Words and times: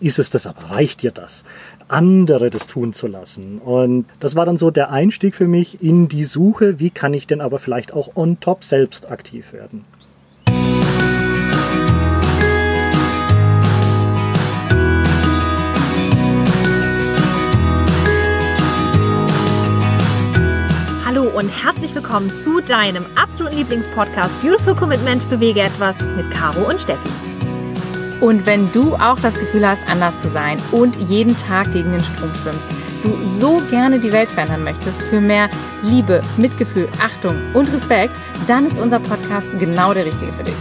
ist 0.00 0.18
es 0.18 0.30
das 0.30 0.46
aber? 0.46 0.70
Reicht 0.70 1.02
dir 1.02 1.10
das? 1.10 1.44
andere 1.88 2.50
das 2.50 2.66
tun 2.66 2.92
zu 2.92 3.06
lassen. 3.06 3.58
Und 3.58 4.06
das 4.20 4.36
war 4.36 4.44
dann 4.46 4.56
so 4.56 4.70
der 4.70 4.90
Einstieg 4.90 5.34
für 5.34 5.48
mich 5.48 5.82
in 5.82 6.08
die 6.08 6.24
Suche, 6.24 6.78
wie 6.78 6.90
kann 6.90 7.14
ich 7.14 7.26
denn 7.26 7.40
aber 7.40 7.58
vielleicht 7.58 7.92
auch 7.92 8.16
on 8.16 8.40
top 8.40 8.64
selbst 8.64 9.10
aktiv 9.10 9.52
werden. 9.52 9.84
Hallo 21.04 21.30
und 21.38 21.48
herzlich 21.48 21.94
willkommen 21.94 22.30
zu 22.34 22.60
deinem 22.60 23.06
absoluten 23.14 23.56
Lieblingspodcast 23.58 24.40
Beautiful 24.42 24.74
Commitment 24.74 25.28
Bewege 25.30 25.60
etwas 25.60 26.02
mit 26.16 26.30
Caro 26.30 26.68
und 26.68 26.82
Steffi. 26.82 27.25
Und 28.20 28.46
wenn 28.46 28.70
du 28.72 28.94
auch 28.94 29.18
das 29.20 29.34
Gefühl 29.34 29.68
hast, 29.68 29.82
anders 29.90 30.16
zu 30.22 30.30
sein 30.30 30.56
und 30.72 30.96
jeden 30.96 31.36
Tag 31.36 31.72
gegen 31.72 31.92
den 31.92 32.02
Strom 32.02 32.30
schwimmst, 32.42 32.64
du 33.04 33.16
so 33.40 33.60
gerne 33.70 33.98
die 33.98 34.12
Welt 34.12 34.28
verändern 34.28 34.64
möchtest 34.64 35.02
für 35.02 35.20
mehr 35.20 35.48
Liebe, 35.82 36.20
Mitgefühl, 36.36 36.88
Achtung 37.00 37.36
und 37.54 37.72
Respekt, 37.72 38.16
dann 38.46 38.66
ist 38.66 38.78
unser 38.78 39.00
Podcast 39.00 39.46
genau 39.58 39.92
der 39.92 40.06
richtige 40.06 40.32
für 40.32 40.44
dich. 40.44 40.54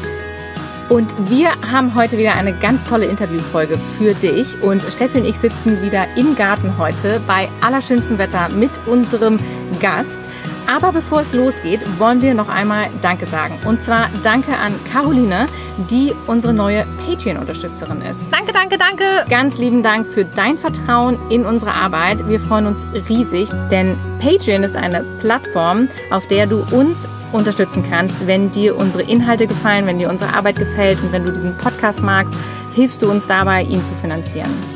Und 0.90 1.16
wir 1.32 1.49
haben 1.72 1.96
heute 1.96 2.18
wieder 2.18 2.36
eine 2.36 2.54
ganz 2.54 2.84
tolle 2.88 3.05
Interviewfolge 3.05 3.77
für 3.98 4.13
dich. 4.13 4.62
Und 4.62 4.84
Steffi 4.84 5.20
und 5.20 5.26
ich 5.26 5.38
sitzen 5.38 5.82
wieder 5.82 6.05
im 6.16 6.35
Garten 6.35 6.77
heute 6.77 7.20
bei 7.26 7.49
allerschönstem 7.62 8.20
Wetter 8.20 8.49
mit 8.49 8.70
unserem 8.85 9.40
Gast. 9.82 10.25
Aber 10.68 10.92
bevor 10.92 11.22
es 11.22 11.34
losgeht, 11.34 11.82
wollen 12.00 12.22
wir 12.22 12.34
noch 12.34 12.50
einmal 12.50 12.88
Danke 13.02 13.26
sagen. 13.26 13.58
Und 13.66 13.84
zwar 13.84 14.10
Danke 14.24 14.52
an 14.54 14.74
Caroline, 14.91 15.48
die 15.90 16.14
unsere 16.28 16.54
neue 16.54 16.86
Patreon-Unterstützerin 17.05 18.02
ist. 18.02 18.20
Danke, 18.32 18.52
danke, 18.52 18.78
danke. 18.78 19.26
Ganz 19.30 19.58
lieben 19.58 19.84
Dank 19.84 20.08
für 20.08 20.26
dein 20.26 20.58
Vertrauen 20.58 21.18
in 21.30 21.46
unsere 21.46 21.72
Arbeit. 21.72 22.28
Wir 22.28 22.40
freuen 22.40 22.68
uns 22.68 22.86
riesig, 23.10 23.49
denn 23.70 23.98
Patreon 24.20 24.63
ist 24.63 24.76
eine 24.76 25.04
Plattform, 25.20 25.88
auf 26.12 26.27
der 26.27 26.48
du 26.48 26.63
uns 26.71 27.08
unterstützen 27.32 27.84
kannst, 27.90 28.27
wenn 28.27 28.52
dir 28.52 28.76
unsere 28.77 29.04
Inhalte 29.04 29.48
gefallen, 29.48 29.86
wenn 29.86 29.99
dir 29.99 30.10
unsere 30.10 30.34
Arbeit 30.34 30.55
gefällt 30.55 31.02
und 31.04 31.12
wenn 31.12 31.26
du 31.26 31.32
diesen 31.32 31.58
Podcast 31.58 32.02
magst, 32.02 32.34
hilfst 32.74 33.02
du 33.02 33.10
uns 33.10 33.27
dabei, 33.27 33.63
ihn 33.63 33.84
zu 33.86 33.93
finanzieren. 34.02 34.74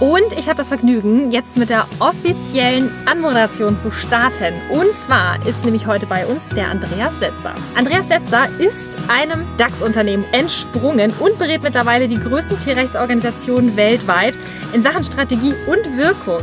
Und 0.00 0.32
ich 0.38 0.48
habe 0.48 0.56
das 0.56 0.68
Vergnügen, 0.68 1.30
jetzt 1.30 1.58
mit 1.58 1.68
der 1.68 1.86
offiziellen 1.98 2.90
Anmoderation 3.04 3.76
zu 3.76 3.90
starten. 3.90 4.54
Und 4.70 4.94
zwar 4.94 5.36
ist 5.46 5.62
nämlich 5.62 5.86
heute 5.86 6.06
bei 6.06 6.24
uns 6.24 6.48
der 6.48 6.68
Andreas 6.68 7.18
Setzer. 7.20 7.52
Andreas 7.76 8.08
Setzer 8.08 8.48
ist 8.58 8.96
einem 9.08 9.46
DAX-Unternehmen 9.58 10.24
entsprungen 10.32 11.12
und 11.20 11.38
berät 11.38 11.62
mittlerweile 11.62 12.08
die 12.08 12.18
größten 12.18 12.58
Tierrechtsorganisationen 12.60 13.76
weltweit 13.76 14.38
in 14.72 14.82
Sachen 14.82 15.04
Strategie 15.04 15.52
und 15.66 15.98
Wirkung. 15.98 16.40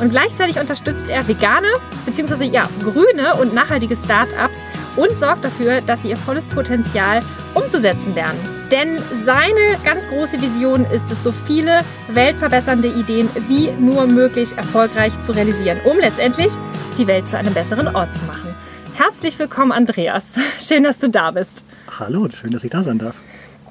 Und 0.00 0.10
gleichzeitig 0.10 0.58
unterstützt 0.58 1.08
er 1.08 1.26
vegane 1.28 1.68
bzw. 2.06 2.44
Ja, 2.44 2.68
grüne 2.82 3.36
und 3.40 3.54
nachhaltige 3.54 3.96
Startups 3.96 4.58
und 4.96 5.16
sorgt 5.16 5.44
dafür, 5.44 5.80
dass 5.80 6.02
sie 6.02 6.10
ihr 6.10 6.16
volles 6.16 6.48
Potenzial 6.48 7.20
umzusetzen 7.54 8.16
lernen. 8.16 8.55
Denn 8.70 8.98
seine 9.24 9.78
ganz 9.84 10.08
große 10.08 10.40
Vision 10.40 10.84
ist 10.86 11.10
es, 11.12 11.22
so 11.22 11.30
viele 11.30 11.80
weltverbessernde 12.08 12.88
Ideen 12.88 13.28
wie 13.46 13.70
nur 13.78 14.06
möglich 14.06 14.56
erfolgreich 14.56 15.18
zu 15.20 15.30
realisieren, 15.30 15.78
um 15.84 15.98
letztendlich 15.98 16.52
die 16.98 17.06
Welt 17.06 17.28
zu 17.28 17.38
einem 17.38 17.54
besseren 17.54 17.94
Ort 17.94 18.12
zu 18.16 18.24
machen. 18.24 18.52
Herzlich 18.96 19.38
willkommen, 19.38 19.70
Andreas. 19.70 20.34
Schön, 20.60 20.82
dass 20.82 20.98
du 20.98 21.08
da 21.08 21.30
bist. 21.30 21.64
Hallo, 21.98 22.28
schön, 22.30 22.50
dass 22.50 22.64
ich 22.64 22.70
da 22.70 22.82
sein 22.82 22.98
darf. 22.98 23.16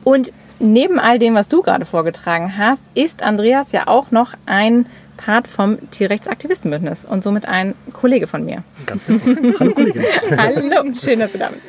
Und 0.05 0.31
neben 0.59 0.97
all 0.97 1.19
dem, 1.19 1.35
was 1.35 1.49
du 1.49 1.61
gerade 1.61 1.85
vorgetragen 1.85 2.57
hast, 2.57 2.81
ist 2.93 3.21
Andreas 3.21 3.73
ja 3.73 3.87
auch 3.87 4.11
noch 4.11 4.33
ein 4.45 4.85
Part 5.17 5.47
vom 5.47 5.77
Tierrechtsaktivistenbündnis 5.91 7.03
und 7.03 7.21
somit 7.21 7.47
ein 7.47 7.73
Kollege 7.91 8.27
von 8.27 8.45
mir. 8.45 8.63
Ganz 8.85 9.05
genau. 9.05 9.19
Hallo 9.59 9.73
Kollegin. 9.73 10.03
Hallo, 10.37 10.83
schön, 10.99 11.19
dass 11.19 11.33
du 11.33 11.37
da 11.37 11.49
bist. 11.49 11.63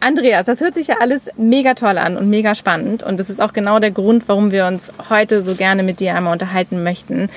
Andreas, 0.00 0.46
das 0.46 0.60
hört 0.60 0.74
sich 0.74 0.86
ja 0.88 0.96
alles 1.00 1.28
mega 1.36 1.74
toll 1.74 1.98
an 1.98 2.16
und 2.16 2.30
mega 2.30 2.54
spannend. 2.54 3.02
Und 3.02 3.18
das 3.18 3.30
ist 3.30 3.40
auch 3.40 3.52
genau 3.52 3.78
der 3.78 3.90
Grund, 3.90 4.24
warum 4.28 4.52
wir 4.52 4.66
uns 4.66 4.92
heute 5.10 5.42
so 5.42 5.54
gerne 5.54 5.82
mit 5.82 6.00
dir 6.00 6.14
einmal 6.14 6.32
unterhalten 6.32 6.82
möchten. 6.82 7.28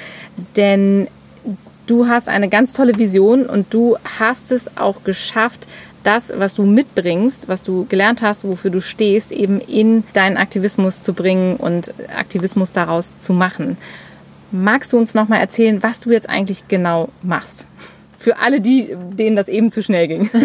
Denn 0.56 1.08
du 1.88 2.08
hast 2.08 2.30
eine 2.30 2.50
ganz 2.50 2.74
tolle 2.74 2.98
Vision 2.98 3.46
und 3.48 3.74
du 3.74 3.98
hast 4.20 4.52
es 4.52 4.78
auch 4.78 5.04
geschafft, 5.04 5.68
das, 6.04 6.32
was 6.36 6.56
du 6.56 6.64
mitbringst, 6.66 7.48
was 7.48 7.62
du 7.62 7.86
gelernt 7.88 8.22
hast, 8.22 8.44
wofür 8.44 8.72
du 8.72 8.82
stehst, 8.82 9.32
eben 9.32 9.60
in 9.60 10.04
deinen 10.14 10.38
Aktivismus 10.38 11.04
zu 11.04 11.14
bringen 11.14 11.58
und 11.58 11.94
Aktivismus 12.16 12.74
daraus 12.74 13.18
zu 13.18 13.34
machen. 13.34 13.78
Magst 14.52 14.94
du 14.94 14.98
uns 14.98 15.14
noch 15.14 15.28
mal 15.28 15.38
erzählen, 15.38 15.82
was 15.84 16.00
du 16.00 16.12
jetzt 16.12 16.30
eigentlich 16.30 16.68
genau 16.68 17.10
machst? 17.22 17.66
Für 18.18 18.38
alle 18.40 18.62
die, 18.62 18.96
denen 19.14 19.36
das 19.36 19.48
eben 19.48 19.72
zu 19.72 19.82
schnell 19.82 20.08
ging. 20.08 20.30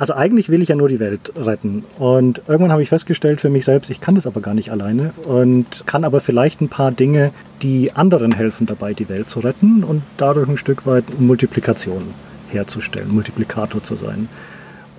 Also 0.00 0.14
eigentlich 0.14 0.48
will 0.48 0.62
ich 0.62 0.70
ja 0.70 0.76
nur 0.76 0.88
die 0.88 0.98
Welt 0.98 1.30
retten. 1.36 1.84
Und 1.98 2.40
irgendwann 2.48 2.72
habe 2.72 2.82
ich 2.82 2.88
festgestellt 2.88 3.38
für 3.38 3.50
mich 3.50 3.66
selbst, 3.66 3.90
ich 3.90 4.00
kann 4.00 4.14
das 4.14 4.26
aber 4.26 4.40
gar 4.40 4.54
nicht 4.54 4.70
alleine 4.70 5.12
und 5.26 5.84
kann 5.84 6.04
aber 6.04 6.20
vielleicht 6.20 6.62
ein 6.62 6.70
paar 6.70 6.90
Dinge, 6.90 7.32
die 7.60 7.92
anderen 7.92 8.32
helfen 8.32 8.66
dabei, 8.66 8.94
die 8.94 9.10
Welt 9.10 9.28
zu 9.28 9.40
retten 9.40 9.84
und 9.84 10.00
dadurch 10.16 10.48
ein 10.48 10.56
Stück 10.56 10.86
weit 10.86 11.20
Multiplikation 11.20 12.02
herzustellen, 12.48 13.12
Multiplikator 13.12 13.84
zu 13.84 13.94
sein. 13.94 14.30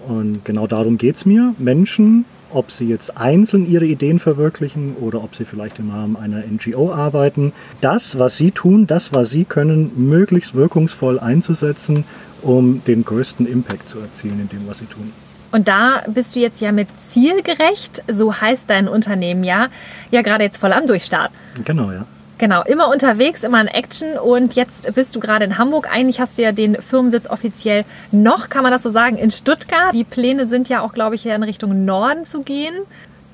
Und 0.08 0.46
genau 0.46 0.68
darum 0.68 1.00
geht 1.00 1.16
es 1.16 1.26
mir, 1.26 1.56
Menschen, 1.58 2.26
ob 2.54 2.70
sie 2.70 2.86
jetzt 2.86 3.18
einzeln 3.18 3.68
ihre 3.68 3.86
Ideen 3.86 4.20
verwirklichen 4.20 4.96
oder 5.00 5.24
ob 5.24 5.36
sie 5.36 5.46
vielleicht 5.46 5.80
im 5.80 5.90
Rahmen 5.90 6.16
einer 6.16 6.44
NGO 6.46 6.94
arbeiten, 6.94 7.54
das, 7.82 8.20
was 8.20 8.38
sie 8.38 8.52
tun, 8.52 8.86
das, 8.86 9.14
was 9.14 9.32
sie 9.32 9.46
können, 9.46 9.92
möglichst 9.96 10.54
wirkungsvoll 10.54 11.20
einzusetzen 11.20 12.04
um 12.42 12.84
den 12.86 13.04
größten 13.06 13.46
Impact 13.46 13.90
zu 13.90 14.00
erzielen 14.00 14.40
in 14.42 14.50
dem, 14.50 14.68
was 14.68 14.80
sie 14.80 14.86
tun. 14.86 15.12
Und 15.52 15.68
da 15.68 16.04
bist 16.08 16.36
du 16.36 16.40
jetzt 16.40 16.62
ja 16.62 16.72
mit 16.72 16.88
zielgerecht, 16.98 18.04
so 18.08 18.34
heißt 18.34 18.70
dein 18.70 18.88
Unternehmen 18.88 19.44
ja, 19.44 19.68
ja 20.10 20.22
gerade 20.22 20.44
jetzt 20.44 20.58
voll 20.58 20.72
am 20.72 20.88
Durchstart. 20.88 21.32
Genau, 21.66 21.92
ja. 21.92 22.06
Genau, 22.38 22.64
immer 22.64 22.90
unterwegs, 22.90 23.44
immer 23.44 23.62
in 23.62 23.68
Action 23.68 24.18
und 24.18 24.56
jetzt 24.56 24.96
bist 24.96 25.16
du 25.16 25.20
gerade 25.20 25.46
in 25.46 25.60
Hamburg. 25.60 25.88
Eigentlich 25.94 26.20
hast 26.20 26.40
du 26.40 26.42
ja 26.42 26.52
den 26.52 26.76
Firmensitz 26.76 27.28
offiziell 27.30 27.86
noch, 28.12 28.50
kann 28.50 28.64
man 28.64 28.72
das 28.72 28.82
so 28.82 28.90
sagen, 28.90 29.18
in 29.18 29.30
Stuttgart. 29.30 29.94
Die 29.94 30.04
Pläne 30.04 30.48
sind 30.48 30.68
ja 30.68 30.82
auch, 30.82 30.94
glaube 30.94 31.14
ich, 31.14 31.26
in 31.28 31.44
Richtung 31.44 31.86
Norden 31.86 32.26
zu 32.26 32.42
gehen. 32.42 32.74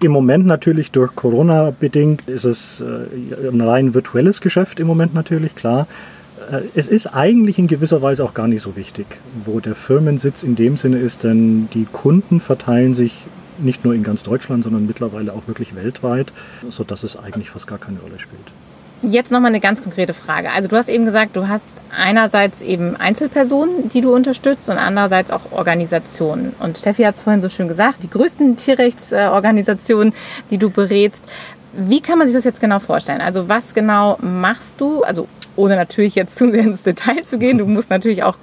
Im 0.02 0.12
Moment 0.12 0.46
natürlich 0.46 0.92
durch 0.92 1.16
Corona 1.16 1.72
bedingt 1.72 2.28
ist 2.28 2.44
es 2.44 2.82
äh, 2.82 3.48
ein 3.48 3.62
rein 3.62 3.94
virtuelles 3.94 4.42
Geschäft 4.42 4.80
im 4.80 4.88
Moment 4.88 5.14
natürlich, 5.14 5.56
klar. 5.56 5.88
Äh, 6.52 6.62
es 6.76 6.88
ist 6.88 7.08
eigentlich 7.08 7.60
in 7.60 7.68
gewisser 7.68 8.02
Weise 8.02 8.24
auch 8.24 8.34
gar 8.34 8.48
nicht 8.48 8.62
so 8.62 8.76
wichtig, 8.76 9.06
wo 9.44 9.60
der 9.60 9.76
Firmensitz 9.76 10.44
in 10.44 10.56
dem 10.56 10.78
Sinne 10.78 10.98
ist, 11.00 11.24
denn 11.24 11.70
die 11.74 11.86
Kunden 11.86 12.40
verteilen 12.40 12.96
sich 12.96 13.14
nicht 13.60 13.84
nur 13.84 13.94
in 13.94 14.04
ganz 14.04 14.24
Deutschland, 14.24 14.64
sondern 14.64 14.86
mittlerweile 14.86 15.34
auch 15.34 15.48
wirklich 15.48 15.76
weltweit, 15.76 16.32
sodass 16.70 17.04
es 17.04 17.16
eigentlich 17.16 17.50
fast 17.50 17.68
gar 17.68 17.80
keine 17.80 18.00
Rolle 18.00 18.20
spielt. 18.20 18.44
Jetzt 19.02 19.32
nochmal 19.32 19.50
eine 19.50 19.60
ganz 19.60 19.84
konkrete 19.84 20.14
Frage. 20.14 20.50
Also 20.52 20.70
du 20.70 20.76
hast 20.76 20.90
eben 20.90 21.06
gesagt, 21.06 21.36
du 21.36 21.48
hast 21.48 21.66
einerseits 21.96 22.62
eben 22.62 22.96
Einzelpersonen, 22.96 23.90
die 23.90 24.02
du 24.02 24.14
unterstützt 24.14 24.70
und 24.70 24.78
andererseits 24.78 25.32
auch 25.32 25.52
Organisationen. 25.52 26.54
Und 26.60 26.78
Steffi 26.78 27.04
hat 27.04 27.16
es 27.16 27.22
vorhin 27.22 27.42
so 27.42 27.50
schön 27.50 27.68
gesagt, 27.68 28.04
die 28.04 28.10
größten 28.10 28.56
Tierrechtsorganisationen, 28.58 30.14
die 30.50 30.58
du 30.58 30.70
berätst. 30.70 31.24
Wie 31.74 32.02
kann 32.02 32.18
man 32.18 32.28
sich 32.28 32.36
das 32.36 32.44
jetzt 32.44 32.60
genau 32.60 32.80
vorstellen? 32.80 33.22
Also 33.22 33.48
was 33.48 33.76
genau 33.76 34.18
machst 34.20 34.82
du? 34.82 35.04
Also 35.04 35.28
ohne 35.58 35.76
natürlich 35.76 36.16
jetzt 36.16 36.38
zu 36.38 36.52
sehr 36.52 36.64
ins 36.64 36.84
Detail 36.84 37.24
zu 37.24 37.38
gehen. 37.38 37.58
Du 37.58 37.66
musst 37.66 37.90
natürlich 37.90 38.24
auch 38.24 38.38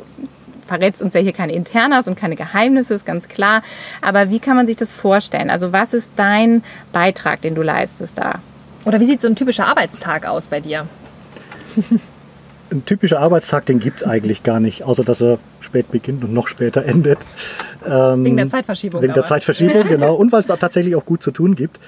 verrätst 0.66 1.02
uns 1.02 1.14
ja 1.14 1.20
hier 1.20 1.32
keine 1.32 1.52
Internas 1.52 2.08
und 2.08 2.16
keine 2.16 2.36
Geheimnisse, 2.36 2.94
ist 2.94 3.06
ganz 3.06 3.28
klar. 3.28 3.62
Aber 4.00 4.30
wie 4.30 4.38
kann 4.38 4.56
man 4.56 4.66
sich 4.66 4.76
das 4.76 4.92
vorstellen? 4.92 5.50
Also 5.50 5.72
was 5.72 5.92
ist 5.94 6.10
dein 6.16 6.62
Beitrag, 6.92 7.42
den 7.42 7.54
du 7.54 7.62
leistest 7.62 8.16
da? 8.16 8.40
Oder 8.84 9.00
wie 9.00 9.06
sieht 9.06 9.20
so 9.20 9.28
ein 9.28 9.36
typischer 9.36 9.66
Arbeitstag 9.66 10.26
aus 10.26 10.46
bei 10.46 10.60
dir? 10.60 10.86
Ein 12.70 12.84
typischer 12.84 13.20
Arbeitstag, 13.20 13.66
den 13.66 13.78
gibt 13.78 13.98
es 13.98 14.04
eigentlich 14.04 14.42
gar 14.42 14.60
nicht, 14.60 14.84
außer 14.84 15.04
dass 15.04 15.20
er 15.22 15.38
spät 15.60 15.90
beginnt 15.90 16.24
und 16.24 16.32
noch 16.32 16.48
später 16.48 16.84
endet. 16.86 17.18
Ähm, 17.86 18.24
wegen 18.24 18.36
der 18.36 18.48
Zeitverschiebung. 18.48 19.02
Wegen 19.02 19.12
aber. 19.12 19.20
der 19.20 19.28
Zeitverschiebung, 19.28 19.84
genau. 19.88 20.14
Und 20.14 20.32
weil 20.32 20.40
es 20.40 20.46
da 20.46 20.56
tatsächlich 20.56 20.94
auch 20.96 21.04
gut 21.04 21.22
zu 21.22 21.30
tun 21.30 21.54
gibt. 21.54 21.78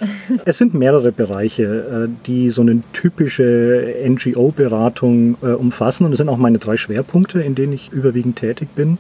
Es 0.45 0.59
sind 0.59 0.75
mehrere 0.75 1.13
Bereiche, 1.13 2.09
äh, 2.09 2.09
die 2.27 2.51
so 2.51 2.63
eine 2.63 2.83
typische 2.93 3.95
NGO-Beratung 4.07 5.37
äh, 5.43 5.47
umfassen. 5.49 6.05
Und 6.05 6.11
das 6.13 6.19
sind 6.19 6.29
auch 6.29 6.37
meine 6.37 6.59
drei 6.59 6.77
Schwerpunkte, 6.77 7.41
in 7.41 7.55
denen 7.55 7.73
ich 7.73 7.91
überwiegend 7.93 8.37
tätig 8.37 8.69
bin. 8.75 8.99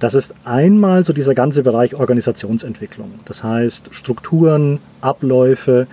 Das 0.00 0.14
ist 0.14 0.34
einmal 0.44 1.04
so 1.04 1.12
dieser 1.12 1.34
ganze 1.34 1.62
Bereich 1.62 1.94
Organisationsentwicklung. 1.94 3.12
Das 3.24 3.44
heißt 3.44 3.94
Strukturen, 3.94 4.80
Abläufe, 5.00 5.86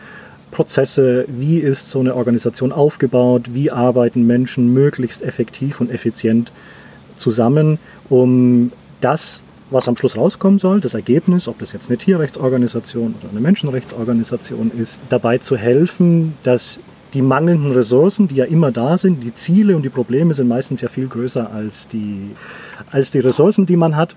Prozesse, 0.51 1.25
wie 1.27 1.57
ist 1.57 1.89
so 1.89 1.99
eine 1.99 2.15
Organisation 2.15 2.71
aufgebaut, 2.71 3.53
wie 3.53 3.71
arbeiten 3.71 4.27
Menschen 4.27 4.73
möglichst 4.73 5.21
effektiv 5.21 5.81
und 5.81 5.89
effizient 5.89 6.51
zusammen, 7.17 7.79
um 8.09 8.71
das, 8.99 9.41
was 9.69 9.87
am 9.87 9.95
Schluss 9.95 10.17
rauskommen 10.17 10.59
soll, 10.59 10.81
das 10.81 10.93
Ergebnis, 10.93 11.47
ob 11.47 11.59
das 11.59 11.71
jetzt 11.71 11.89
eine 11.89 11.97
Tierrechtsorganisation 11.97 13.15
oder 13.21 13.31
eine 13.31 13.39
Menschenrechtsorganisation 13.39 14.71
ist, 14.77 14.99
dabei 15.09 15.37
zu 15.37 15.55
helfen, 15.55 16.33
dass 16.43 16.79
die 17.13 17.21
mangelnden 17.21 17.71
Ressourcen, 17.71 18.27
die 18.27 18.35
ja 18.35 18.45
immer 18.45 18.71
da 18.71 18.97
sind, 18.97 19.23
die 19.23 19.33
Ziele 19.33 19.75
und 19.75 19.83
die 19.83 19.89
Probleme 19.89 20.33
sind 20.33 20.47
meistens 20.47 20.81
ja 20.81 20.87
viel 20.87 21.07
größer 21.07 21.51
als 21.51 21.87
die, 21.87 22.31
als 22.91 23.11
die 23.11 23.19
Ressourcen, 23.19 23.65
die 23.65 23.75
man 23.75 23.95
hat. 23.95 24.15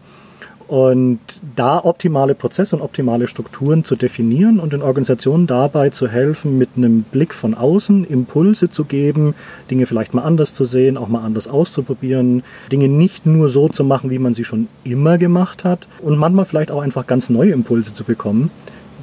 Und 0.66 1.18
da 1.56 1.84
optimale 1.84 2.34
Prozesse 2.34 2.76
und 2.76 2.82
optimale 2.82 3.26
Strukturen 3.26 3.84
zu 3.84 3.96
definieren 3.96 4.58
und 4.58 4.72
den 4.72 4.82
Organisationen 4.82 5.46
dabei 5.46 5.90
zu 5.90 6.08
helfen, 6.08 6.56
mit 6.56 6.70
einem 6.76 7.02
Blick 7.02 7.34
von 7.34 7.54
außen 7.54 8.04
Impulse 8.04 8.70
zu 8.70 8.84
geben, 8.84 9.34
Dinge 9.70 9.84
vielleicht 9.86 10.14
mal 10.14 10.22
anders 10.22 10.54
zu 10.54 10.64
sehen, 10.64 10.96
auch 10.96 11.08
mal 11.08 11.22
anders 11.22 11.48
auszuprobieren, 11.48 12.42
Dinge 12.72 12.88
nicht 12.88 13.26
nur 13.26 13.50
so 13.50 13.68
zu 13.68 13.84
machen, 13.84 14.10
wie 14.10 14.18
man 14.18 14.32
sie 14.32 14.44
schon 14.44 14.68
immer 14.84 15.18
gemacht 15.18 15.64
hat 15.64 15.86
und 16.00 16.16
manchmal 16.16 16.46
vielleicht 16.46 16.70
auch 16.70 16.80
einfach 16.80 17.06
ganz 17.06 17.28
neue 17.28 17.52
Impulse 17.52 17.92
zu 17.92 18.04
bekommen, 18.04 18.50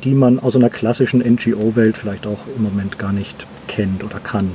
die 0.04 0.16
man 0.16 0.40
aus 0.40 0.56
einer 0.56 0.70
klassischen 0.70 1.22
NGO-Welt 1.22 1.96
vielleicht 1.96 2.26
auch 2.26 2.40
im 2.58 2.64
Moment 2.64 2.98
gar 2.98 3.14
nicht 3.14 3.46
kennt 3.68 4.04
oder 4.04 4.20
kann. 4.20 4.52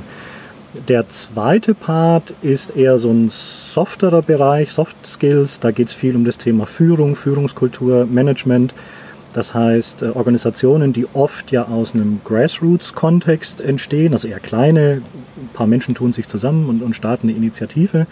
Der 0.87 1.09
zweite 1.09 1.73
Part 1.73 2.33
ist 2.41 2.75
eher 2.75 2.97
so 2.97 3.09
ein 3.09 3.29
softerer 3.29 4.21
Bereich, 4.21 4.71
Soft 4.71 4.95
Skills. 5.05 5.59
Da 5.59 5.71
geht 5.71 5.87
es 5.87 5.93
viel 5.93 6.15
um 6.15 6.23
das 6.23 6.37
Thema 6.37 6.65
Führung, 6.65 7.15
Führungskultur, 7.15 8.05
Management. 8.05 8.73
Das 9.33 9.53
heißt, 9.53 10.03
äh, 10.03 10.09
Organisationen, 10.09 10.93
die 10.93 11.05
oft 11.13 11.51
ja 11.51 11.67
aus 11.67 11.93
einem 11.93 12.21
Grassroots-Kontext 12.23 13.61
entstehen, 13.61 14.13
also 14.13 14.27
eher 14.27 14.39
kleine, 14.39 15.01
ein 15.37 15.49
paar 15.53 15.67
Menschen 15.67 15.95
tun 15.95 16.13
sich 16.13 16.27
zusammen 16.27 16.69
und, 16.69 16.81
und 16.81 16.95
starten 16.95 17.27
eine 17.27 17.37
Initiative. 17.37 18.07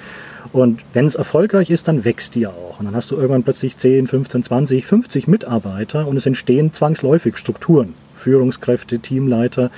Und 0.51 0.81
wenn 0.93 1.05
es 1.05 1.15
erfolgreich 1.15 1.69
ist, 1.71 1.87
dann 1.87 2.05
wächst 2.05 2.35
die 2.35 2.41
ja 2.41 2.49
auch. 2.49 2.79
Und 2.79 2.85
dann 2.85 2.95
hast 2.95 3.11
du 3.11 3.15
irgendwann 3.15 3.43
plötzlich 3.43 3.77
10, 3.77 4.07
15, 4.07 4.43
20, 4.43 4.85
50 4.85 5.27
Mitarbeiter 5.27 6.07
und 6.07 6.17
es 6.17 6.25
entstehen 6.25 6.71
zwangsläufig 6.73 7.37
Strukturen, 7.37 7.93
Führungskräfte, 8.13 8.99
Teamleiter. 8.99 9.71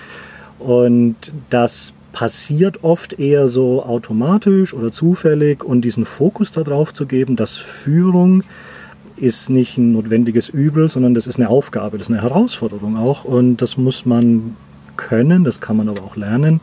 Und 0.60 1.16
das 1.50 1.94
passiert 2.18 2.84
oft 2.84 3.20
eher 3.20 3.48
so 3.48 3.84
automatisch 3.84 4.74
oder 4.74 4.92
zufällig 4.92 5.64
und 5.64 5.82
diesen 5.82 6.04
Fokus 6.04 6.52
darauf 6.52 6.92
zu 6.92 7.06
geben, 7.06 7.36
dass 7.36 7.58
Führung 7.58 8.42
ist 9.18 9.52
nicht 9.52 9.78
ein 9.78 9.92
notwendiges 9.92 10.50
Übel, 10.50 10.90
sondern 10.90 11.14
das 11.14 11.28
ist 11.28 11.36
eine 11.36 11.48
Aufgabe, 11.48 12.00
das 12.00 12.08
ist 12.10 12.14
eine 12.16 12.24
Herausforderung 12.24 12.98
auch 12.98 13.24
und 13.24 13.58
das 13.58 13.78
muss 13.78 14.08
man 14.08 14.56
können, 14.96 15.44
das 15.44 15.62
kann 15.62 15.78
man 15.78 15.90
aber 15.90 16.02
auch 16.02 16.16
lernen 16.16 16.60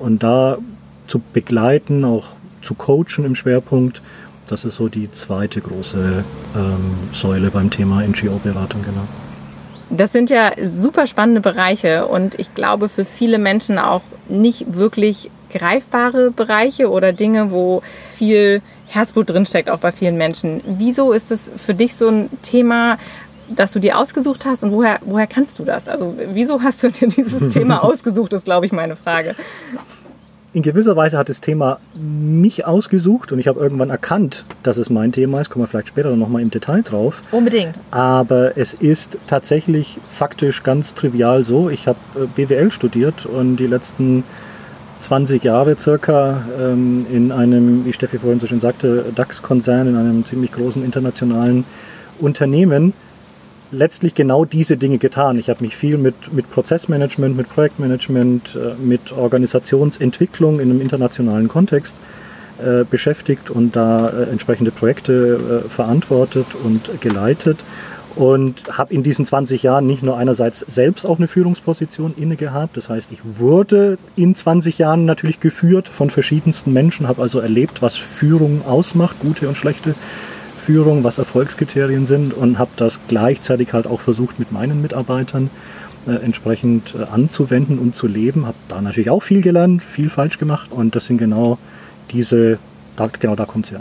und 0.00 0.24
da 0.24 0.58
zu 1.06 1.20
begleiten, 1.20 2.04
auch 2.04 2.24
zu 2.60 2.74
coachen 2.74 3.24
im 3.24 3.36
Schwerpunkt, 3.36 4.02
das 4.48 4.64
ist 4.64 4.74
so 4.74 4.88
die 4.88 5.08
zweite 5.12 5.60
große 5.60 6.24
ähm, 6.56 6.94
Säule 7.12 7.52
beim 7.52 7.70
Thema 7.70 8.02
NGO-Beratung, 8.02 8.82
genau. 8.82 9.06
Das 9.90 10.12
sind 10.12 10.30
ja 10.30 10.52
super 10.72 11.06
spannende 11.06 11.40
Bereiche 11.40 12.06
und 12.06 12.38
ich 12.38 12.54
glaube 12.54 12.88
für 12.88 13.04
viele 13.04 13.38
Menschen 13.38 13.78
auch 13.78 14.02
nicht 14.28 14.74
wirklich 14.74 15.30
greifbare 15.52 16.30
Bereiche 16.30 16.90
oder 16.90 17.12
Dinge, 17.12 17.50
wo 17.50 17.82
viel 18.10 18.62
Herzblut 18.86 19.30
drinsteckt, 19.30 19.68
auch 19.68 19.78
bei 19.78 19.92
vielen 19.92 20.16
Menschen. 20.16 20.60
Wieso 20.64 21.12
ist 21.12 21.30
es 21.30 21.50
für 21.56 21.74
dich 21.74 21.94
so 21.94 22.08
ein 22.08 22.30
Thema, 22.42 22.98
das 23.48 23.72
du 23.72 23.80
dir 23.80 23.98
ausgesucht 23.98 24.46
hast 24.46 24.62
und 24.62 24.72
woher, 24.72 25.00
woher 25.02 25.26
kannst 25.26 25.58
du 25.58 25.64
das? 25.64 25.88
Also 25.88 26.16
wieso 26.32 26.62
hast 26.62 26.82
du 26.82 26.90
dir 26.90 27.08
dieses 27.08 27.48
Thema 27.52 27.82
ausgesucht, 27.82 28.32
ist, 28.32 28.44
glaube 28.44 28.66
ich, 28.66 28.72
meine 28.72 28.94
Frage 28.94 29.34
in 30.52 30.62
gewisser 30.62 30.96
Weise 30.96 31.16
hat 31.16 31.28
das 31.28 31.40
Thema 31.40 31.78
mich 31.94 32.66
ausgesucht 32.66 33.30
und 33.30 33.38
ich 33.38 33.46
habe 33.46 33.60
irgendwann 33.60 33.90
erkannt, 33.90 34.44
dass 34.62 34.78
es 34.78 34.90
mein 34.90 35.12
Thema 35.12 35.40
ist. 35.40 35.50
Kommen 35.50 35.64
wir 35.64 35.68
vielleicht 35.68 35.88
später 35.88 36.14
noch 36.16 36.28
mal 36.28 36.42
im 36.42 36.50
Detail 36.50 36.82
drauf. 36.82 37.22
Unbedingt. 37.30 37.78
Aber 37.90 38.56
es 38.56 38.74
ist 38.74 39.18
tatsächlich 39.26 39.98
faktisch 40.08 40.62
ganz 40.62 40.94
trivial 40.94 41.44
so. 41.44 41.70
Ich 41.70 41.86
habe 41.86 41.98
äh, 42.16 42.26
BWL 42.26 42.72
studiert 42.72 43.26
und 43.26 43.56
die 43.56 43.66
letzten 43.66 44.24
20 44.98 45.44
Jahre 45.44 45.78
circa 45.78 46.42
ähm, 46.58 47.06
in 47.10 47.32
einem, 47.32 47.84
wie 47.84 47.92
Steffi 47.92 48.18
vorhin 48.18 48.40
so 48.40 48.46
schön 48.46 48.60
sagte, 48.60 49.06
DAX-Konzern, 49.14 49.88
in 49.88 49.96
einem 49.96 50.24
ziemlich 50.24 50.52
großen 50.52 50.84
internationalen 50.84 51.64
Unternehmen 52.18 52.92
letztlich 53.72 54.14
genau 54.14 54.44
diese 54.44 54.76
Dinge 54.76 54.98
getan. 54.98 55.38
Ich 55.38 55.48
habe 55.48 55.62
mich 55.62 55.76
viel 55.76 55.96
mit, 55.96 56.32
mit 56.32 56.50
Prozessmanagement, 56.50 57.36
mit 57.36 57.48
Projektmanagement, 57.48 58.56
äh, 58.56 58.74
mit 58.82 59.12
Organisationsentwicklung 59.12 60.60
in 60.60 60.70
einem 60.70 60.80
internationalen 60.80 61.48
Kontext 61.48 61.96
äh, 62.58 62.84
beschäftigt 62.84 63.50
und 63.50 63.76
da 63.76 64.08
äh, 64.08 64.30
entsprechende 64.30 64.70
Projekte 64.70 65.64
verantwortet 65.68 66.46
und 66.64 67.00
geleitet 67.00 67.64
und 68.16 68.76
habe 68.76 68.92
in 68.92 69.04
diesen 69.04 69.24
20 69.24 69.62
Jahren 69.62 69.86
nicht 69.86 70.02
nur 70.02 70.16
einerseits 70.16 70.60
selbst 70.60 71.06
auch 71.06 71.18
eine 71.18 71.28
Führungsposition 71.28 72.12
inne 72.16 72.34
gehabt, 72.34 72.76
das 72.76 72.88
heißt, 72.88 73.12
ich 73.12 73.20
wurde 73.38 73.98
in 74.16 74.34
20 74.34 74.78
Jahren 74.78 75.04
natürlich 75.04 75.38
geführt 75.38 75.88
von 75.88 76.10
verschiedensten 76.10 76.72
Menschen, 76.72 77.06
habe 77.06 77.22
also 77.22 77.38
erlebt, 77.38 77.82
was 77.82 77.94
Führung 77.94 78.62
ausmacht, 78.66 79.20
gute 79.20 79.48
und 79.48 79.56
schlechte 79.56 79.94
Führung, 80.60 81.02
was 81.02 81.18
Erfolgskriterien 81.18 82.06
sind 82.06 82.34
und 82.34 82.58
habe 82.58 82.70
das 82.76 83.00
gleichzeitig 83.08 83.72
halt 83.72 83.86
auch 83.86 84.00
versucht 84.00 84.38
mit 84.38 84.52
meinen 84.52 84.82
Mitarbeitern 84.82 85.50
äh, 86.06 86.12
entsprechend 86.12 86.94
äh, 86.94 87.04
anzuwenden 87.10 87.78
und 87.78 87.96
zu 87.96 88.06
leben. 88.06 88.46
Habe 88.46 88.56
da 88.68 88.80
natürlich 88.80 89.10
auch 89.10 89.22
viel 89.22 89.42
gelernt, 89.42 89.82
viel 89.82 90.10
falsch 90.10 90.38
gemacht 90.38 90.70
und 90.70 90.94
das 90.94 91.06
sind 91.06 91.18
genau 91.18 91.58
diese, 92.10 92.58
da, 92.96 93.08
genau 93.08 93.34
da 93.34 93.44
kommt 93.44 93.66
es 93.66 93.72
her. 93.72 93.80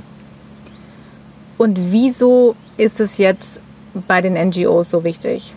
Und 1.58 1.78
wieso 1.92 2.56
ist 2.78 3.00
es 3.00 3.18
jetzt 3.18 3.60
bei 4.08 4.22
den 4.22 4.34
NGOs 4.34 4.90
so 4.90 5.04
wichtig? 5.04 5.54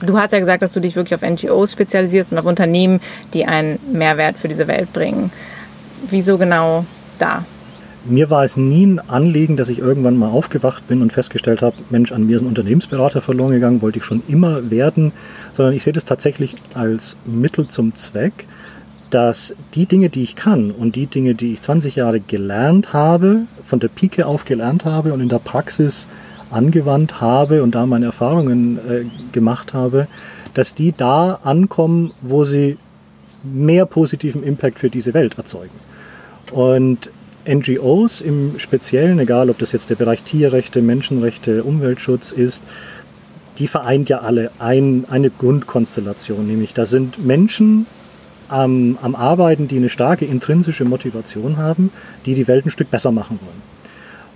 Du 0.00 0.18
hast 0.18 0.32
ja 0.32 0.40
gesagt, 0.40 0.62
dass 0.62 0.72
du 0.72 0.80
dich 0.80 0.96
wirklich 0.96 1.14
auf 1.14 1.28
NGOs 1.28 1.72
spezialisierst 1.72 2.32
und 2.32 2.38
auf 2.38 2.44
Unternehmen, 2.44 3.00
die 3.32 3.44
einen 3.46 3.78
Mehrwert 3.92 4.36
für 4.36 4.48
diese 4.48 4.66
Welt 4.66 4.92
bringen. 4.92 5.30
Wieso 6.10 6.38
genau 6.38 6.84
da? 7.20 7.44
Mir 8.04 8.30
war 8.30 8.42
es 8.42 8.56
nie 8.56 8.84
ein 8.84 8.98
Anliegen, 8.98 9.56
dass 9.56 9.68
ich 9.68 9.78
irgendwann 9.78 10.16
mal 10.16 10.30
aufgewacht 10.30 10.88
bin 10.88 11.02
und 11.02 11.12
festgestellt 11.12 11.62
habe, 11.62 11.76
Mensch, 11.90 12.10
an 12.10 12.26
mir 12.26 12.36
ist 12.36 12.42
ein 12.42 12.48
Unternehmensberater 12.48 13.20
verloren 13.20 13.52
gegangen, 13.52 13.80
wollte 13.80 13.98
ich 13.98 14.04
schon 14.04 14.22
immer 14.26 14.70
werden, 14.70 15.12
sondern 15.52 15.74
ich 15.74 15.84
sehe 15.84 15.92
das 15.92 16.04
tatsächlich 16.04 16.56
als 16.74 17.16
Mittel 17.24 17.68
zum 17.68 17.94
Zweck, 17.94 18.46
dass 19.10 19.54
die 19.74 19.86
Dinge, 19.86 20.08
die 20.08 20.22
ich 20.22 20.34
kann 20.34 20.70
und 20.72 20.96
die 20.96 21.06
Dinge, 21.06 21.34
die 21.34 21.52
ich 21.52 21.60
20 21.60 21.96
Jahre 21.96 22.18
gelernt 22.18 22.92
habe, 22.92 23.42
von 23.64 23.78
der 23.78 23.88
Pike 23.88 24.26
auf 24.26 24.44
gelernt 24.44 24.84
habe 24.84 25.12
und 25.12 25.20
in 25.20 25.28
der 25.28 25.38
Praxis 25.38 26.08
angewandt 26.50 27.20
habe 27.20 27.62
und 27.62 27.74
da 27.74 27.86
meine 27.86 28.06
Erfahrungen 28.06 28.78
äh, 28.78 29.04
gemacht 29.32 29.74
habe, 29.74 30.08
dass 30.54 30.74
die 30.74 30.92
da 30.92 31.40
ankommen, 31.44 32.12
wo 32.20 32.44
sie 32.44 32.78
mehr 33.42 33.86
positiven 33.86 34.42
Impact 34.42 34.78
für 34.78 34.90
diese 34.90 35.14
Welt 35.14 35.38
erzeugen. 35.38 35.74
Und 36.50 37.10
NGOs 37.46 38.20
im 38.20 38.58
Speziellen, 38.58 39.18
egal 39.18 39.50
ob 39.50 39.58
das 39.58 39.72
jetzt 39.72 39.90
der 39.90 39.96
Bereich 39.96 40.22
Tierrechte, 40.22 40.82
Menschenrechte, 40.82 41.64
Umweltschutz 41.64 42.32
ist, 42.32 42.62
die 43.58 43.66
vereint 43.68 44.08
ja 44.08 44.20
alle 44.20 44.50
ein, 44.58 45.04
eine 45.10 45.30
Grundkonstellation, 45.30 46.46
nämlich 46.46 46.74
da 46.74 46.86
sind 46.86 47.24
Menschen 47.24 47.86
am, 48.48 48.98
am 49.02 49.14
Arbeiten, 49.14 49.68
die 49.68 49.76
eine 49.76 49.88
starke 49.88 50.24
intrinsische 50.24 50.84
Motivation 50.84 51.56
haben, 51.56 51.90
die 52.26 52.34
die 52.34 52.48
Welt 52.48 52.66
ein 52.66 52.70
Stück 52.70 52.90
besser 52.90 53.10
machen 53.10 53.38
wollen. 53.42 53.72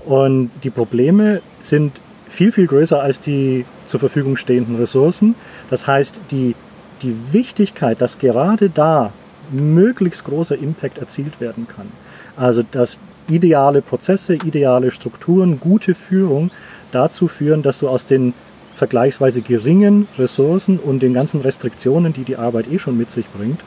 Und 0.06 0.50
die 0.62 0.70
Probleme 0.70 1.42
sind 1.60 1.92
viel, 2.28 2.52
viel 2.52 2.66
größer 2.66 3.00
als 3.00 3.18
die 3.18 3.64
zur 3.86 4.00
Verfügung 4.00 4.36
stehenden 4.36 4.76
Ressourcen. 4.76 5.34
Das 5.70 5.86
heißt, 5.86 6.20
die, 6.30 6.54
die 7.02 7.14
Wichtigkeit, 7.32 8.00
dass 8.00 8.18
gerade 8.18 8.70
da 8.70 9.12
möglichst 9.50 10.24
großer 10.24 10.56
Impact 10.56 10.98
erzielt 10.98 11.40
werden 11.40 11.66
kann, 11.68 11.88
also 12.36 12.62
dass 12.62 12.98
ideale 13.28 13.82
Prozesse, 13.82 14.34
ideale 14.34 14.90
Strukturen, 14.90 15.58
gute 15.60 15.94
Führung 15.94 16.50
dazu 16.92 17.28
führen, 17.28 17.62
dass 17.62 17.78
du 17.78 17.88
aus 17.88 18.06
den 18.06 18.34
vergleichsweise 18.74 19.40
geringen 19.40 20.06
Ressourcen 20.18 20.78
und 20.78 21.02
den 21.02 21.14
ganzen 21.14 21.40
Restriktionen, 21.40 22.12
die 22.12 22.24
die 22.24 22.36
Arbeit 22.36 22.70
eh 22.70 22.78
schon 22.78 22.96
mit 22.96 23.10
sich 23.10 23.26
bringt, 23.28 23.60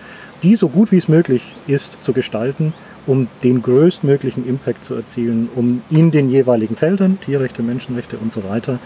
die 0.43 0.55
so 0.55 0.69
gut 0.69 0.91
wie 0.91 0.97
es 0.97 1.07
möglich 1.07 1.55
ist 1.67 2.03
zu 2.03 2.13
gestalten, 2.13 2.73
um 3.07 3.27
den 3.43 3.61
größtmöglichen 3.61 4.47
Impact 4.47 4.85
zu 4.85 4.93
erzielen, 4.93 5.49
um 5.55 5.81
in 5.89 6.11
den 6.11 6.29
jeweiligen 6.29 6.75
Feldern, 6.75 7.19
Tierrechte, 7.19 7.63
Menschenrechte 7.63 8.17
und 8.17 8.31
so 8.31 8.43
weiter, 8.47 8.79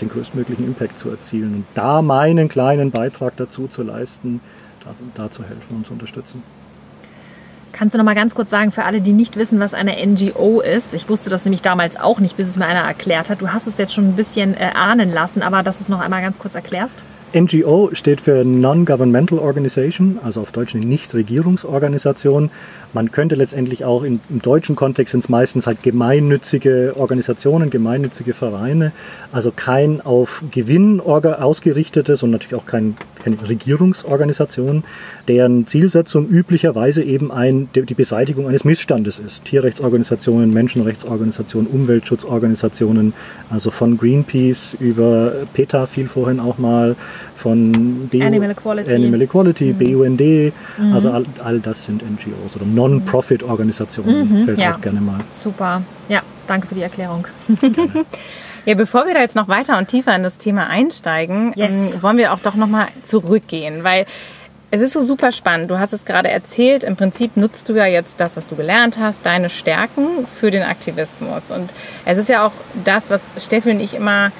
den 0.00 0.08
größtmöglichen 0.08 0.66
Impact 0.66 0.98
zu 0.98 1.10
erzielen 1.10 1.54
und 1.54 1.64
da 1.74 2.02
meinen 2.02 2.48
kleinen 2.48 2.90
Beitrag 2.90 3.36
dazu 3.36 3.66
zu 3.66 3.82
leisten, 3.82 4.40
da, 4.84 4.94
da 5.14 5.30
zu 5.30 5.42
helfen 5.42 5.76
und 5.76 5.86
zu 5.86 5.94
unterstützen. 5.94 6.42
Kannst 7.76 7.92
du 7.92 7.98
noch 7.98 8.06
mal 8.06 8.14
ganz 8.14 8.34
kurz 8.34 8.48
sagen, 8.48 8.70
für 8.70 8.84
alle, 8.84 9.02
die 9.02 9.12
nicht 9.12 9.36
wissen, 9.36 9.60
was 9.60 9.74
eine 9.74 9.96
NGO 10.06 10.62
ist? 10.62 10.94
Ich 10.94 11.10
wusste 11.10 11.28
das 11.28 11.44
nämlich 11.44 11.60
damals 11.60 12.00
auch 12.00 12.20
nicht, 12.20 12.38
bis 12.38 12.48
es 12.48 12.56
mir 12.56 12.64
einer 12.64 12.80
erklärt 12.80 13.28
hat. 13.28 13.42
Du 13.42 13.52
hast 13.52 13.66
es 13.66 13.76
jetzt 13.76 13.92
schon 13.92 14.08
ein 14.08 14.16
bisschen 14.16 14.54
äh, 14.54 14.70
ahnen 14.74 15.12
lassen, 15.12 15.42
aber 15.42 15.62
dass 15.62 15.76
du 15.76 15.82
es 15.82 15.88
noch 15.90 16.00
einmal 16.00 16.22
ganz 16.22 16.38
kurz 16.38 16.54
erklärst. 16.54 17.02
NGO 17.34 17.90
steht 17.92 18.22
für 18.22 18.46
Non-Governmental 18.46 19.38
Organization, 19.38 20.18
also 20.24 20.40
auf 20.40 20.52
Deutsch 20.52 20.74
eine 20.74 20.86
Nichtregierungsorganisation. 20.86 22.50
Man 22.96 23.12
könnte 23.12 23.34
letztendlich 23.34 23.84
auch 23.84 24.04
in, 24.04 24.20
im 24.30 24.40
deutschen 24.40 24.74
Kontext 24.74 25.12
sind 25.12 25.20
es 25.20 25.28
meistens 25.28 25.66
halt 25.66 25.82
gemeinnützige 25.82 26.94
Organisationen, 26.96 27.68
gemeinnützige 27.68 28.32
Vereine, 28.32 28.92
also 29.32 29.52
kein 29.54 30.00
auf 30.00 30.42
Gewinn 30.50 31.02
ausgerichtetes 31.02 32.22
und 32.22 32.30
natürlich 32.30 32.54
auch 32.54 32.64
kein, 32.64 32.96
keine 33.22 33.36
Regierungsorganisation, 33.46 34.82
deren 35.28 35.66
Zielsetzung 35.66 36.26
üblicherweise 36.26 37.02
eben 37.02 37.30
ein, 37.30 37.68
die 37.74 37.92
Beseitigung 37.92 38.48
eines 38.48 38.64
Missstandes 38.64 39.18
ist. 39.18 39.44
Tierrechtsorganisationen, 39.44 40.54
Menschenrechtsorganisationen, 40.54 41.70
Umweltschutzorganisationen, 41.70 43.12
also 43.50 43.70
von 43.70 43.98
Greenpeace 43.98 44.74
über 44.80 45.32
PETA 45.52 45.84
fiel 45.84 46.06
vorhin 46.06 46.40
auch 46.40 46.56
mal, 46.56 46.96
von 47.36 48.08
BU, 48.10 48.22
Animal 48.22 48.50
Equality, 48.50 48.94
Animal 48.94 49.22
Equality 49.22 49.72
mhm. 49.72 49.78
BUND, 49.78 50.20
mhm. 50.20 50.92
also 50.92 51.10
all, 51.10 51.24
all, 51.44 51.60
das 51.60 51.84
sind 51.84 52.02
NGOs 52.02 52.56
oder 52.56 52.64
Non-Profit-Organisationen, 52.88 54.40
mhm. 54.40 54.44
fällt 54.44 54.58
ja. 54.58 54.74
auch 54.74 54.80
gerne 54.80 55.00
mal. 55.00 55.20
Super, 55.34 55.82
ja, 56.08 56.22
danke 56.46 56.66
für 56.66 56.74
die 56.74 56.82
Erklärung. 56.82 57.26
Ja, 58.68 58.74
bevor 58.74 59.06
wir 59.06 59.14
da 59.14 59.20
jetzt 59.20 59.36
noch 59.36 59.46
weiter 59.46 59.78
und 59.78 59.86
tiefer 59.86 60.16
in 60.16 60.24
das 60.24 60.38
Thema 60.38 60.68
einsteigen, 60.68 61.52
yes. 61.54 61.70
ähm, 61.70 62.02
wollen 62.02 62.16
wir 62.16 62.32
auch 62.32 62.40
doch 62.40 62.56
nochmal 62.56 62.88
zurückgehen, 63.04 63.84
weil 63.84 64.06
es 64.72 64.80
ist 64.80 64.92
so 64.92 65.02
super 65.02 65.30
spannend. 65.30 65.70
Du 65.70 65.78
hast 65.78 65.92
es 65.92 66.04
gerade 66.04 66.28
erzählt. 66.28 66.82
Im 66.82 66.96
Prinzip 66.96 67.36
nutzt 67.36 67.68
du 67.68 67.74
ja 67.74 67.86
jetzt 67.86 68.18
das, 68.18 68.36
was 68.36 68.48
du 68.48 68.56
gelernt 68.56 68.98
hast, 68.98 69.24
deine 69.24 69.50
Stärken 69.50 70.26
für 70.26 70.50
den 70.50 70.64
Aktivismus. 70.64 71.52
Und 71.52 71.72
es 72.04 72.18
ist 72.18 72.28
ja 72.28 72.44
auch 72.44 72.52
das, 72.84 73.08
was 73.08 73.20
Steffi 73.38 73.70
und 73.70 73.78
ich 73.78 73.94
immer 73.94 74.32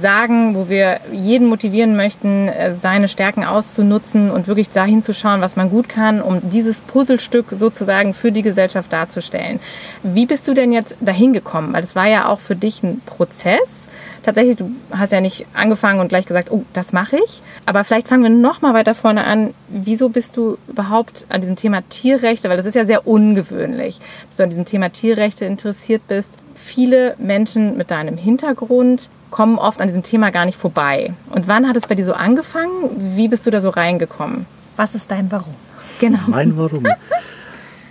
sagen, 0.00 0.54
wo 0.54 0.68
wir 0.68 1.00
jeden 1.12 1.48
motivieren 1.48 1.96
möchten, 1.96 2.48
äh, 2.48 2.74
seine 2.80 3.08
Stärken 3.08 3.44
auszunutzen 3.44 4.30
und 4.30 4.48
wirklich 4.48 4.70
dahin 4.70 5.02
zu 5.02 5.12
schauen, 5.12 5.40
was 5.40 5.56
man 5.56 5.70
gut 5.70 5.88
kann, 5.88 6.22
um 6.22 6.40
dieses 6.50 6.80
Puzzlestück 6.80 7.46
sozusagen 7.50 8.14
für 8.14 8.32
die 8.32 8.42
Gesellschaft 8.42 8.92
darzustellen. 8.92 9.60
Wie 10.02 10.26
bist 10.26 10.48
du 10.48 10.54
denn 10.54 10.72
jetzt 10.72 10.94
dahin 11.00 11.32
gekommen? 11.32 11.72
Weil 11.72 11.84
es 11.84 11.94
war 11.94 12.06
ja 12.06 12.28
auch 12.28 12.40
für 12.40 12.56
dich 12.56 12.82
ein 12.82 13.02
Prozess. 13.04 13.88
Tatsächlich, 14.22 14.56
du 14.56 14.70
hast 14.92 15.12
ja 15.12 15.20
nicht 15.20 15.46
angefangen 15.52 16.00
und 16.00 16.08
gleich 16.08 16.26
gesagt, 16.26 16.50
oh, 16.50 16.64
das 16.72 16.92
mache 16.92 17.16
ich. 17.24 17.42
Aber 17.66 17.82
vielleicht 17.84 18.08
fangen 18.08 18.22
wir 18.22 18.30
noch 18.30 18.62
mal 18.62 18.72
weiter 18.72 18.94
vorne 18.94 19.24
an. 19.24 19.52
Wieso 19.68 20.08
bist 20.08 20.36
du 20.36 20.58
überhaupt 20.68 21.26
an 21.28 21.40
diesem 21.40 21.56
Thema 21.56 21.82
Tierrechte, 21.88 22.48
weil 22.48 22.56
das 22.56 22.66
ist 22.66 22.74
ja 22.74 22.86
sehr 22.86 23.06
ungewöhnlich, 23.06 23.98
dass 24.28 24.36
du 24.36 24.42
an 24.44 24.50
diesem 24.50 24.64
Thema 24.64 24.90
Tierrechte 24.90 25.44
interessiert 25.44 26.02
bist. 26.06 26.34
Viele 26.54 27.16
Menschen 27.18 27.76
mit 27.76 27.90
deinem 27.90 28.16
Hintergrund 28.16 29.08
kommen 29.32 29.58
oft 29.58 29.80
an 29.80 29.88
diesem 29.88 30.04
Thema 30.04 30.30
gar 30.30 30.44
nicht 30.44 30.58
vorbei. 30.58 31.12
Und 31.30 31.48
wann 31.48 31.66
hat 31.66 31.76
es 31.76 31.88
bei 31.88 31.96
dir 31.96 32.04
so 32.04 32.12
angefangen? 32.12 33.16
Wie 33.16 33.26
bist 33.26 33.44
du 33.44 33.50
da 33.50 33.60
so 33.60 33.70
reingekommen? 33.70 34.46
Was 34.76 34.94
ist 34.94 35.10
dein 35.10 35.32
Warum? 35.32 35.54
Genau. 35.98 36.20
Mein 36.28 36.56
Warum. 36.56 36.86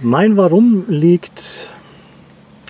mein 0.02 0.38
Warum 0.38 0.86
liegt 0.88 1.74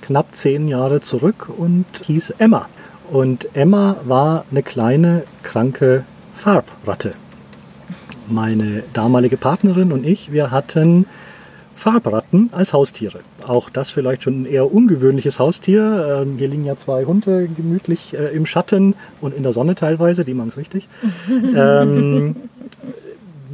knapp 0.01 0.35
zehn 0.35 0.67
Jahre 0.67 1.01
zurück 1.01 1.47
und 1.55 1.85
hieß 2.03 2.31
Emma. 2.39 2.67
Und 3.11 3.47
Emma 3.55 3.97
war 4.05 4.45
eine 4.49 4.63
kleine, 4.63 5.23
kranke 5.43 6.05
Farbratte. 6.33 7.13
Meine 8.27 8.83
damalige 8.93 9.37
Partnerin 9.37 9.91
und 9.91 10.05
ich, 10.05 10.31
wir 10.31 10.51
hatten 10.51 11.05
Farbratten 11.75 12.49
als 12.51 12.73
Haustiere. 12.73 13.21
Auch 13.47 13.69
das 13.69 13.89
vielleicht 13.89 14.23
schon 14.23 14.43
ein 14.43 14.45
eher 14.45 14.71
ungewöhnliches 14.71 15.39
Haustier. 15.39 16.23
Ähm, 16.23 16.37
hier 16.37 16.47
liegen 16.47 16.65
ja 16.65 16.75
zwei 16.77 17.05
Hunde 17.05 17.47
gemütlich 17.47 18.13
äh, 18.13 18.35
im 18.35 18.45
Schatten 18.45 18.95
und 19.19 19.33
in 19.33 19.43
der 19.43 19.53
Sonne 19.53 19.75
teilweise, 19.75 20.25
die 20.25 20.33
machen 20.33 20.49
es 20.49 20.57
richtig. 20.57 20.87
ähm, 21.55 22.35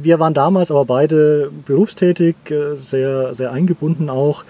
wir 0.00 0.18
waren 0.20 0.34
damals 0.34 0.70
aber 0.70 0.84
beide 0.84 1.50
berufstätig, 1.66 2.36
äh, 2.50 2.76
sehr, 2.76 3.34
sehr 3.34 3.52
eingebunden 3.52 4.10
auch. 4.10 4.44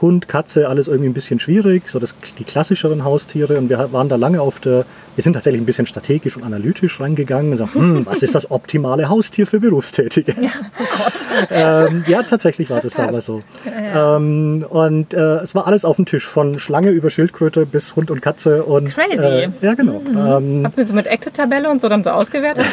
Hund, 0.00 0.28
Katze, 0.28 0.68
alles 0.68 0.88
irgendwie 0.88 1.08
ein 1.08 1.14
bisschen 1.14 1.38
schwierig, 1.38 1.88
so 1.88 1.98
das, 1.98 2.14
die 2.38 2.44
klassischeren 2.44 3.04
Haustiere. 3.04 3.58
Und 3.58 3.68
wir 3.68 3.92
waren 3.92 4.08
da 4.08 4.16
lange 4.16 4.40
auf 4.40 4.60
der, 4.60 4.84
wir 5.14 5.22
sind 5.22 5.34
tatsächlich 5.34 5.62
ein 5.62 5.66
bisschen 5.66 5.86
strategisch 5.86 6.36
und 6.36 6.44
analytisch 6.44 7.00
rangegangen 7.00 7.52
und 7.52 7.58
sagen, 7.58 7.70
hm, 7.74 8.06
was 8.06 8.22
ist 8.22 8.34
das 8.34 8.50
optimale 8.50 9.08
Haustier 9.08 9.46
für 9.46 9.60
Berufstätige? 9.60 10.34
Ja, 10.40 10.50
oh 10.78 10.84
Gott. 10.98 11.12
ähm, 11.50 12.04
ja, 12.06 12.22
tatsächlich 12.22 12.70
war 12.70 12.80
das, 12.80 12.94
das 12.94 13.06
damals 13.06 13.26
so. 13.26 13.42
Ja. 13.64 14.16
Ähm, 14.16 14.66
und 14.68 15.14
äh, 15.14 15.36
es 15.36 15.54
war 15.54 15.66
alles 15.66 15.84
auf 15.84 15.96
dem 15.96 16.06
Tisch, 16.06 16.26
von 16.26 16.58
Schlange 16.58 16.90
über 16.90 17.10
Schildkröte 17.10 17.66
bis 17.66 17.96
Hund 17.96 18.10
und 18.10 18.20
Katze. 18.20 18.64
Und, 18.64 18.90
Crazy. 18.90 19.24
Äh, 19.24 19.48
ja, 19.60 19.74
genau. 19.74 20.00
Mhm. 20.00 20.16
Ähm, 20.16 20.64
Habt 20.64 20.78
ihr 20.78 20.86
so 20.86 20.94
mit 20.94 21.06
Excel-Tabelle 21.06 21.70
und 21.70 21.80
so 21.80 21.88
dann 21.88 22.02
so 22.02 22.10
ausgewertet? 22.10 22.66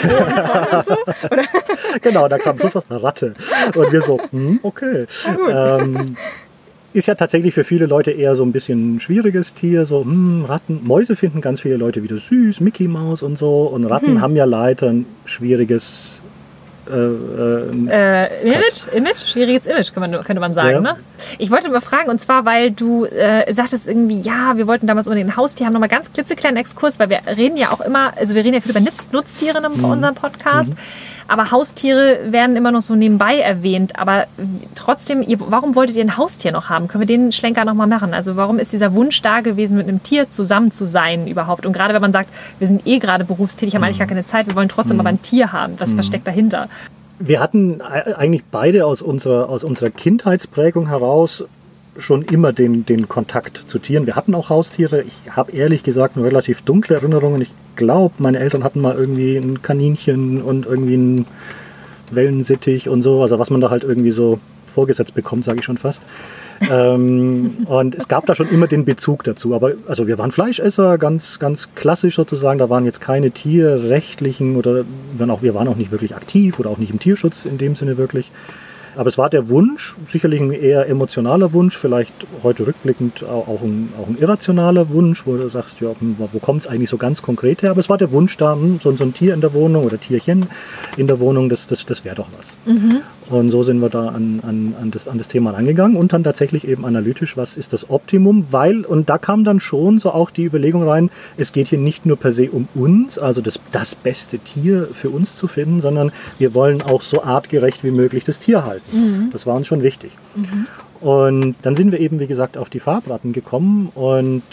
so, 0.87 0.95
genau, 2.01 2.27
da 2.27 2.37
kam 2.37 2.57
Schluss 2.57 2.75
Ratte. 2.89 3.33
Und 3.75 3.91
wir 3.91 4.01
so, 4.01 4.19
hm, 4.31 4.59
okay. 4.63 5.05
Ähm, 5.49 6.15
ist 6.93 7.07
ja 7.07 7.15
tatsächlich 7.15 7.53
für 7.53 7.63
viele 7.63 7.85
Leute 7.85 8.11
eher 8.11 8.35
so 8.35 8.43
ein 8.43 8.51
bisschen 8.51 8.95
ein 8.95 8.99
schwieriges 8.99 9.53
Tier. 9.53 9.85
So, 9.85 10.03
hm, 10.03 10.45
Ratten, 10.45 10.81
Mäuse 10.83 11.15
finden 11.15 11.41
ganz 11.41 11.61
viele 11.61 11.77
Leute 11.77 12.03
wieder 12.03 12.17
süß, 12.17 12.59
Mickey 12.59 12.87
Maus 12.87 13.23
und 13.23 13.37
so. 13.37 13.63
Und 13.63 13.85
Ratten 13.85 14.15
mhm. 14.15 14.21
haben 14.21 14.35
ja 14.35 14.45
leider 14.45 14.89
ein 14.89 15.05
schwieriges 15.25 16.21
äh, 16.89 16.93
äh, 16.93 17.87
äh, 17.89 18.53
Image, 18.53 18.87
Image, 18.93 19.25
schwieriges 19.25 19.67
Image 19.67 19.91
man, 19.95 20.11
könnte 20.23 20.39
man 20.39 20.53
sagen. 20.53 20.71
Ja. 20.71 20.81
Ne? 20.81 20.95
Ich 21.37 21.51
wollte 21.51 21.69
mal 21.69 21.79
fragen, 21.79 22.09
und 22.09 22.19
zwar, 22.19 22.43
weil 22.45 22.71
du 22.71 23.05
äh, 23.05 23.53
sagtest 23.53 23.87
irgendwie, 23.87 24.19
ja, 24.19 24.57
wir 24.57 24.67
wollten 24.67 24.87
damals 24.87 25.07
unbedingt 25.07 25.29
ein 25.29 25.37
Haustier 25.37 25.67
haben, 25.67 25.73
nochmal 25.73 25.89
ganz 25.89 26.11
klitzekleinen 26.11 26.57
Exkurs, 26.57 26.99
weil 26.99 27.09
wir 27.09 27.19
reden 27.37 27.55
ja 27.55 27.71
auch 27.71 27.81
immer, 27.81 28.17
also 28.17 28.35
wir 28.35 28.43
reden 28.43 28.55
ja 28.55 28.61
viel 28.61 28.71
über 28.71 28.81
Nutztiere 29.11 29.59
in 29.59 29.79
mhm. 29.79 29.85
unserem 29.85 30.15
Podcast. 30.15 30.71
Mhm. 30.71 30.77
Aber 31.31 31.49
Haustiere 31.49 32.19
werden 32.33 32.57
immer 32.57 32.73
noch 32.73 32.81
so 32.81 32.93
nebenbei 32.93 33.37
erwähnt. 33.39 33.97
Aber 33.97 34.25
trotzdem, 34.75 35.23
warum 35.37 35.75
wolltet 35.75 35.95
ihr 35.95 36.03
ein 36.03 36.17
Haustier 36.17 36.51
noch 36.51 36.67
haben? 36.67 36.89
Können 36.89 37.03
wir 37.03 37.07
den 37.07 37.31
Schlenker 37.31 37.63
nochmal 37.63 37.87
machen? 37.87 38.13
Also 38.13 38.35
warum 38.35 38.59
ist 38.59 38.73
dieser 38.73 38.93
Wunsch 38.93 39.21
da 39.21 39.39
gewesen, 39.39 39.77
mit 39.77 39.87
einem 39.87 40.03
Tier 40.03 40.29
zusammen 40.29 40.71
zu 40.71 40.85
sein 40.85 41.27
überhaupt? 41.27 41.65
Und 41.65 41.71
gerade 41.71 41.93
wenn 41.93 42.01
man 42.01 42.11
sagt, 42.11 42.27
wir 42.59 42.67
sind 42.67 42.85
eh 42.85 42.99
gerade 42.99 43.23
berufstätig, 43.23 43.73
haben 43.73 43.83
eigentlich 43.85 43.99
gar 43.99 44.09
keine 44.09 44.25
Zeit, 44.25 44.47
wir 44.47 44.57
wollen 44.57 44.67
trotzdem 44.67 44.97
mhm. 44.97 44.99
aber 44.99 45.09
ein 45.09 45.21
Tier 45.21 45.53
haben. 45.53 45.75
Was 45.77 45.91
mhm. 45.91 45.99
versteckt 45.99 46.27
dahinter? 46.27 46.67
Wir 47.17 47.39
hatten 47.39 47.79
eigentlich 47.79 48.43
beide 48.51 48.85
aus 48.85 49.01
unserer, 49.01 49.47
aus 49.47 49.63
unserer 49.63 49.89
Kindheitsprägung 49.89 50.89
heraus 50.89 51.45
schon 51.97 52.21
immer 52.23 52.53
den, 52.53 52.85
den 52.85 53.07
Kontakt 53.07 53.57
zu 53.57 53.79
Tieren. 53.79 54.05
Wir 54.05 54.15
hatten 54.15 54.33
auch 54.33 54.49
Haustiere. 54.49 55.03
Ich 55.03 55.35
habe 55.35 55.51
ehrlich 55.51 55.83
gesagt 55.83 56.15
nur 56.15 56.25
relativ 56.25 56.61
dunkle 56.61 56.95
Erinnerungen. 56.95 57.41
Ich 57.41 57.51
glaube, 57.75 58.15
meine 58.19 58.39
Eltern 58.39 58.63
hatten 58.63 58.81
mal 58.81 58.95
irgendwie 58.95 59.37
ein 59.37 59.61
Kaninchen 59.61 60.41
und 60.41 60.65
irgendwie 60.65 60.95
ein 60.95 61.25
Wellensittich 62.11 62.87
und 62.87 63.01
so. 63.01 63.21
Also 63.21 63.39
was 63.39 63.49
man 63.49 63.61
da 63.61 63.69
halt 63.69 63.83
irgendwie 63.83 64.11
so 64.11 64.39
vorgesetzt 64.65 65.13
bekommt, 65.13 65.43
sage 65.43 65.59
ich 65.59 65.65
schon 65.65 65.77
fast. 65.77 66.01
ähm, 66.71 67.65
und 67.65 67.95
es 67.95 68.07
gab 68.07 68.25
da 68.27 68.35
schon 68.35 68.49
immer 68.49 68.67
den 68.67 68.85
Bezug 68.85 69.23
dazu. 69.23 69.53
Aber 69.55 69.73
also 69.87 70.07
wir 70.07 70.17
waren 70.17 70.31
Fleischesser, 70.31 70.97
ganz, 70.97 71.39
ganz 71.39 71.69
klassisch 71.75 72.15
sozusagen. 72.15 72.59
Da 72.59 72.69
waren 72.69 72.85
jetzt 72.85 73.01
keine 73.01 73.31
tierrechtlichen 73.31 74.55
oder 74.55 74.85
auch, 75.27 75.41
wir 75.41 75.55
waren 75.55 75.67
auch 75.67 75.75
nicht 75.75 75.91
wirklich 75.91 76.15
aktiv 76.15 76.59
oder 76.59 76.69
auch 76.69 76.77
nicht 76.77 76.91
im 76.91 76.99
Tierschutz 76.99 77.45
in 77.45 77.57
dem 77.57 77.75
Sinne 77.75 77.97
wirklich. 77.97 78.31
Aber 78.95 79.09
es 79.09 79.17
war 79.17 79.29
der 79.29 79.49
Wunsch, 79.49 79.95
sicherlich 80.07 80.41
ein 80.41 80.51
eher 80.51 80.87
emotionaler 80.87 81.53
Wunsch, 81.53 81.77
vielleicht 81.77 82.13
heute 82.43 82.67
rückblickend 82.67 83.23
auch 83.23 83.61
ein, 83.61 83.93
auch 84.01 84.07
ein 84.07 84.17
irrationaler 84.19 84.89
Wunsch, 84.89 85.25
wo 85.25 85.37
du 85.37 85.49
sagst, 85.49 85.79
ja, 85.81 85.89
hm, 85.97 86.15
wo 86.17 86.39
kommt 86.39 86.61
es 86.61 86.67
eigentlich 86.67 86.89
so 86.89 86.97
ganz 86.97 87.21
konkret 87.21 87.61
her? 87.61 87.71
Aber 87.71 87.79
es 87.79 87.89
war 87.89 87.97
der 87.97 88.11
Wunsch 88.11 88.37
da, 88.37 88.53
hm, 88.53 88.79
so, 88.81 88.91
so 88.95 89.03
ein 89.03 89.13
Tier 89.13 89.33
in 89.33 89.41
der 89.41 89.53
Wohnung 89.53 89.85
oder 89.85 89.99
Tierchen 89.99 90.47
in 90.97 91.07
der 91.07 91.19
Wohnung, 91.19 91.49
das, 91.49 91.67
das, 91.67 91.85
das 91.85 92.03
wäre 92.05 92.15
doch 92.15 92.27
was. 92.37 92.55
Mhm. 92.65 93.01
Und 93.31 93.49
so 93.49 93.63
sind 93.63 93.79
wir 93.79 93.89
da 93.89 94.09
an, 94.09 94.41
an, 94.45 94.75
an, 94.79 94.91
das, 94.91 95.07
an 95.07 95.17
das 95.17 95.27
Thema 95.27 95.51
rangegangen 95.51 95.95
und 95.95 96.11
dann 96.11 96.23
tatsächlich 96.23 96.67
eben 96.67 96.85
analytisch, 96.85 97.37
was 97.37 97.55
ist 97.55 97.71
das 97.71 97.89
Optimum, 97.89 98.47
weil, 98.51 98.83
und 98.85 99.09
da 99.09 99.17
kam 99.17 99.45
dann 99.45 99.61
schon 99.61 99.99
so 99.99 100.11
auch 100.11 100.31
die 100.31 100.43
Überlegung 100.43 100.83
rein, 100.83 101.09
es 101.37 101.53
geht 101.53 101.69
hier 101.69 101.79
nicht 101.79 102.05
nur 102.05 102.17
per 102.17 102.33
se 102.33 102.51
um 102.51 102.67
uns, 102.75 103.17
also 103.17 103.39
das, 103.39 103.59
das 103.71 103.95
beste 103.95 104.39
Tier 104.39 104.89
für 104.91 105.09
uns 105.09 105.37
zu 105.37 105.47
finden, 105.47 105.79
sondern 105.79 106.11
wir 106.39 106.53
wollen 106.53 106.81
auch 106.81 107.01
so 107.01 107.23
artgerecht 107.23 107.85
wie 107.85 107.91
möglich 107.91 108.25
das 108.25 108.37
Tier 108.37 108.65
halten. 108.65 108.90
Mhm. 108.91 109.29
Das 109.31 109.45
war 109.45 109.55
uns 109.55 109.67
schon 109.67 109.83
wichtig. 109.83 110.11
Mhm. 110.35 110.67
Und 110.99 111.55
dann 111.63 111.75
sind 111.75 111.91
wir 111.91 111.99
eben, 111.99 112.19
wie 112.19 112.27
gesagt, 112.27 112.57
auf 112.57 112.69
die 112.69 112.79
Farbratten 112.79 113.33
gekommen 113.33 113.91
und 113.95 114.43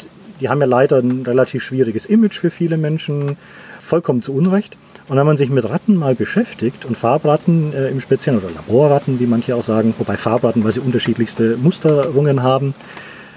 die 0.41 0.49
haben 0.49 0.61
ja 0.61 0.67
leider 0.67 0.99
ein 0.99 1.23
relativ 1.27 1.63
schwieriges 1.63 2.07
Image 2.07 2.39
für 2.39 2.51
viele 2.51 2.77
Menschen, 2.77 3.37
vollkommen 3.81 4.23
zu 4.23 4.33
Unrecht. 4.33 4.77
Und 5.09 5.17
wenn 5.17 5.27
man 5.27 5.37
sich 5.37 5.51
mit 5.51 5.69
Ratten 5.69 5.97
mal 5.97 6.15
beschäftigt 6.15 6.85
und 6.85 6.97
Farbratten 6.97 7.73
äh, 7.73 7.89
im 7.89 8.01
Speziellen 8.01 8.39
oder 8.41 8.51
Laborratten, 8.51 9.19
wie 9.21 9.27
manche 9.27 9.57
auch 9.57 9.63
sagen, 9.63 9.95
wobei 9.99 10.17
Farbratten, 10.17 10.65
weil 10.65 10.73
sie 10.73 10.81
unterschiedlichste 10.81 11.57
Musterungen 11.57 12.43
haben, 12.43 12.75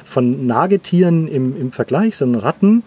von 0.03 0.45
Nagetieren 0.45 1.29
im, 1.29 1.55
im 1.59 1.71
Vergleich 1.71 2.17
sind 2.17 2.35
Ratten 2.35 2.83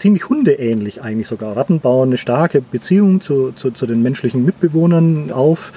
ziemlich 0.00 0.28
hundeähnlich 0.28 1.02
eigentlich 1.02 1.28
sogar. 1.28 1.56
Ratten 1.56 1.80
bauen 1.80 2.08
eine 2.08 2.16
starke 2.16 2.60
Beziehung 2.62 3.20
zu, 3.20 3.52
zu, 3.52 3.70
zu 3.70 3.86
den 3.86 4.02
menschlichen 4.02 4.44
Mitbewohnern 4.44 5.30
auf. 5.30 5.72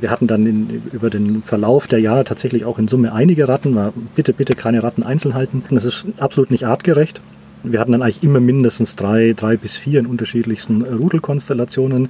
Wir 0.00 0.10
hatten 0.10 0.26
dann 0.26 0.46
in, 0.46 0.82
über 0.92 1.10
den 1.10 1.42
Verlauf 1.42 1.86
der 1.86 2.00
Jahre 2.00 2.24
tatsächlich 2.24 2.64
auch 2.64 2.78
in 2.78 2.88
Summe 2.88 3.12
einige 3.12 3.48
Ratten. 3.48 3.78
Bitte, 4.14 4.32
bitte 4.32 4.54
keine 4.54 4.82
Ratten 4.82 5.02
einzeln 5.02 5.34
halten. 5.34 5.62
Das 5.70 5.84
ist 5.84 6.06
absolut 6.18 6.50
nicht 6.50 6.66
artgerecht. 6.66 7.20
Wir 7.62 7.80
hatten 7.80 7.92
dann 7.92 8.02
eigentlich 8.02 8.22
immer 8.22 8.40
mindestens 8.40 8.96
drei, 8.96 9.34
drei 9.36 9.56
bis 9.56 9.76
vier 9.76 10.00
in 10.00 10.06
unterschiedlichsten 10.06 10.82
Rudelkonstellationen. 10.82 12.08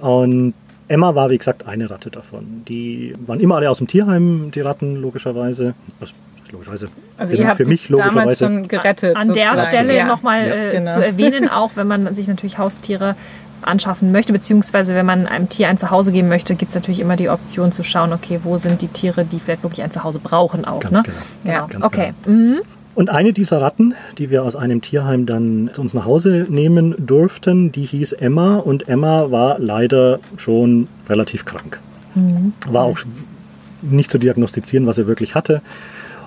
Und 0.00 0.54
Emma 0.88 1.14
war, 1.14 1.28
wie 1.30 1.38
gesagt, 1.38 1.66
eine 1.66 1.90
Ratte 1.90 2.10
davon. 2.10 2.62
Die 2.66 3.14
waren 3.26 3.40
immer 3.40 3.56
alle 3.56 3.70
aus 3.70 3.78
dem 3.78 3.86
Tierheim, 3.86 4.50
die 4.54 4.60
Ratten, 4.60 4.96
logischerweise. 4.96 5.74
Also, 6.00 6.14
logischerweise. 6.52 6.88
Also 7.16 7.36
ihr 7.36 7.46
habt 7.46 7.56
für 7.56 7.66
mich 7.66 7.88
logischerweise 7.88 8.44
schon 8.44 8.68
gerettet. 8.68 9.16
An 9.16 9.32
der 9.32 9.56
Stelle 9.58 9.96
ja. 9.96 10.06
nochmal 10.06 10.48
ja. 10.48 10.54
äh, 10.54 10.70
genau. 10.72 10.94
zu 10.94 11.04
erwähnen, 11.04 11.48
auch 11.48 11.72
wenn 11.74 11.86
man 11.86 12.14
sich 12.14 12.28
natürlich 12.28 12.58
Haustiere 12.58 13.16
anschaffen 13.62 14.12
möchte, 14.12 14.32
beziehungsweise 14.32 14.94
wenn 14.94 15.06
man 15.06 15.26
einem 15.26 15.48
Tier 15.48 15.68
ein 15.68 15.78
Zuhause 15.78 16.12
geben 16.12 16.28
möchte, 16.28 16.54
gibt 16.54 16.70
es 16.70 16.74
natürlich 16.74 17.00
immer 17.00 17.16
die 17.16 17.28
Option 17.28 17.72
zu 17.72 17.82
schauen, 17.82 18.12
okay, 18.12 18.40
wo 18.44 18.56
sind 18.56 18.82
die 18.82 18.88
Tiere, 18.88 19.24
die 19.24 19.40
vielleicht 19.40 19.62
wirklich 19.62 19.82
ein 19.82 19.90
Zuhause 19.90 20.20
brauchen 20.20 20.64
auch. 20.64 20.80
Ganz 20.80 20.98
ne? 20.98 21.02
genau. 21.02 21.56
Ja, 21.56 21.66
Ganz 21.66 21.84
okay. 21.84 22.12
Genau. 22.24 22.36
Mhm. 22.36 22.60
Und 22.94 23.10
eine 23.10 23.32
dieser 23.32 23.60
Ratten, 23.60 23.94
die 24.18 24.30
wir 24.30 24.42
aus 24.42 24.56
einem 24.56 24.80
Tierheim 24.80 25.24
dann 25.24 25.70
zu 25.72 25.82
uns 25.82 25.94
nach 25.94 26.04
Hause 26.04 26.46
nehmen 26.48 26.96
durften, 26.98 27.70
die 27.70 27.84
hieß 27.84 28.12
Emma 28.12 28.56
und 28.56 28.88
Emma 28.88 29.30
war 29.30 29.60
leider 29.60 30.18
schon 30.36 30.88
relativ 31.08 31.44
krank. 31.44 31.78
Mhm. 32.16 32.54
War 32.68 32.82
auch 32.82 32.98
nicht 33.82 34.10
zu 34.10 34.18
diagnostizieren, 34.18 34.86
was 34.86 34.98
er 34.98 35.06
wirklich 35.06 35.36
hatte. 35.36 35.62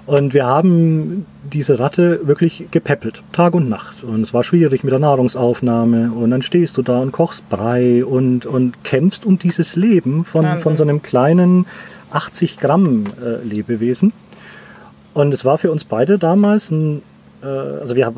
Und 0.06 0.34
wir 0.34 0.46
haben 0.46 1.26
diese 1.44 1.80
Ratte 1.80 2.26
wirklich 2.28 2.66
gepäppelt, 2.72 3.24
Tag 3.34 3.54
und 3.54 3.70
Nacht. 3.70 4.04
Und 4.04 4.22
es 4.22 4.34
war 4.34 4.44
schwierig 4.44 4.84
mit 4.84 4.92
der 4.92 5.00
Nahrungsaufnahme. 5.00 6.12
Und 6.12 6.32
dann 6.32 6.42
stehst 6.42 6.78
du 6.78 6.82
da 6.82 7.00
und 7.00 7.12
kochst 7.12 7.48
Brei 7.50 8.04
und, 8.04 8.46
und 8.46 8.84
kämpfst 8.84 9.26
um 9.26 9.38
dieses 9.38 9.76
Leben 9.76 10.26
von, 10.26 10.58
von 10.58 10.76
so 10.76 10.84
einem 10.84 11.02
kleinen 11.02 11.66
80 12.12 12.60
Gramm 12.60 13.06
äh, 13.24 13.46
Lebewesen. 13.46 14.12
Und 15.14 15.34
es 15.34 15.46
war 15.46 15.58
für 15.58 15.72
uns 15.72 15.84
beide 15.84 16.18
damals 16.18 16.72
ein, 16.72 17.02
äh, 17.44 17.46
also 17.46 17.96
wir 17.96 18.14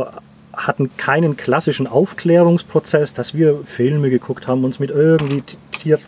hatten 0.53 0.95
keinen 0.97 1.35
klassischen 1.35 1.87
Aufklärungsprozess, 1.87 3.13
dass 3.13 3.33
wir 3.33 3.59
Filme 3.65 4.09
geguckt 4.09 4.47
haben, 4.47 4.63
uns 4.63 4.79
mit 4.79 4.91
irgendwie 4.91 5.43
Tier, 5.71 5.99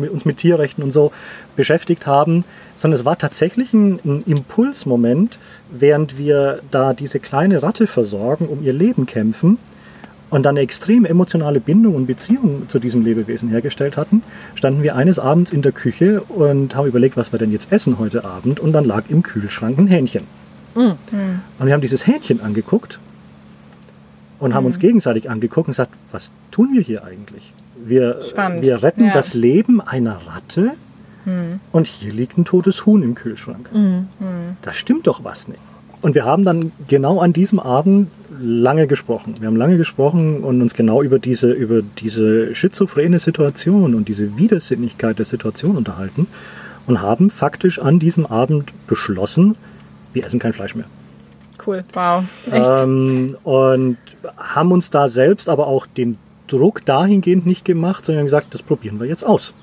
mit, 0.00 0.10
uns 0.10 0.24
mit 0.24 0.38
Tierrechten 0.38 0.82
und 0.82 0.92
so 0.92 1.12
beschäftigt 1.56 2.06
haben, 2.06 2.44
sondern 2.76 2.98
es 2.98 3.04
war 3.04 3.18
tatsächlich 3.18 3.72
ein, 3.72 4.00
ein, 4.04 4.22
Impulsmoment, 4.26 5.38
während 5.70 6.18
wir 6.18 6.60
da 6.70 6.94
diese 6.94 7.20
kleine 7.20 7.62
Ratte 7.62 7.86
versorgen, 7.86 8.46
um 8.46 8.64
ihr 8.64 8.72
Leben 8.72 9.06
kämpfen 9.06 9.58
und 10.30 10.44
dann 10.44 10.56
eine 10.56 10.60
extrem 10.60 11.04
emotionale 11.04 11.60
Bindung 11.60 11.94
und 11.94 12.06
Beziehung 12.06 12.68
zu 12.68 12.78
diesem 12.78 13.04
Lebewesen 13.04 13.50
hergestellt 13.50 13.96
hatten, 13.96 14.22
standen 14.54 14.82
wir 14.82 14.96
eines 14.96 15.18
Abends 15.18 15.50
in 15.50 15.62
der 15.62 15.72
Küche 15.72 16.22
und 16.22 16.74
haben 16.74 16.86
überlegt, 16.86 17.16
was 17.16 17.32
wir 17.32 17.38
denn 17.38 17.52
jetzt 17.52 17.72
essen 17.72 17.98
heute 17.98 18.24
Abend 18.24 18.60
und 18.60 18.72
dann 18.72 18.84
lag 18.84 19.04
im 19.08 19.22
Kühlschrank 19.22 19.78
ein 19.78 19.88
Hähnchen. 19.88 20.24
Mhm. 20.74 20.94
Und 21.58 21.66
wir 21.66 21.72
haben 21.72 21.80
dieses 21.80 22.06
Hähnchen 22.06 22.40
angeguckt 22.40 23.00
und 24.38 24.54
haben 24.54 24.66
uns 24.66 24.78
mhm. 24.78 24.82
gegenseitig 24.82 25.28
angeguckt 25.28 25.68
und 25.68 25.72
gesagt, 25.72 25.92
was 26.12 26.32
tun 26.50 26.70
wir 26.72 26.82
hier 26.82 27.04
eigentlich? 27.04 27.52
Wir, 27.84 28.20
wir 28.60 28.82
retten 28.82 29.06
ja. 29.06 29.12
das 29.12 29.34
Leben 29.34 29.80
einer 29.80 30.20
Ratte 30.26 30.72
mhm. 31.24 31.60
und 31.72 31.86
hier 31.86 32.12
liegt 32.12 32.38
ein 32.38 32.44
totes 32.44 32.86
Huhn 32.86 33.02
im 33.02 33.14
Kühlschrank. 33.14 33.70
Mhm. 33.72 34.06
Da 34.62 34.72
stimmt 34.72 35.06
doch 35.06 35.24
was 35.24 35.48
nicht. 35.48 35.60
Und 36.02 36.14
wir 36.14 36.24
haben 36.24 36.44
dann 36.44 36.72
genau 36.88 37.20
an 37.20 37.32
diesem 37.32 37.60
Abend 37.60 38.08
lange 38.40 38.86
gesprochen. 38.86 39.34
Wir 39.38 39.48
haben 39.48 39.56
lange 39.56 39.76
gesprochen 39.76 40.42
und 40.42 40.62
uns 40.62 40.74
genau 40.74 41.02
über 41.02 41.18
diese, 41.18 41.52
über 41.52 41.82
diese 41.82 42.54
schizophrene 42.54 43.18
Situation 43.18 43.94
und 43.94 44.08
diese 44.08 44.38
Widersinnigkeit 44.38 45.18
der 45.18 45.26
Situation 45.26 45.76
unterhalten 45.76 46.26
und 46.86 47.02
haben 47.02 47.28
faktisch 47.28 47.78
an 47.78 47.98
diesem 47.98 48.24
Abend 48.24 48.72
beschlossen, 48.86 49.56
wir 50.14 50.24
essen 50.24 50.40
kein 50.40 50.52
Fleisch 50.52 50.74
mehr. 50.74 50.86
Cool, 51.66 51.80
wow, 51.92 52.24
echt. 52.50 52.70
Ähm, 52.82 53.36
und 53.44 53.98
haben 54.38 54.72
uns 54.72 54.88
da 54.88 55.08
selbst 55.08 55.50
aber 55.50 55.66
auch 55.66 55.86
den 55.86 56.16
Druck 56.50 56.84
dahingehend 56.84 57.46
nicht 57.46 57.64
gemacht, 57.64 58.04
sondern 58.04 58.24
gesagt, 58.24 58.54
das 58.54 58.62
probieren 58.62 59.00
wir 59.00 59.06
jetzt 59.06 59.24
aus. 59.24 59.54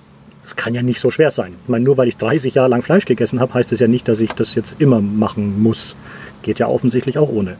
Das 0.43 0.55
kann 0.55 0.73
ja 0.73 0.81
nicht 0.81 1.01
so 1.01 1.11
schwer 1.11 1.29
sein. 1.29 1.55
Ich 1.63 1.69
meine, 1.69 1.83
nur 1.83 1.97
weil 1.97 2.07
ich 2.07 2.15
30 2.15 2.55
Jahre 2.55 2.69
lang 2.69 2.81
Fleisch 2.81 3.05
gegessen 3.05 3.41
habe, 3.41 3.53
heißt 3.53 3.71
das 3.71 3.81
ja 3.81 3.87
nicht, 3.87 4.07
dass 4.07 4.21
ich 4.21 4.31
das 4.31 4.55
jetzt 4.55 4.79
immer 4.79 5.01
machen 5.01 5.61
muss. 5.61 5.95
Geht 6.41 6.59
ja 6.59 6.67
offensichtlich 6.67 7.17
auch 7.17 7.29
ohne. 7.29 7.57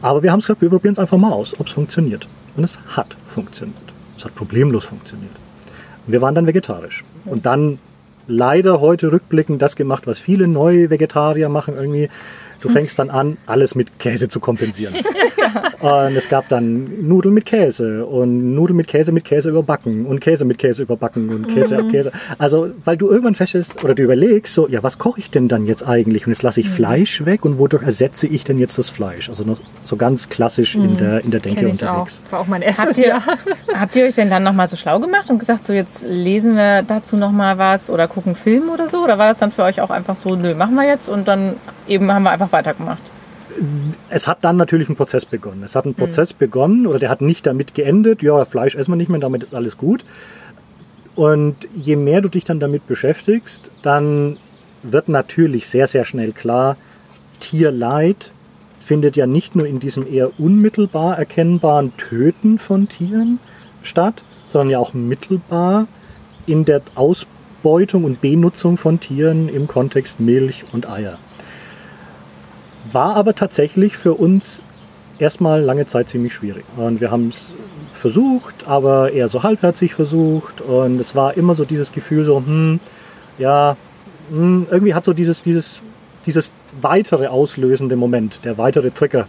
Aber 0.00 0.22
wir 0.22 0.32
haben 0.32 0.38
es 0.38 0.46
gesagt, 0.46 0.62
wir 0.62 0.70
probieren 0.70 0.94
es 0.94 0.98
einfach 0.98 1.18
mal 1.18 1.32
aus, 1.32 1.58
ob 1.60 1.66
es 1.66 1.74
funktioniert. 1.74 2.28
Und 2.56 2.64
es 2.64 2.78
hat 2.96 3.14
funktioniert. 3.28 3.76
Es 4.16 4.24
hat 4.24 4.34
problemlos 4.34 4.84
funktioniert. 4.84 5.32
Wir 6.06 6.22
waren 6.22 6.34
dann 6.34 6.46
vegetarisch. 6.46 7.04
Und 7.26 7.44
dann 7.44 7.78
leider 8.26 8.80
heute 8.80 9.12
rückblickend 9.12 9.60
das 9.60 9.76
gemacht, 9.76 10.06
was 10.06 10.18
viele 10.18 10.48
neue 10.48 10.88
Vegetarier 10.88 11.50
machen, 11.50 11.74
irgendwie 11.74 12.08
Du 12.60 12.68
fängst 12.68 12.98
dann 12.98 13.10
an, 13.10 13.38
alles 13.46 13.74
mit 13.74 13.98
Käse 13.98 14.28
zu 14.28 14.40
kompensieren. 14.40 14.94
und 15.80 16.16
es 16.16 16.28
gab 16.28 16.48
dann 16.48 17.06
Nudeln 17.08 17.34
mit 17.34 17.46
Käse 17.46 18.04
und 18.04 18.54
Nudeln 18.54 18.76
mit 18.76 18.86
Käse 18.86 19.12
mit 19.12 19.24
Käse 19.24 19.50
überbacken 19.50 20.06
und 20.06 20.20
Käse 20.20 20.44
mit 20.44 20.58
Käse 20.58 20.82
überbacken 20.82 21.30
und 21.30 21.48
Käse 21.48 21.82
mhm. 21.82 21.88
Käse. 21.88 22.12
Also, 22.38 22.70
weil 22.84 22.96
du 22.96 23.08
irgendwann 23.08 23.34
feststellst 23.34 23.82
oder 23.82 23.94
du 23.94 24.02
überlegst, 24.02 24.54
so, 24.54 24.68
ja, 24.68 24.82
was 24.82 24.98
koche 24.98 25.20
ich 25.20 25.30
denn 25.30 25.48
dann 25.48 25.66
jetzt 25.66 25.86
eigentlich? 25.86 26.26
Und 26.26 26.32
jetzt 26.32 26.42
lasse 26.42 26.60
ich 26.60 26.66
mhm. 26.66 26.72
Fleisch 26.72 27.24
weg 27.24 27.44
und 27.44 27.58
wodurch 27.58 27.82
ersetze 27.82 28.26
ich 28.26 28.44
denn 28.44 28.58
jetzt 28.58 28.78
das 28.78 28.90
Fleisch? 28.90 29.28
Also 29.28 29.44
noch 29.44 29.58
so 29.84 29.96
ganz 29.96 30.28
klassisch 30.28 30.76
mhm. 30.76 30.84
in, 30.84 30.96
der, 30.98 31.24
in 31.24 31.30
der 31.30 31.40
Denke 31.40 31.60
Kenn 31.60 31.70
unterwegs. 31.70 32.20
Auch. 32.26 32.32
War 32.32 32.40
auch 32.40 32.46
mein 32.46 32.62
erstes 32.62 32.86
habt 32.86 32.98
ihr, 32.98 33.22
habt 33.74 33.96
ihr 33.96 34.04
euch 34.04 34.14
denn 34.14 34.30
dann 34.30 34.42
nochmal 34.42 34.68
so 34.68 34.76
schlau 34.76 35.00
gemacht 35.00 35.30
und 35.30 35.38
gesagt, 35.38 35.66
so 35.66 35.72
jetzt 35.72 36.02
lesen 36.02 36.56
wir 36.56 36.82
dazu 36.82 37.16
nochmal 37.16 37.58
was 37.58 37.90
oder 37.90 38.06
gucken 38.08 38.34
Film 38.34 38.70
oder 38.70 38.88
so? 38.88 39.02
Oder 39.02 39.18
war 39.18 39.28
das 39.28 39.38
dann 39.38 39.50
für 39.50 39.62
euch 39.62 39.80
auch 39.80 39.90
einfach 39.90 40.16
so, 40.16 40.36
nö, 40.36 40.54
machen 40.54 40.74
wir 40.74 40.86
jetzt 40.86 41.08
und 41.08 41.26
dann 41.26 41.56
eben 41.90 42.10
haben 42.12 42.22
wir 42.22 42.30
einfach 42.30 42.52
weitergemacht. 42.52 43.02
Es 44.08 44.28
hat 44.28 44.38
dann 44.42 44.56
natürlich 44.56 44.88
ein 44.88 44.96
Prozess 44.96 45.26
begonnen. 45.26 45.62
Es 45.64 45.74
hat 45.74 45.84
ein 45.84 45.94
Prozess 45.94 46.32
mhm. 46.32 46.38
begonnen 46.38 46.86
oder 46.86 46.98
der 46.98 47.10
hat 47.10 47.20
nicht 47.20 47.46
damit 47.46 47.74
geendet, 47.74 48.22
ja, 48.22 48.44
Fleisch 48.44 48.74
essen 48.74 48.92
wir 48.92 48.96
nicht 48.96 49.10
mehr, 49.10 49.20
damit 49.20 49.42
ist 49.42 49.54
alles 49.54 49.76
gut. 49.76 50.04
Und 51.16 51.56
je 51.74 51.96
mehr 51.96 52.20
du 52.20 52.28
dich 52.28 52.44
dann 52.44 52.60
damit 52.60 52.86
beschäftigst, 52.86 53.70
dann 53.82 54.38
wird 54.82 55.08
natürlich 55.08 55.68
sehr, 55.68 55.86
sehr 55.86 56.04
schnell 56.04 56.32
klar, 56.32 56.76
Tierleid 57.40 58.32
findet 58.78 59.16
ja 59.16 59.26
nicht 59.26 59.56
nur 59.56 59.66
in 59.66 59.80
diesem 59.80 60.10
eher 60.10 60.38
unmittelbar 60.40 61.18
erkennbaren 61.18 61.94
Töten 61.96 62.58
von 62.58 62.88
Tieren 62.88 63.38
statt, 63.82 64.22
sondern 64.48 64.70
ja 64.70 64.78
auch 64.78 64.94
mittelbar 64.94 65.86
in 66.46 66.64
der 66.64 66.82
Ausbeutung 66.94 68.04
und 68.04 68.20
Benutzung 68.20 68.76
von 68.76 69.00
Tieren 69.00 69.48
im 69.48 69.68
Kontext 69.68 70.20
Milch 70.20 70.64
und 70.72 70.88
Eier. 70.88 71.18
War 72.92 73.16
aber 73.16 73.34
tatsächlich 73.34 73.96
für 73.96 74.14
uns 74.14 74.62
erstmal 75.18 75.60
lange 75.60 75.86
Zeit 75.86 76.08
ziemlich 76.08 76.34
schwierig. 76.34 76.64
Und 76.76 77.00
wir 77.00 77.10
haben 77.10 77.28
es 77.28 77.52
versucht, 77.92 78.66
aber 78.66 79.12
eher 79.12 79.28
so 79.28 79.42
halbherzig 79.42 79.94
versucht. 79.94 80.60
Und 80.60 80.98
es 81.00 81.14
war 81.14 81.36
immer 81.36 81.54
so 81.54 81.64
dieses 81.64 81.92
Gefühl, 81.92 82.24
so, 82.24 82.38
hm, 82.38 82.80
ja, 83.38 83.76
hm, 84.30 84.66
irgendwie 84.70 84.94
hat 84.94 85.04
so 85.04 85.12
dieses, 85.12 85.42
dieses, 85.42 85.82
dieses 86.26 86.52
weitere 86.80 87.26
auslösende 87.26 87.96
Moment, 87.96 88.44
der 88.44 88.58
weitere 88.58 88.90
Trigger 88.90 89.26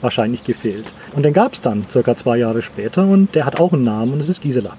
wahrscheinlich 0.00 0.44
gefehlt. 0.44 0.86
Und 1.14 1.24
den 1.24 1.32
gab 1.32 1.54
es 1.54 1.60
dann 1.60 1.84
circa 1.90 2.16
zwei 2.16 2.36
Jahre 2.38 2.62
später 2.62 3.06
und 3.06 3.34
der 3.34 3.46
hat 3.46 3.60
auch 3.60 3.72
einen 3.72 3.84
Namen 3.84 4.14
und 4.14 4.20
es 4.20 4.28
ist 4.28 4.42
Gisela. 4.42 4.76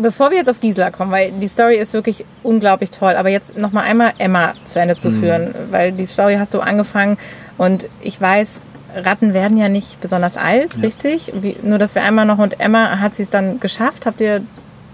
Bevor 0.00 0.30
wir 0.30 0.38
jetzt 0.38 0.48
auf 0.48 0.60
Gisela 0.60 0.90
kommen, 0.90 1.10
weil 1.10 1.32
die 1.32 1.48
Story 1.48 1.76
ist 1.76 1.94
wirklich 1.94 2.24
unglaublich 2.42 2.90
toll, 2.90 3.14
aber 3.16 3.28
jetzt 3.28 3.58
noch 3.58 3.72
mal 3.72 3.82
einmal 3.82 4.12
Emma 4.18 4.54
zu 4.64 4.78
Ende 4.78 4.96
zu 4.96 5.10
mhm. 5.10 5.20
führen, 5.20 5.54
weil 5.70 5.92
die 5.92 6.06
Story 6.06 6.36
hast 6.38 6.54
du 6.54 6.60
angefangen 6.60 7.18
und 7.58 7.88
ich 8.00 8.20
weiß, 8.20 8.60
Ratten 8.96 9.34
werden 9.34 9.56
ja 9.56 9.68
nicht 9.68 10.00
besonders 10.00 10.36
alt, 10.36 10.76
ja. 10.76 10.82
richtig? 10.82 11.32
Wie, 11.40 11.56
nur, 11.62 11.78
dass 11.78 11.94
wir 11.94 12.02
einmal 12.02 12.26
noch 12.26 12.38
und 12.38 12.60
Emma 12.60 13.00
hat 13.00 13.16
sie 13.16 13.24
es 13.24 13.30
dann 13.30 13.60
geschafft. 13.60 14.06
Habt 14.06 14.20
ihr 14.20 14.42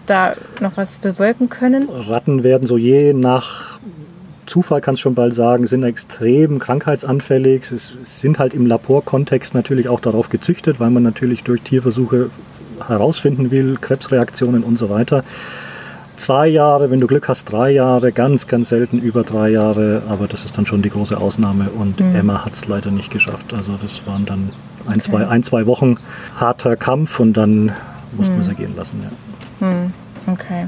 da 0.06 0.34
noch 0.60 0.76
was 0.76 0.98
bewirken 0.98 1.48
können? 1.48 1.88
Ratten 1.88 2.42
werden 2.42 2.66
so 2.66 2.76
je 2.76 3.12
nach 3.12 3.78
Zufall, 4.46 4.80
kannst 4.80 5.00
du 5.00 5.02
schon 5.04 5.14
bald 5.14 5.34
sagen, 5.34 5.66
sind 5.66 5.84
extrem 5.84 6.58
krankheitsanfällig. 6.58 7.70
Es 7.70 7.92
sind 8.02 8.38
halt 8.38 8.52
im 8.52 8.66
Laborkontext 8.66 9.54
natürlich 9.54 9.88
auch 9.88 10.00
darauf 10.00 10.28
gezüchtet, 10.28 10.80
weil 10.80 10.90
man 10.90 11.04
natürlich 11.04 11.44
durch 11.44 11.62
Tierversuche 11.62 12.30
herausfinden 12.86 13.50
will, 13.50 13.76
Krebsreaktionen 13.80 14.62
und 14.62 14.78
so 14.78 14.90
weiter. 14.90 15.24
Zwei 16.16 16.48
Jahre, 16.48 16.90
wenn 16.90 17.00
du 17.00 17.06
Glück 17.06 17.28
hast, 17.28 17.50
drei 17.50 17.70
Jahre, 17.70 18.12
ganz, 18.12 18.46
ganz 18.46 18.68
selten 18.68 18.98
über 18.98 19.22
drei 19.22 19.48
Jahre, 19.48 20.02
aber 20.08 20.26
das 20.28 20.44
ist 20.44 20.58
dann 20.58 20.66
schon 20.66 20.82
die 20.82 20.90
große 20.90 21.16
Ausnahme 21.16 21.70
und 21.70 21.98
mhm. 21.98 22.14
Emma 22.14 22.44
hat 22.44 22.52
es 22.52 22.68
leider 22.68 22.90
nicht 22.90 23.10
geschafft. 23.10 23.54
Also 23.54 23.78
das 23.80 24.06
waren 24.06 24.26
dann 24.26 24.50
ein, 24.86 25.00
okay. 25.00 25.00
zwei, 25.00 25.26
ein, 25.26 25.42
zwei 25.42 25.64
Wochen 25.66 25.96
harter 26.36 26.76
Kampf 26.76 27.20
und 27.20 27.34
dann 27.34 27.72
mussten 28.12 28.34
mhm. 28.34 28.38
wir 28.38 28.44
sie 28.44 28.54
gehen 28.54 28.76
lassen. 28.76 29.02
Ja. 29.02 29.66
Mhm. 29.66 29.92
Okay. 30.26 30.66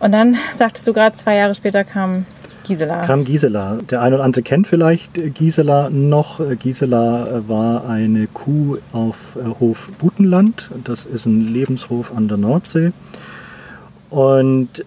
Und 0.00 0.12
dann 0.12 0.36
sagtest 0.56 0.86
du 0.86 0.92
gerade, 0.92 1.16
zwei 1.16 1.36
Jahre 1.36 1.54
später 1.54 1.82
kam 1.82 2.26
Gisela. 2.68 3.06
Kam 3.06 3.24
Gisela. 3.24 3.78
Der 3.90 4.02
eine 4.02 4.16
oder 4.16 4.24
andere 4.24 4.42
kennt 4.42 4.66
vielleicht 4.66 5.14
Gisela 5.34 5.90
noch. 5.90 6.40
Gisela 6.58 7.42
war 7.48 7.88
eine 7.88 8.26
Kuh 8.26 8.78
auf 8.92 9.36
äh, 9.36 9.48
Hof 9.58 9.90
Butenland. 9.98 10.70
Das 10.84 11.04
ist 11.04 11.26
ein 11.26 11.52
Lebenshof 11.52 12.12
an 12.14 12.28
der 12.28 12.36
Nordsee. 12.36 12.92
Und 14.10 14.84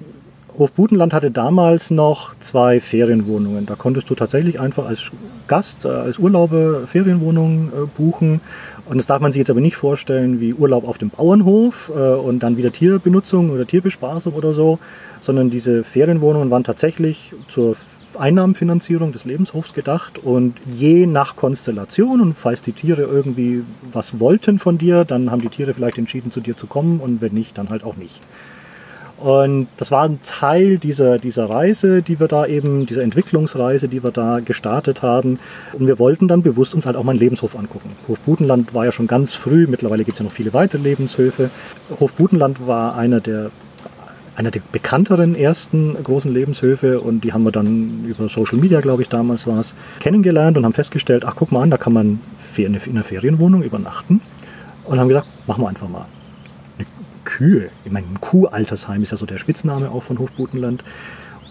Hofbutenland 0.58 1.14
hatte 1.14 1.32
damals 1.32 1.92
noch 1.92 2.36
zwei 2.40 2.80
Ferienwohnungen. 2.80 3.66
Da 3.66 3.76
konntest 3.76 4.10
du 4.10 4.16
tatsächlich 4.16 4.60
einfach 4.60 4.86
als 4.86 5.12
Gast, 5.48 5.86
äh, 5.86 5.90
als 5.90 6.20
Urlauber 6.20 6.88
Ferienwohnungen 6.88 7.70
äh, 7.70 7.88
buchen. 7.98 8.42
Und 8.86 8.98
das 8.98 9.06
darf 9.06 9.22
man 9.22 9.32
sich 9.32 9.40
jetzt 9.40 9.50
aber 9.50 9.62
nicht 9.62 9.76
vorstellen 9.76 10.40
wie 10.40 10.54
Urlaub 10.54 10.88
auf 10.88 10.98
dem 10.98 11.10
Bauernhof 11.10 11.92
äh, 11.96 12.00
und 12.00 12.40
dann 12.44 12.58
wieder 12.58 12.72
Tierbenutzung 12.72 13.50
oder 13.52 13.66
Tierbespaßung 13.66 14.34
oder 14.34 14.54
so, 14.54 14.80
sondern 15.22 15.50
diese 15.50 15.84
Ferienwohnungen 15.84 16.50
waren 16.50 16.64
tatsächlich 16.64 17.34
zur 17.48 17.76
Einnahmenfinanzierung 18.18 19.12
des 19.14 19.26
Lebenshofs 19.26 19.74
gedacht 19.74 20.18
und 20.18 20.56
je 20.66 21.06
nach 21.06 21.36
Konstellation 21.36 22.22
und 22.22 22.34
falls 22.34 22.62
die 22.62 22.74
Tiere 22.74 23.04
irgendwie 23.04 23.64
was 23.92 24.20
wollten 24.20 24.60
von 24.60 24.78
dir, 24.78 25.06
dann 25.06 25.32
haben 25.32 25.42
die 25.42 25.50
Tiere 25.50 25.74
vielleicht 25.74 25.98
entschieden, 25.98 26.32
zu 26.32 26.42
dir 26.42 26.58
zu 26.58 26.68
kommen 26.68 27.00
und 27.00 27.22
wenn 27.22 27.34
nicht, 27.34 27.58
dann 27.58 27.70
halt 27.70 27.84
auch 27.84 27.96
nicht. 27.96 28.20
Und 29.22 29.68
das 29.78 29.92
war 29.92 30.06
ein 30.06 30.20
Teil 30.26 30.80
dieser, 30.80 31.20
dieser 31.20 31.48
Reise, 31.48 32.02
die 32.02 32.20
wir 32.20 32.28
da 32.28 32.48
eben, 32.48 32.88
dieser 32.88 33.04
Entwicklungsreise, 33.04 33.88
die 33.88 34.04
wir 34.04 34.10
da 34.10 34.40
gestartet 34.40 35.04
haben. 35.04 35.38
Und 35.74 35.86
wir 35.86 36.00
wollten 36.00 36.28
dann 36.28 36.42
bewusst 36.42 36.74
uns 36.74 36.88
halt 36.88 36.96
auch 36.96 37.04
mal 37.04 37.12
einen 37.12 37.20
Lebenshof 37.20 37.56
angucken. 37.56 37.92
Hof 38.08 38.20
Butenland 38.22 38.74
war 38.74 38.86
ja 38.86 38.92
schon 38.92 39.06
ganz 39.06 39.36
früh, 39.36 39.68
mittlerweile 39.68 40.06
gibt 40.06 40.16
es 40.16 40.20
ja 40.20 40.26
noch 40.26 40.32
viele 40.32 40.54
weitere 40.54 40.82
Lebenshöfe. 40.82 41.52
Hof 42.00 42.14
Butenland 42.14 42.66
war 42.66 42.98
einer 42.98 43.20
der 43.20 43.52
einer 44.34 44.50
der 44.50 44.62
bekannteren 44.72 45.36
ersten 45.36 46.02
großen 46.02 46.34
Lebenshöfe 46.34 47.02
und 47.02 47.24
die 47.24 47.34
haben 47.34 47.44
wir 47.44 47.52
dann 47.52 48.06
über 48.06 48.30
Social 48.30 48.58
Media, 48.58 48.80
glaube 48.80 49.04
ich, 49.04 49.10
damals 49.10 49.46
war 49.46 49.60
es, 49.60 49.76
kennengelernt 50.00 50.58
und 50.58 50.64
haben 50.64 50.74
festgestellt, 50.74 51.26
ach 51.26 51.34
guck 51.36 51.52
mal 51.52 51.62
an, 51.62 51.70
da 51.70 51.78
kann 51.78 51.94
man 51.94 52.22
in 52.58 52.76
einer 52.76 53.04
Ferienwohnung 53.04 53.62
übernachten 53.62 54.22
und 54.86 55.00
haben 55.00 55.10
gesagt, 55.10 55.28
machen 55.48 55.64
wir 55.64 55.70
einfach 55.70 55.90
mal. 55.90 56.06
Kühe. 57.24 57.70
Ich 57.86 57.92
meine, 57.92 58.06
Kuhaltersheim 58.20 59.04
ist 59.04 59.12
ja 59.12 59.18
so 59.18 59.26
der 59.26 59.38
Spitzname 59.38 59.92
auch 59.92 60.04
von 60.04 60.20
Hofbutenland. 60.20 60.84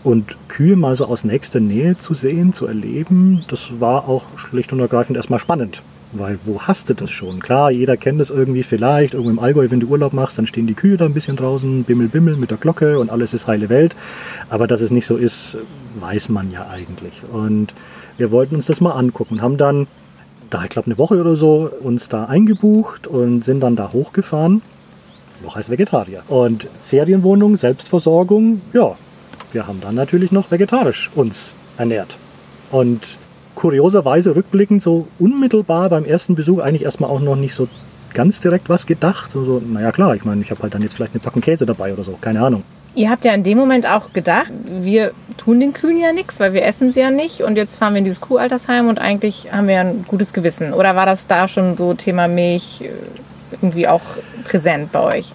Und 0.03 0.37
Kühe 0.49 0.77
mal 0.77 0.95
so 0.95 1.05
aus 1.05 1.25
nächster 1.25 1.61
Nähe 1.61 1.99
zu 1.99 2.15
sehen, 2.15 2.53
zu 2.53 2.67
erleben, 2.67 3.45
das 3.49 3.81
war 3.81 4.09
auch 4.09 4.25
schlicht 4.37 4.73
und 4.73 4.81
ergreifend 4.81 5.17
erstmal 5.17 5.39
spannend. 5.39 5.83
Weil 6.13 6.39
wo 6.45 6.63
hast 6.63 6.89
du 6.89 6.95
das 6.95 7.11
schon? 7.11 7.39
Klar, 7.39 7.71
jeder 7.71 7.97
kennt 7.97 8.19
das 8.19 8.31
irgendwie 8.31 8.63
vielleicht. 8.65 9.15
Irgendwo 9.15 9.31
im 9.31 9.39
Allgäu, 9.39 9.71
wenn 9.71 9.79
du 9.79 9.87
Urlaub 9.87 10.13
machst, 10.13 10.39
dann 10.39 10.47
stehen 10.47 10.67
die 10.67 10.75
Kühe 10.75 10.97
da 10.97 11.05
ein 11.05 11.15
bisschen 11.15 11.37
draußen, 11.37 11.85
bimmel, 11.85 12.09
bimmel 12.09 12.37
mit 12.37 12.51
der 12.51 12.59
Glocke 12.59 12.99
und 12.99 13.11
alles 13.11 13.33
ist 13.35 13.47
heile 13.47 13.69
Welt. 13.69 13.95
Aber 14.49 14.67
dass 14.67 14.81
es 14.81 14.91
nicht 14.91 15.07
so 15.07 15.17
ist, 15.17 15.57
weiß 16.01 16.31
man 16.31 16.51
ja 16.51 16.67
eigentlich. 16.69 17.23
Und 17.31 17.75
wir 18.17 18.33
wollten 18.33 18.57
uns 18.57 18.67
das 18.67 18.81
mal 18.81 18.93
angucken 18.93 19.35
und 19.35 19.43
haben 19.43 19.57
dann, 19.57 19.87
da 20.49 20.65
ich 20.65 20.71
glaube 20.71 20.87
eine 20.87 20.99
Woche 20.99 21.21
oder 21.21 21.37
so, 21.37 21.71
uns 21.81 22.09
da 22.09 22.25
eingebucht 22.25 23.07
und 23.07 23.45
sind 23.45 23.61
dann 23.61 23.77
da 23.77 23.93
hochgefahren 23.93 24.63
noch 25.43 25.57
als 25.57 25.71
Vegetarier. 25.71 26.23
Und 26.29 26.69
Ferienwohnung, 26.85 27.57
Selbstversorgung, 27.57 28.61
ja, 28.73 28.97
wir 29.53 29.67
haben 29.67 29.81
dann 29.81 29.95
natürlich 29.95 30.33
noch 30.33 30.51
vegetarisch 30.51 31.11
uns 31.15 31.55
ernährt. 31.77 32.17
Und 32.71 33.01
kurioserweise 33.55 34.37
rückblickend 34.37 34.83
so 34.83 35.09
unmittelbar 35.19 35.89
beim 35.89 36.05
ersten 36.05 36.35
Besuch 36.35 36.61
eigentlich 36.61 36.85
erstmal 36.85 37.11
auch 37.11 37.21
noch 37.21 37.37
nicht 37.37 37.55
so 37.55 37.69
ganz 38.15 38.41
direkt 38.41 38.69
was 38.69 38.87
gedacht. 38.87 39.37
Also, 39.37 39.61
naja 39.65 39.93
klar, 39.93 40.15
ich 40.15 40.25
meine, 40.25 40.43
ich 40.43 40.51
habe 40.51 40.63
halt 40.63 40.75
dann 40.75 40.83
jetzt 40.83 40.95
vielleicht 40.95 41.13
eine 41.13 41.21
Packung 41.21 41.43
Käse 41.43 41.67
dabei 41.67 41.93
oder 41.93 42.05
so, 42.05 42.17
keine 42.21 42.41
Ahnung. 42.43 42.63
Ihr 42.95 43.09
habt 43.09 43.25
ja 43.25 43.33
in 43.35 43.45
dem 43.45 43.57
Moment 43.57 43.87
auch 43.87 44.13
gedacht, 44.13 44.53
wir 44.81 45.13
tun 45.37 45.61
den 45.61 45.73
Kühen 45.73 46.01
ja 46.01 46.13
nichts, 46.13 46.41
weil 46.41 46.53
wir 46.55 46.65
essen 46.65 46.93
sie 46.93 47.01
ja 47.01 47.11
nicht 47.11 47.43
und 47.43 47.57
jetzt 47.57 47.77
fahren 47.77 47.95
wir 47.95 47.99
in 47.99 48.05
dieses 48.05 48.21
Kuhaltersheim 48.21 48.89
und 48.89 48.99
eigentlich 48.99 49.53
haben 49.53 49.69
wir 49.69 49.79
ein 49.79 50.05
gutes 50.09 50.33
Gewissen. 50.33 50.73
Oder 50.73 50.97
war 50.97 51.07
das 51.07 51.29
da 51.29 51.47
schon 51.47 51.77
so 51.77 51.95
Thema 51.95 52.27
Milch, 52.27 52.91
irgendwie 53.63 53.89
auch 53.89 54.03
präsent 54.45 54.93
bei 54.93 55.19
euch? 55.19 55.35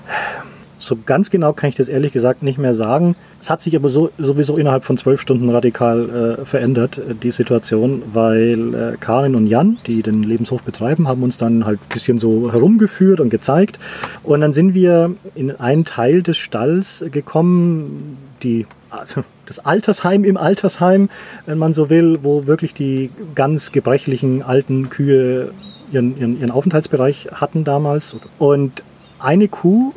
So 0.86 0.96
ganz 1.04 1.32
genau 1.32 1.52
kann 1.52 1.70
ich 1.70 1.76
das 1.76 1.90
ehrlich 1.90 2.12
gesagt 2.12 2.44
nicht 2.44 2.60
mehr 2.60 2.76
sagen. 2.76 3.16
Es 3.42 3.50
hat 3.50 3.60
sich 3.60 3.76
aber 3.76 3.90
so, 3.90 4.12
sowieso 4.20 4.56
innerhalb 4.56 4.86
von 4.86 4.98
zwölf 4.98 5.20
Stunden 5.20 5.50
radikal 5.50 6.38
äh, 6.42 6.46
verändert, 6.46 7.00
äh, 7.00 7.16
die 7.16 7.32
Situation, 7.32 8.04
weil 8.14 8.74
äh, 8.76 8.98
Karin 9.00 9.34
und 9.34 9.48
Jan, 9.48 9.80
die 9.88 10.04
den 10.04 10.22
Lebenshof 10.22 10.62
betreiben, 10.62 11.08
haben 11.08 11.24
uns 11.24 11.38
dann 11.38 11.66
halt 11.66 11.80
ein 11.80 11.94
bisschen 11.94 12.20
so 12.20 12.52
herumgeführt 12.52 13.20
und 13.20 13.32
gezeigt. 13.32 13.80
Und 14.22 14.42
dann 14.42 14.54
sind 14.54 14.76
wir 14.76 15.16
in 15.34 15.52
einen 15.60 15.86
Teil 15.86 16.22
des 16.22 16.38
Stalls 16.38 17.04
gekommen, 17.12 18.18
die 18.44 18.68
das 19.48 19.60
Altersheim 19.60 20.24
im 20.24 20.38
Altersheim, 20.38 21.10
wenn 21.48 21.58
man 21.58 21.74
so 21.74 21.90
will, 21.90 22.20
wo 22.22 22.46
wirklich 22.46 22.76
die 22.76 23.10
ganz 23.34 23.72
gebrechlichen 23.72 24.44
alten 24.44 24.92
Kühe 24.92 25.50
ihren, 25.92 26.18
ihren, 26.18 26.40
ihren 26.40 26.52
Aufenthaltsbereich 26.52 27.30
hatten 27.34 27.64
damals. 27.64 28.16
Und 28.40 28.84
eine 29.20 29.48
Kuh, 29.48 29.94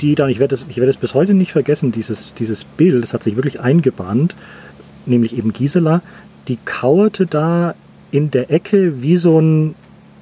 die 0.00 0.14
dann, 0.14 0.30
ich 0.30 0.38
werde 0.38 0.54
es 0.54 0.76
werd 0.76 1.00
bis 1.00 1.14
heute 1.14 1.34
nicht 1.34 1.52
vergessen, 1.52 1.92
dieses, 1.92 2.34
dieses 2.34 2.64
Bild, 2.64 3.02
das 3.02 3.14
hat 3.14 3.22
sich 3.22 3.36
wirklich 3.36 3.60
eingebrannt, 3.60 4.34
nämlich 5.06 5.36
eben 5.36 5.52
Gisela, 5.52 6.02
die 6.46 6.58
kauerte 6.64 7.26
da 7.26 7.74
in 8.10 8.30
der 8.30 8.50
Ecke 8.50 9.02
wie 9.02 9.16
so 9.16 9.40
ein 9.40 9.74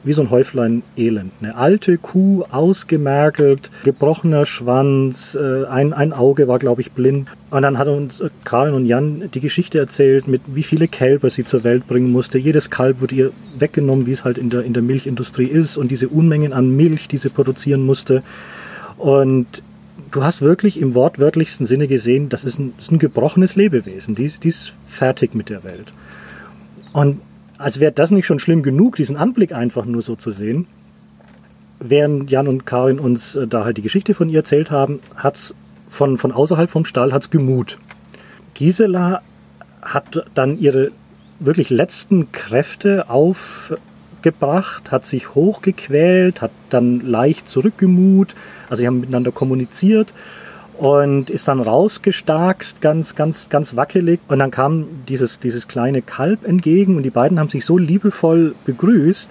wie 0.06 0.12
so 0.12 0.22
ein 0.22 0.30
Häuflein 0.30 0.84
Elend. 0.96 1.32
Eine 1.42 1.56
alte 1.56 1.98
Kuh, 1.98 2.44
ausgemergelt, 2.50 3.70
gebrochener 3.82 4.46
Schwanz, 4.46 5.34
äh, 5.34 5.66
ein, 5.66 5.92
ein 5.92 6.12
Auge 6.12 6.46
war, 6.46 6.60
glaube 6.60 6.80
ich, 6.80 6.92
blind. 6.92 7.28
Und 7.50 7.62
dann 7.62 7.76
hat 7.76 7.88
uns 7.88 8.20
äh, 8.20 8.30
Karin 8.44 8.74
und 8.74 8.86
Jan 8.86 9.28
die 9.34 9.40
Geschichte 9.40 9.78
erzählt, 9.78 10.28
mit 10.28 10.42
wie 10.46 10.62
viele 10.62 10.86
Kälber 10.86 11.28
sie 11.28 11.44
zur 11.44 11.64
Welt 11.64 11.88
bringen 11.88 12.12
musste. 12.12 12.38
Jedes 12.38 12.70
Kalb 12.70 13.00
wurde 13.00 13.14
ihr 13.16 13.30
weggenommen, 13.58 14.06
wie 14.06 14.12
es 14.12 14.24
halt 14.24 14.38
in 14.38 14.48
der, 14.48 14.62
in 14.62 14.74
der 14.74 14.82
Milchindustrie 14.82 15.46
ist. 15.46 15.76
Und 15.76 15.90
diese 15.90 16.06
Unmengen 16.08 16.52
an 16.52 16.76
Milch, 16.76 17.08
die 17.08 17.16
sie 17.16 17.28
produzieren 17.28 17.84
musste. 17.84 18.22
Und 18.98 19.60
du 20.12 20.22
hast 20.22 20.40
wirklich 20.40 20.80
im 20.80 20.94
wortwörtlichsten 20.94 21.66
Sinne 21.66 21.88
gesehen, 21.88 22.28
das 22.28 22.44
ist 22.44 22.60
ein, 22.60 22.74
das 22.76 22.86
ist 22.86 22.92
ein 22.92 23.00
gebrochenes 23.00 23.56
Lebewesen. 23.56 24.14
Die, 24.14 24.28
die 24.28 24.48
ist 24.48 24.72
fertig 24.84 25.34
mit 25.34 25.48
der 25.48 25.64
Welt. 25.64 25.92
Und 26.92 27.20
als 27.58 27.80
wäre 27.80 27.92
das 27.92 28.10
nicht 28.10 28.26
schon 28.26 28.38
schlimm 28.38 28.62
genug, 28.62 28.96
diesen 28.96 29.16
Anblick 29.16 29.52
einfach 29.52 29.84
nur 29.84 30.02
so 30.02 30.16
zu 30.16 30.30
sehen, 30.30 30.66
während 31.78 32.30
Jan 32.30 32.48
und 32.48 32.66
Karin 32.66 32.98
uns 32.98 33.36
äh, 33.36 33.46
da 33.46 33.64
halt 33.64 33.76
die 33.76 33.82
Geschichte 33.82 34.14
von 34.14 34.28
ihr 34.28 34.38
erzählt 34.38 34.70
haben, 34.70 35.00
hat 35.16 35.36
es 35.36 35.54
von, 35.88 36.18
von 36.18 36.32
außerhalb 36.32 36.70
vom 36.70 36.84
Stall 36.84 37.12
hat's 37.12 37.30
gemut. 37.30 37.78
Gisela 38.54 39.22
hat 39.82 40.24
dann 40.34 40.58
ihre 40.58 40.90
wirklich 41.38 41.70
letzten 41.70 42.32
Kräfte 42.32 43.08
aufgebracht, 43.08 44.90
hat 44.90 45.04
sich 45.04 45.34
hochgequält, 45.34 46.42
hat 46.42 46.50
dann 46.70 47.00
leicht 47.00 47.48
zurückgemut, 47.48 48.34
also 48.68 48.80
sie 48.80 48.86
haben 48.86 49.00
miteinander 49.00 49.32
kommuniziert 49.32 50.12
und 50.78 51.30
ist 51.30 51.48
dann 51.48 51.60
rausgestarkst, 51.60 52.80
ganz, 52.80 53.14
ganz, 53.14 53.48
ganz 53.48 53.76
wackelig. 53.76 54.20
Und 54.28 54.38
dann 54.38 54.50
kam 54.50 54.86
dieses, 55.08 55.40
dieses 55.40 55.68
kleine 55.68 56.02
Kalb 56.02 56.44
entgegen 56.44 56.96
und 56.96 57.02
die 57.02 57.10
beiden 57.10 57.38
haben 57.38 57.48
sich 57.48 57.64
so 57.64 57.78
liebevoll 57.78 58.54
begrüßt. 58.64 59.30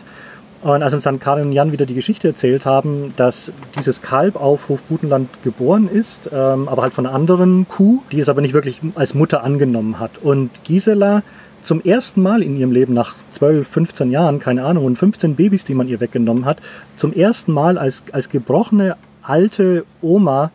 Und 0.63 0.81
als 0.81 0.95
uns 0.95 1.03
dann 1.03 1.19
Karin 1.19 1.47
und 1.47 1.51
Jan 1.51 1.71
wieder 1.71 1.85
die 1.85 1.93
Geschichte 1.93 2.27
erzählt 2.29 2.65
haben, 2.65 3.13
dass 3.17 3.51
dieses 3.77 4.01
Kalb 4.01 4.35
auf 4.35 4.67
Hofbutenland 4.67 5.29
geboren 5.43 5.87
ist, 5.87 6.29
ähm, 6.33 6.67
aber 6.67 6.81
halt 6.81 6.93
von 6.93 7.05
einer 7.05 7.13
anderen 7.13 7.67
Kuh, 7.67 8.01
die 8.11 8.19
es 8.19 8.29
aber 8.29 8.41
nicht 8.41 8.55
wirklich 8.55 8.81
als 8.95 9.13
Mutter 9.13 9.43
angenommen 9.43 9.99
hat. 9.99 10.17
Und 10.23 10.49
Gisela 10.63 11.21
zum 11.61 11.81
ersten 11.81 12.21
Mal 12.21 12.41
in 12.41 12.57
ihrem 12.57 12.71
Leben 12.71 12.93
nach 12.93 13.15
12, 13.33 13.67
15 13.67 14.11
Jahren, 14.11 14.39
keine 14.39 14.63
Ahnung, 14.65 14.85
und 14.85 14.97
15 14.97 15.35
Babys, 15.35 15.65
die 15.65 15.75
man 15.75 15.87
ihr 15.87 15.99
weggenommen 15.99 16.45
hat, 16.45 16.57
zum 16.95 17.13
ersten 17.13 17.51
Mal 17.51 17.77
als, 17.77 18.03
als 18.11 18.29
gebrochene 18.29 18.95
alte 19.21 19.85
Oma 20.01 20.51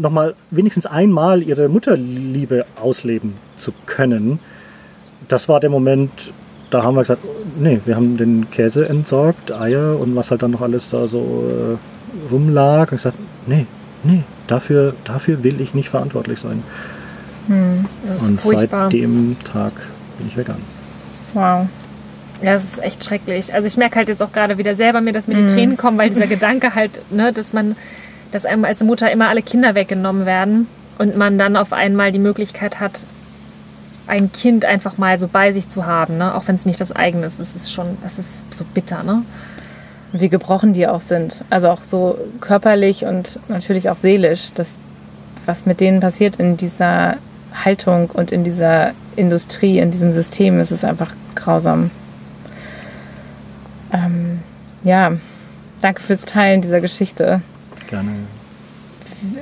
nochmal 0.00 0.34
wenigstens 0.50 0.86
einmal 0.86 1.42
ihre 1.42 1.68
Mutterliebe 1.68 2.64
ausleben 2.80 3.34
zu 3.58 3.72
können, 3.86 4.40
das 5.28 5.48
war 5.48 5.60
der 5.60 5.70
Moment, 5.70 6.32
da 6.70 6.82
haben 6.82 6.94
wir 6.94 7.00
gesagt, 7.00 7.22
nee, 7.58 7.80
wir 7.84 7.96
haben 7.96 8.16
den 8.16 8.50
Käse 8.50 8.88
entsorgt, 8.88 9.52
Eier 9.52 9.98
und 9.98 10.16
was 10.16 10.30
halt 10.30 10.42
dann 10.42 10.52
noch 10.52 10.62
alles 10.62 10.90
da 10.90 11.06
so 11.06 11.44
äh, 11.48 12.32
rumlag. 12.32 12.90
Und 12.90 12.96
gesagt, 12.96 13.16
nee, 13.46 13.66
nee, 14.02 14.22
dafür, 14.46 14.94
dafür 15.04 15.42
will 15.42 15.60
ich 15.60 15.74
nicht 15.74 15.88
verantwortlich 15.88 16.40
sein. 16.40 16.62
Hm, 17.46 17.84
und 18.28 18.40
furchtbar. 18.40 18.84
seit 18.84 18.92
dem 18.92 19.36
Tag 19.44 19.72
bin 20.18 20.28
ich 20.28 20.36
vegan. 20.36 20.58
Wow. 21.34 21.66
Ja, 22.42 22.54
das 22.54 22.64
ist 22.64 22.82
echt 22.82 23.04
schrecklich. 23.04 23.52
Also 23.52 23.66
ich 23.66 23.76
merke 23.76 23.96
halt 23.96 24.08
jetzt 24.08 24.22
auch 24.22 24.32
gerade 24.32 24.56
wieder 24.56 24.74
selber 24.74 25.00
mir, 25.00 25.12
dass 25.12 25.28
mir 25.28 25.34
die 25.34 25.48
hm. 25.48 25.54
Tränen 25.54 25.76
kommen, 25.76 25.98
weil 25.98 26.10
dieser 26.10 26.26
Gedanke 26.28 26.74
halt, 26.74 27.02
ne, 27.10 27.32
dass 27.32 27.52
man 27.52 27.76
dass 28.32 28.46
einem 28.46 28.64
als 28.64 28.82
Mutter 28.82 29.10
immer 29.10 29.28
alle 29.28 29.42
Kinder 29.42 29.74
weggenommen 29.74 30.26
werden 30.26 30.66
und 30.98 31.16
man 31.16 31.38
dann 31.38 31.56
auf 31.56 31.72
einmal 31.72 32.12
die 32.12 32.18
Möglichkeit 32.18 32.80
hat, 32.80 33.04
ein 34.06 34.32
Kind 34.32 34.64
einfach 34.64 34.98
mal 34.98 35.18
so 35.18 35.28
bei 35.28 35.52
sich 35.52 35.68
zu 35.68 35.86
haben, 35.86 36.18
ne? 36.18 36.34
auch 36.34 36.48
wenn 36.48 36.56
es 36.56 36.66
nicht 36.66 36.80
das 36.80 36.92
eigene 36.92 37.26
ist. 37.26 37.38
Es 37.38 37.54
ist 37.54 37.72
schon, 37.72 37.96
es 38.04 38.18
ist 38.18 38.42
so 38.52 38.64
bitter, 38.74 39.02
ne? 39.02 39.22
Wie 40.12 40.28
gebrochen 40.28 40.72
die 40.72 40.88
auch 40.88 41.00
sind. 41.00 41.44
Also 41.50 41.68
auch 41.68 41.84
so 41.84 42.18
körperlich 42.40 43.04
und 43.04 43.38
natürlich 43.48 43.88
auch 43.90 43.96
seelisch. 43.96 44.52
Das, 44.54 44.74
was 45.46 45.66
mit 45.66 45.78
denen 45.78 46.00
passiert 46.00 46.36
in 46.36 46.56
dieser 46.56 47.16
Haltung 47.64 48.10
und 48.10 48.32
in 48.32 48.42
dieser 48.42 48.90
Industrie, 49.14 49.78
in 49.78 49.92
diesem 49.92 50.10
System, 50.10 50.58
ist 50.58 50.72
es 50.72 50.82
einfach 50.82 51.14
grausam. 51.36 51.92
Ähm, 53.92 54.40
ja, 54.82 55.12
danke 55.80 56.02
fürs 56.02 56.24
Teilen 56.24 56.60
dieser 56.60 56.80
Geschichte. 56.80 57.40
Gerne. 57.90 58.10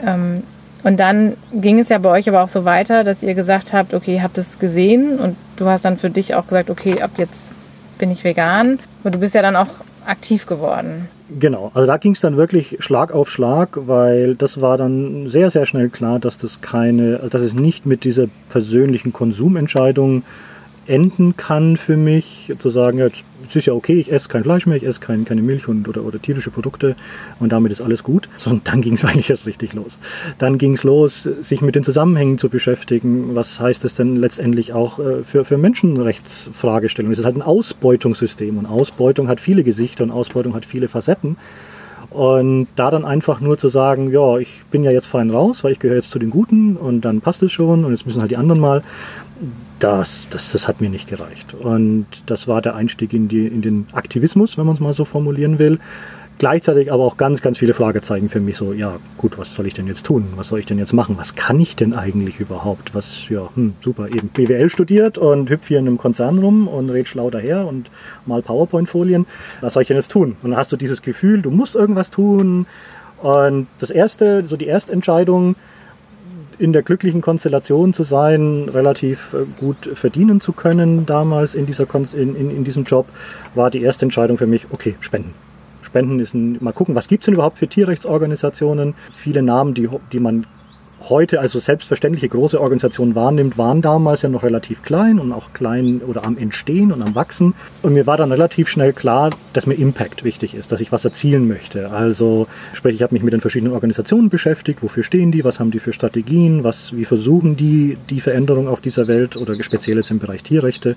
Ähm, 0.04 0.42
Und 0.84 0.98
dann 1.00 1.36
ging 1.52 1.78
es 1.78 1.88
ja 1.88 1.98
bei 1.98 2.10
euch 2.10 2.28
aber 2.28 2.42
auch 2.42 2.48
so 2.48 2.64
weiter, 2.64 3.04
dass 3.04 3.22
ihr 3.22 3.34
gesagt 3.34 3.72
habt, 3.72 3.94
okay, 3.94 4.14
ihr 4.14 4.22
habt 4.22 4.38
es 4.38 4.58
gesehen 4.58 5.18
und 5.18 5.36
du 5.56 5.66
hast 5.66 5.84
dann 5.84 5.98
für 5.98 6.08
dich 6.08 6.34
auch 6.34 6.46
gesagt, 6.46 6.70
okay, 6.70 7.02
ab 7.02 7.10
jetzt 7.18 7.50
bin 7.98 8.10
ich 8.10 8.22
vegan. 8.24 8.78
Und 9.02 9.14
du 9.14 9.18
bist 9.18 9.34
ja 9.34 9.42
dann 9.42 9.56
auch 9.56 9.68
aktiv 10.06 10.46
geworden. 10.46 11.08
Genau, 11.38 11.70
also 11.74 11.86
da 11.86 11.98
ging 11.98 12.12
es 12.12 12.20
dann 12.20 12.36
wirklich 12.36 12.76
Schlag 12.78 13.12
auf 13.12 13.28
Schlag, 13.28 13.70
weil 13.86 14.34
das 14.34 14.60
war 14.62 14.78
dann 14.78 15.28
sehr, 15.28 15.50
sehr 15.50 15.66
schnell 15.66 15.90
klar, 15.90 16.18
dass 16.18 16.38
das 16.38 16.62
keine, 16.62 17.16
also 17.16 17.28
dass 17.28 17.42
es 17.42 17.52
nicht 17.54 17.84
mit 17.84 18.04
dieser 18.04 18.26
persönlichen 18.48 19.12
Konsumentscheidung 19.12 20.22
enden 20.88 21.36
kann 21.36 21.76
für 21.76 21.96
mich, 21.96 22.52
zu 22.58 22.68
sagen, 22.68 22.98
ja, 22.98 23.06
es 23.06 23.56
ist 23.56 23.66
ja 23.66 23.72
okay, 23.72 23.98
ich 23.98 24.12
esse 24.12 24.28
kein 24.28 24.44
Fleisch 24.44 24.66
mehr, 24.66 24.76
ich 24.76 24.84
esse 24.84 25.00
kein, 25.00 25.24
keine 25.24 25.42
Milch 25.42 25.68
und, 25.68 25.88
oder, 25.88 26.02
oder 26.02 26.20
tierische 26.20 26.50
Produkte 26.50 26.96
und 27.40 27.52
damit 27.52 27.72
ist 27.72 27.80
alles 27.80 28.02
gut. 28.02 28.28
Sondern 28.38 28.62
dann 28.64 28.80
ging 28.82 28.94
es 28.94 29.04
eigentlich 29.04 29.30
erst 29.30 29.46
richtig 29.46 29.72
los. 29.72 29.98
Dann 30.38 30.58
ging 30.58 30.74
es 30.74 30.84
los, 30.84 31.28
sich 31.40 31.60
mit 31.62 31.74
den 31.74 31.84
Zusammenhängen 31.84 32.38
zu 32.38 32.48
beschäftigen. 32.48 33.34
Was 33.34 33.60
heißt 33.60 33.84
das 33.84 33.94
denn 33.94 34.16
letztendlich 34.16 34.72
auch 34.72 34.98
äh, 34.98 35.22
für, 35.24 35.44
für 35.44 35.58
Menschenrechtsfragestellungen? 35.58 37.12
Es 37.12 37.20
ist 37.20 37.24
halt 37.24 37.36
ein 37.36 37.42
Ausbeutungssystem 37.42 38.58
und 38.58 38.66
Ausbeutung 38.66 39.28
hat 39.28 39.40
viele 39.40 39.64
Gesichter 39.64 40.04
und 40.04 40.10
Ausbeutung 40.10 40.54
hat 40.54 40.64
viele 40.64 40.88
Facetten. 40.88 41.36
Und 42.10 42.68
da 42.74 42.90
dann 42.90 43.04
einfach 43.04 43.40
nur 43.40 43.58
zu 43.58 43.68
sagen, 43.68 44.10
ja, 44.10 44.38
ich 44.38 44.62
bin 44.70 44.82
ja 44.82 44.90
jetzt 44.90 45.08
fein 45.08 45.30
raus, 45.30 45.62
weil 45.62 45.72
ich 45.72 45.78
gehöre 45.78 45.96
jetzt 45.96 46.10
zu 46.10 46.18
den 46.18 46.30
Guten 46.30 46.76
und 46.76 47.02
dann 47.02 47.20
passt 47.20 47.42
es 47.42 47.52
schon 47.52 47.84
und 47.84 47.92
jetzt 47.92 48.06
müssen 48.06 48.22
halt 48.22 48.30
die 48.30 48.38
anderen 48.38 48.60
mal 48.60 48.82
das, 49.78 50.26
das, 50.30 50.52
das 50.52 50.68
hat 50.68 50.80
mir 50.80 50.90
nicht 50.90 51.08
gereicht. 51.08 51.54
Und 51.54 52.06
das 52.26 52.48
war 52.48 52.60
der 52.62 52.74
Einstieg 52.74 53.12
in, 53.12 53.28
die, 53.28 53.46
in 53.46 53.62
den 53.62 53.86
Aktivismus, 53.92 54.58
wenn 54.58 54.66
man 54.66 54.74
es 54.74 54.80
mal 54.80 54.92
so 54.92 55.04
formulieren 55.04 55.58
will. 55.58 55.78
Gleichzeitig 56.38 56.92
aber 56.92 57.02
auch 57.02 57.16
ganz, 57.16 57.42
ganz 57.42 57.58
viele 57.58 57.74
Fragezeichen 57.74 58.28
für 58.28 58.38
mich 58.38 58.56
so, 58.56 58.72
ja 58.72 58.98
gut, 59.16 59.38
was 59.38 59.56
soll 59.56 59.66
ich 59.66 59.74
denn 59.74 59.88
jetzt 59.88 60.06
tun? 60.06 60.28
Was 60.36 60.48
soll 60.48 60.60
ich 60.60 60.66
denn 60.66 60.78
jetzt 60.78 60.92
machen? 60.92 61.16
Was 61.18 61.34
kann 61.34 61.58
ich 61.58 61.74
denn 61.74 61.94
eigentlich 61.94 62.38
überhaupt? 62.38 62.94
Was, 62.94 63.28
ja, 63.28 63.48
hm, 63.54 63.74
super, 63.80 64.08
eben 64.08 64.28
BWL 64.28 64.70
studiert 64.70 65.18
und 65.18 65.50
hüpf 65.50 65.66
hier 65.66 65.80
in 65.80 65.88
einem 65.88 65.98
Konzern 65.98 66.38
rum 66.38 66.68
und 66.68 66.90
red 66.90 67.08
schlau 67.08 67.28
daher 67.30 67.66
und 67.66 67.90
mal 68.24 68.40
PowerPoint-Folien. 68.40 69.26
Was 69.62 69.72
soll 69.72 69.82
ich 69.82 69.88
denn 69.88 69.96
jetzt 69.96 70.12
tun? 70.12 70.36
Und 70.40 70.50
dann 70.50 70.56
hast 70.56 70.70
du 70.70 70.76
dieses 70.76 71.02
Gefühl, 71.02 71.42
du 71.42 71.50
musst 71.50 71.74
irgendwas 71.74 72.10
tun. 72.10 72.66
Und 73.20 73.66
das 73.80 73.90
erste, 73.90 74.44
so 74.46 74.56
die 74.56 74.66
Erstentscheidung, 74.66 75.56
in 76.58 76.72
der 76.72 76.82
glücklichen 76.82 77.20
Konstellation 77.20 77.92
zu 77.92 78.02
sein, 78.02 78.68
relativ 78.68 79.34
äh, 79.34 79.44
gut 79.58 79.90
verdienen 79.94 80.40
zu 80.40 80.52
können 80.52 81.06
damals 81.06 81.54
in, 81.54 81.66
dieser 81.66 81.86
Kon 81.86 82.06
in, 82.12 82.34
in, 82.34 82.50
in 82.50 82.64
diesem 82.64 82.84
Job, 82.84 83.06
war 83.54 83.70
die 83.70 83.82
erste 83.82 84.04
Entscheidung 84.04 84.38
für 84.38 84.46
mich, 84.46 84.66
okay, 84.70 84.96
Spenden. 85.00 85.34
Spenden 85.82 86.20
ist 86.20 86.34
ein, 86.34 86.58
mal 86.60 86.72
gucken, 86.72 86.94
was 86.94 87.08
gibt 87.08 87.22
es 87.22 87.26
denn 87.26 87.34
überhaupt 87.34 87.58
für 87.58 87.68
Tierrechtsorganisationen? 87.68 88.94
Viele 89.10 89.42
Namen, 89.42 89.74
die, 89.74 89.88
die 90.12 90.20
man 90.20 90.46
heute 91.08 91.40
also 91.40 91.58
selbstverständliche 91.58 92.28
große 92.28 92.60
Organisationen 92.60 93.14
wahrnimmt, 93.14 93.58
waren 93.58 93.82
damals 93.82 94.22
ja 94.22 94.28
noch 94.28 94.42
relativ 94.42 94.82
klein 94.82 95.18
und 95.18 95.32
auch 95.32 95.52
klein 95.52 96.00
oder 96.06 96.24
am 96.24 96.36
Entstehen 96.36 96.92
und 96.92 97.02
am 97.02 97.14
Wachsen. 97.14 97.54
Und 97.82 97.94
mir 97.94 98.06
war 98.06 98.16
dann 98.16 98.32
relativ 98.32 98.68
schnell 98.68 98.92
klar, 98.92 99.30
dass 99.52 99.66
mir 99.66 99.74
Impact 99.74 100.24
wichtig 100.24 100.54
ist, 100.54 100.72
dass 100.72 100.80
ich 100.80 100.92
was 100.92 101.04
erzielen 101.04 101.48
möchte. 101.48 101.90
Also 101.90 102.46
sprich, 102.72 102.96
ich 102.96 103.02
habe 103.02 103.14
mich 103.14 103.22
mit 103.22 103.32
den 103.32 103.40
verschiedenen 103.40 103.72
Organisationen 103.72 104.28
beschäftigt, 104.28 104.82
wofür 104.82 105.02
stehen 105.02 105.32
die, 105.32 105.44
was 105.44 105.60
haben 105.60 105.70
die 105.70 105.78
für 105.78 105.92
Strategien, 105.92 106.64
was, 106.64 106.96
wie 106.96 107.04
versuchen 107.04 107.56
die, 107.56 107.96
die 108.10 108.20
Veränderung 108.20 108.68
auf 108.68 108.80
dieser 108.80 109.08
Welt 109.08 109.36
oder 109.36 109.52
speziell 109.62 109.96
jetzt 109.96 110.10
im 110.10 110.18
Bereich 110.18 110.42
Tierrechte 110.42 110.94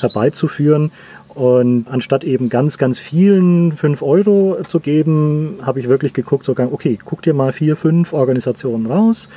herbeizuführen. 0.00 0.90
Und 1.34 1.88
anstatt 1.88 2.24
eben 2.24 2.48
ganz, 2.48 2.78
ganz 2.78 2.98
vielen 2.98 3.72
5 3.72 4.02
Euro 4.02 4.58
zu 4.68 4.78
geben, 4.80 5.58
habe 5.62 5.80
ich 5.80 5.88
wirklich 5.88 6.12
geguckt, 6.12 6.44
sogar, 6.44 6.72
okay, 6.72 6.98
guck 7.04 7.22
dir 7.22 7.34
mal 7.34 7.52
vier, 7.52 7.76
fünf 7.76 8.12
Organisationen 8.12 8.86
raus, 8.86 9.28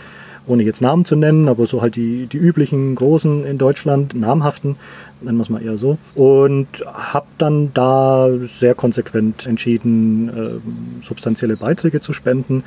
ohne 0.47 0.63
jetzt 0.63 0.81
Namen 0.81 1.05
zu 1.05 1.15
nennen, 1.15 1.47
aber 1.47 1.65
so 1.65 1.81
halt 1.81 1.95
die, 1.95 2.27
die 2.27 2.37
üblichen 2.37 2.95
großen 2.95 3.45
in 3.45 3.57
Deutschland, 3.57 4.15
namhaften, 4.15 4.77
nennen 5.21 5.37
wir 5.37 5.43
es 5.43 5.49
mal 5.49 5.61
eher 5.61 5.77
so. 5.77 5.97
Und 6.15 6.67
habe 6.85 7.27
dann 7.37 7.71
da 7.73 8.29
sehr 8.59 8.73
konsequent 8.73 9.45
entschieden, 9.45 10.29
äh, 10.29 11.05
substanzielle 11.05 11.57
Beiträge 11.57 12.01
zu 12.01 12.13
spenden, 12.13 12.63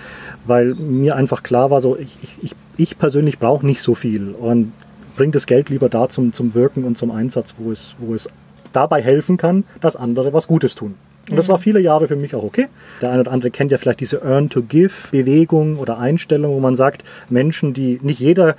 weil 0.47 0.75
mir 0.75 1.16
einfach 1.16 1.43
klar 1.43 1.71
war, 1.71 1.81
so 1.81 1.97
ich, 1.97 2.16
ich, 2.43 2.55
ich 2.77 2.99
persönlich 2.99 3.38
brauche 3.38 3.66
nicht 3.66 3.83
so 3.83 3.95
viel 3.95 4.31
und 4.31 4.73
bringe 5.16 5.33
das 5.33 5.47
Geld 5.47 5.69
lieber 5.71 5.88
da 5.88 6.09
zum, 6.09 6.33
zum 6.33 6.55
Wirken 6.55 6.85
und 6.85 6.97
zum 6.97 7.11
Einsatz, 7.11 7.55
wo 7.59 7.73
es, 7.73 7.95
wo 7.99 8.14
es 8.14 8.29
dabei 8.73 9.03
helfen 9.03 9.37
kann, 9.37 9.64
dass 9.81 9.97
andere 9.97 10.33
was 10.33 10.47
Gutes 10.47 10.75
tun. 10.75 10.95
Und 11.28 11.37
das 11.37 11.48
war 11.48 11.59
viele 11.59 11.80
Jahre 11.80 12.09
für 12.09 12.16
mich 12.16 12.35
auch 12.35 12.42
okay. 12.42 12.68
Der 13.02 13.11
eine 13.11 13.20
oder 13.20 13.33
andere 13.33 13.50
kennt 13.50 13.72
ja 13.72 13.78
vielleicht 13.78 14.00
diese 14.00 14.22
Earn-to-Give-Bewegung 14.22 15.78
oder 15.78 15.98
Einstellung, 15.98 16.54
wo 16.54 16.61
man 16.61 16.74
sagt, 16.74 17.04
Menschen, 17.28 17.74
die 17.74 18.00
nicht 18.02 18.20
jeder 18.20 18.56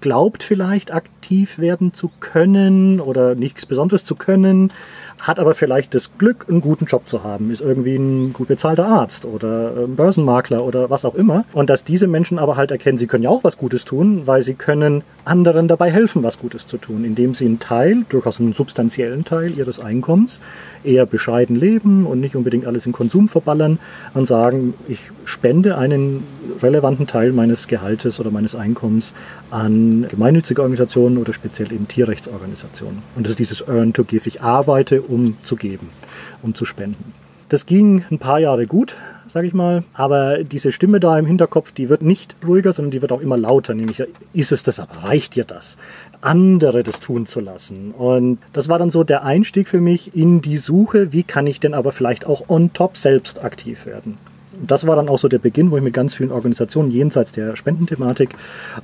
glaubt 0.00 0.42
vielleicht 0.42 0.92
aktiv 0.92 1.58
werden 1.58 1.92
zu 1.92 2.10
können 2.20 3.00
oder 3.00 3.34
nichts 3.34 3.66
Besonderes 3.66 4.04
zu 4.04 4.14
können, 4.14 4.72
hat 5.22 5.38
aber 5.38 5.54
vielleicht 5.54 5.94
das 5.94 6.10
Glück, 6.18 6.46
einen 6.48 6.60
guten 6.60 6.84
Job 6.86 7.08
zu 7.08 7.22
haben, 7.22 7.50
ist 7.50 7.60
irgendwie 7.60 7.94
ein 7.94 8.32
gut 8.32 8.48
bezahlter 8.48 8.86
Arzt 8.86 9.24
oder 9.24 9.72
ein 9.76 9.94
Börsenmakler 9.94 10.64
oder 10.64 10.90
was 10.90 11.04
auch 11.04 11.14
immer. 11.14 11.44
Und 11.52 11.70
dass 11.70 11.84
diese 11.84 12.08
Menschen 12.08 12.38
aber 12.38 12.56
halt 12.56 12.72
erkennen, 12.72 12.98
sie 12.98 13.06
können 13.06 13.22
ja 13.22 13.30
auch 13.30 13.44
was 13.44 13.56
Gutes 13.56 13.84
tun, 13.84 14.22
weil 14.26 14.42
sie 14.42 14.54
können 14.54 15.02
anderen 15.24 15.68
dabei 15.68 15.90
helfen, 15.90 16.24
was 16.24 16.38
Gutes 16.38 16.66
zu 16.66 16.76
tun, 16.76 17.04
indem 17.04 17.34
sie 17.34 17.46
einen 17.46 17.60
Teil, 17.60 18.04
durchaus 18.08 18.40
einen 18.40 18.52
substanziellen 18.52 19.24
Teil 19.24 19.56
ihres 19.56 19.78
Einkommens, 19.78 20.40
eher 20.82 21.06
bescheiden 21.06 21.54
leben 21.54 22.04
und 22.06 22.20
nicht 22.20 22.34
unbedingt 22.34 22.66
alles 22.66 22.86
in 22.86 22.92
Konsum 22.92 23.28
verballern 23.28 23.78
und 24.14 24.26
sagen, 24.26 24.74
ich 24.88 25.00
spende 25.24 25.78
einen 25.78 26.24
relevanten 26.60 27.06
Teil 27.06 27.32
meines 27.32 27.68
Gehaltes 27.68 28.18
oder 28.18 28.30
meines 28.30 28.54
Einkommens 28.54 29.14
an 29.50 30.06
gemeinnützige 30.08 30.60
Organisationen 30.62 31.18
oder 31.18 31.32
speziell 31.32 31.72
eben 31.72 31.86
Tierrechtsorganisationen. 31.86 33.02
Und 33.14 33.24
das 33.24 33.30
ist 33.30 33.38
dieses 33.38 33.68
Earn 33.68 33.92
to 33.92 34.04
Give. 34.04 34.26
Ich 34.26 34.42
arbeite, 34.42 35.02
um 35.12 35.36
zu 35.42 35.56
geben, 35.56 35.90
um 36.42 36.54
zu 36.54 36.64
spenden. 36.64 37.12
Das 37.48 37.66
ging 37.66 38.02
ein 38.10 38.18
paar 38.18 38.38
Jahre 38.38 38.66
gut, 38.66 38.96
sage 39.28 39.46
ich 39.46 39.52
mal. 39.52 39.84
Aber 39.92 40.42
diese 40.42 40.72
Stimme 40.72 41.00
da 41.00 41.18
im 41.18 41.26
Hinterkopf, 41.26 41.70
die 41.70 41.90
wird 41.90 42.00
nicht 42.00 42.34
ruhiger, 42.46 42.72
sondern 42.72 42.92
die 42.92 43.02
wird 43.02 43.12
auch 43.12 43.20
immer 43.20 43.36
lauter. 43.36 43.74
Nämlich, 43.74 44.02
ist 44.32 44.52
es 44.52 44.62
das, 44.62 44.80
aber 44.80 45.04
reicht 45.04 45.34
dir 45.34 45.44
das? 45.44 45.76
Andere 46.22 46.82
das 46.82 47.00
tun 47.00 47.26
zu 47.26 47.40
lassen. 47.40 47.90
Und 47.90 48.38
das 48.54 48.70
war 48.70 48.78
dann 48.78 48.90
so 48.90 49.04
der 49.04 49.24
Einstieg 49.24 49.68
für 49.68 49.82
mich 49.82 50.16
in 50.16 50.40
die 50.40 50.56
Suche, 50.56 51.12
wie 51.12 51.24
kann 51.24 51.46
ich 51.46 51.60
denn 51.60 51.74
aber 51.74 51.92
vielleicht 51.92 52.24
auch 52.24 52.48
on 52.48 52.72
top 52.72 52.96
selbst 52.96 53.44
aktiv 53.44 53.84
werden 53.84 54.16
das 54.60 54.86
war 54.86 54.96
dann 54.96 55.08
auch 55.08 55.18
so 55.18 55.28
der 55.28 55.38
Beginn, 55.38 55.70
wo 55.70 55.76
ich 55.76 55.82
mit 55.82 55.94
ganz 55.94 56.14
vielen 56.14 56.32
Organisationen 56.32 56.90
jenseits 56.90 57.32
der 57.32 57.56
Spendenthematik 57.56 58.34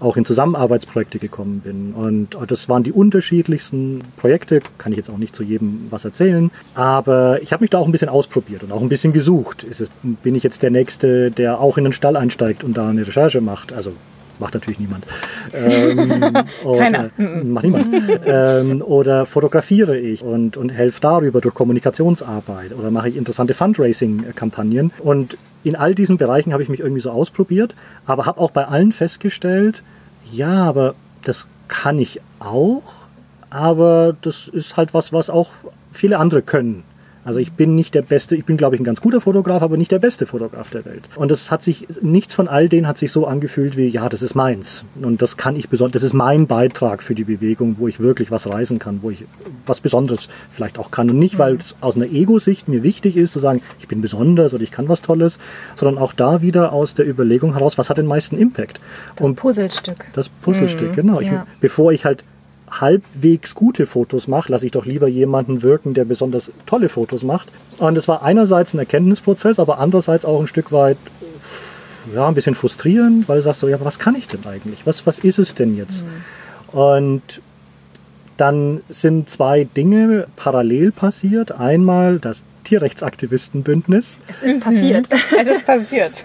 auch 0.00 0.16
in 0.16 0.24
Zusammenarbeitsprojekte 0.24 1.18
gekommen 1.18 1.60
bin. 1.60 1.92
Und 1.92 2.36
das 2.50 2.68
waren 2.68 2.82
die 2.82 2.92
unterschiedlichsten 2.92 4.00
Projekte, 4.16 4.60
kann 4.78 4.92
ich 4.92 4.98
jetzt 4.98 5.10
auch 5.10 5.18
nicht 5.18 5.34
zu 5.34 5.42
jedem 5.42 5.86
was 5.90 6.04
erzählen, 6.04 6.50
aber 6.74 7.42
ich 7.42 7.52
habe 7.52 7.62
mich 7.62 7.70
da 7.70 7.78
auch 7.78 7.86
ein 7.86 7.92
bisschen 7.92 8.08
ausprobiert 8.08 8.62
und 8.62 8.72
auch 8.72 8.82
ein 8.82 8.88
bisschen 8.88 9.12
gesucht. 9.12 9.66
Es, 9.68 9.82
bin 10.22 10.34
ich 10.34 10.42
jetzt 10.42 10.62
der 10.62 10.70
Nächste, 10.70 11.30
der 11.30 11.60
auch 11.60 11.78
in 11.78 11.84
den 11.84 11.92
Stall 11.92 12.16
einsteigt 12.16 12.64
und 12.64 12.76
da 12.76 12.88
eine 12.88 13.06
Recherche 13.06 13.40
macht? 13.40 13.72
Also 13.72 13.92
macht 14.40 14.54
natürlich 14.54 14.78
niemand. 14.78 15.06
Ähm, 15.52 16.32
Keiner. 16.78 17.10
macht 17.44 17.64
niemand. 17.64 17.94
ähm, 18.24 18.82
oder 18.82 19.26
fotografiere 19.26 19.98
ich 19.98 20.22
und, 20.22 20.56
und 20.56 20.70
helfe 20.70 21.00
darüber 21.00 21.40
durch 21.40 21.54
Kommunikationsarbeit 21.54 22.72
oder 22.72 22.90
mache 22.90 23.08
ich 23.08 23.16
interessante 23.16 23.54
Fundraising-Kampagnen. 23.54 24.92
Und 25.00 25.36
in 25.64 25.76
all 25.76 25.94
diesen 25.94 26.16
Bereichen 26.16 26.52
habe 26.52 26.62
ich 26.62 26.68
mich 26.68 26.80
irgendwie 26.80 27.00
so 27.00 27.10
ausprobiert, 27.10 27.74
aber 28.06 28.26
habe 28.26 28.40
auch 28.40 28.50
bei 28.50 28.66
allen 28.66 28.92
festgestellt, 28.92 29.82
ja, 30.32 30.64
aber 30.64 30.94
das 31.24 31.46
kann 31.68 31.98
ich 31.98 32.20
auch, 32.38 32.82
aber 33.50 34.16
das 34.22 34.48
ist 34.48 34.76
halt 34.76 34.94
was, 34.94 35.12
was 35.12 35.30
auch 35.30 35.50
viele 35.90 36.18
andere 36.18 36.42
können. 36.42 36.84
Also 37.28 37.40
ich 37.40 37.52
bin 37.52 37.74
nicht 37.74 37.94
der 37.94 38.00
beste, 38.00 38.36
ich 38.36 38.46
bin 38.46 38.56
glaube 38.56 38.74
ich 38.74 38.80
ein 38.80 38.84
ganz 38.84 39.02
guter 39.02 39.20
Fotograf, 39.20 39.60
aber 39.60 39.76
nicht 39.76 39.92
der 39.92 39.98
beste 39.98 40.24
Fotograf 40.24 40.70
der 40.70 40.86
Welt. 40.86 41.02
Und 41.14 41.30
das 41.30 41.50
hat 41.50 41.62
sich, 41.62 41.86
nichts 42.00 42.32
von 42.32 42.48
all 42.48 42.70
denen 42.70 42.86
hat 42.86 42.96
sich 42.96 43.12
so 43.12 43.26
angefühlt 43.26 43.76
wie, 43.76 43.86
ja, 43.86 44.08
das 44.08 44.22
ist 44.22 44.34
meins. 44.34 44.86
Und 45.02 45.20
das 45.20 45.36
kann 45.36 45.54
ich 45.54 45.68
besonders, 45.68 46.00
das 46.00 46.04
ist 46.04 46.14
mein 46.14 46.46
Beitrag 46.46 47.02
für 47.02 47.14
die 47.14 47.24
Bewegung, 47.24 47.76
wo 47.78 47.86
ich 47.86 48.00
wirklich 48.00 48.30
was 48.30 48.48
reisen 48.48 48.78
kann, 48.78 49.02
wo 49.02 49.10
ich 49.10 49.26
was 49.66 49.80
Besonderes 49.80 50.30
vielleicht 50.48 50.78
auch 50.78 50.90
kann. 50.90 51.10
Und 51.10 51.18
nicht, 51.18 51.38
weil 51.38 51.56
es 51.56 51.76
aus 51.82 51.96
einer 51.96 52.06
Ego-Sicht 52.06 52.66
mir 52.66 52.82
wichtig 52.82 53.18
ist, 53.18 53.32
zu 53.32 53.40
sagen, 53.40 53.60
ich 53.78 53.88
bin 53.88 54.00
besonders 54.00 54.54
oder 54.54 54.62
ich 54.62 54.70
kann 54.70 54.88
was 54.88 55.02
Tolles, 55.02 55.38
sondern 55.76 56.02
auch 56.02 56.14
da 56.14 56.40
wieder 56.40 56.72
aus 56.72 56.94
der 56.94 57.06
Überlegung 57.06 57.52
heraus, 57.52 57.76
was 57.76 57.90
hat 57.90 57.98
den 57.98 58.06
meisten 58.06 58.38
Impact? 58.38 58.80
Das 59.16 59.26
Und 59.26 59.36
Puzzlestück. 59.36 60.06
Das 60.14 60.30
Puzzlestück, 60.30 60.92
mhm. 60.92 60.96
genau. 60.96 61.20
Ich, 61.20 61.28
ja. 61.28 61.46
Bevor 61.60 61.92
ich 61.92 62.06
halt 62.06 62.24
halbwegs 62.70 63.54
gute 63.54 63.86
Fotos 63.86 64.28
mache, 64.28 64.52
lasse 64.52 64.66
ich 64.66 64.72
doch 64.72 64.86
lieber 64.86 65.08
jemanden 65.08 65.62
wirken, 65.62 65.94
der 65.94 66.04
besonders 66.04 66.50
tolle 66.66 66.88
Fotos 66.88 67.22
macht. 67.22 67.50
Und 67.78 67.96
es 67.96 68.08
war 68.08 68.22
einerseits 68.22 68.74
ein 68.74 68.78
Erkenntnisprozess, 68.78 69.58
aber 69.58 69.78
andererseits 69.78 70.24
auch 70.24 70.40
ein 70.40 70.46
Stück 70.46 70.72
weit 70.72 70.98
ja, 72.14 72.26
ein 72.26 72.34
bisschen 72.34 72.54
frustrierend, 72.54 73.28
weil 73.28 73.38
du 73.38 73.42
sagst 73.42 73.60
so, 73.60 73.68
ja, 73.68 73.78
was 73.80 73.98
kann 73.98 74.14
ich 74.14 74.28
denn 74.28 74.40
eigentlich? 74.46 74.86
Was, 74.86 75.06
was 75.06 75.18
ist 75.18 75.38
es 75.38 75.54
denn 75.54 75.76
jetzt? 75.76 76.04
Mhm. 76.04 76.78
Und 76.78 77.40
dann 78.36 78.82
sind 78.88 79.28
zwei 79.28 79.64
Dinge 79.64 80.28
parallel 80.36 80.92
passiert. 80.92 81.52
Einmal, 81.52 82.18
dass 82.18 82.44
Tierrechtsaktivistenbündnis. 82.64 84.18
Es 84.28 84.42
ist 84.42 84.60
passiert. 84.60 85.08
Es 85.38 85.48
ist 85.48 85.64
passiert. 85.66 86.24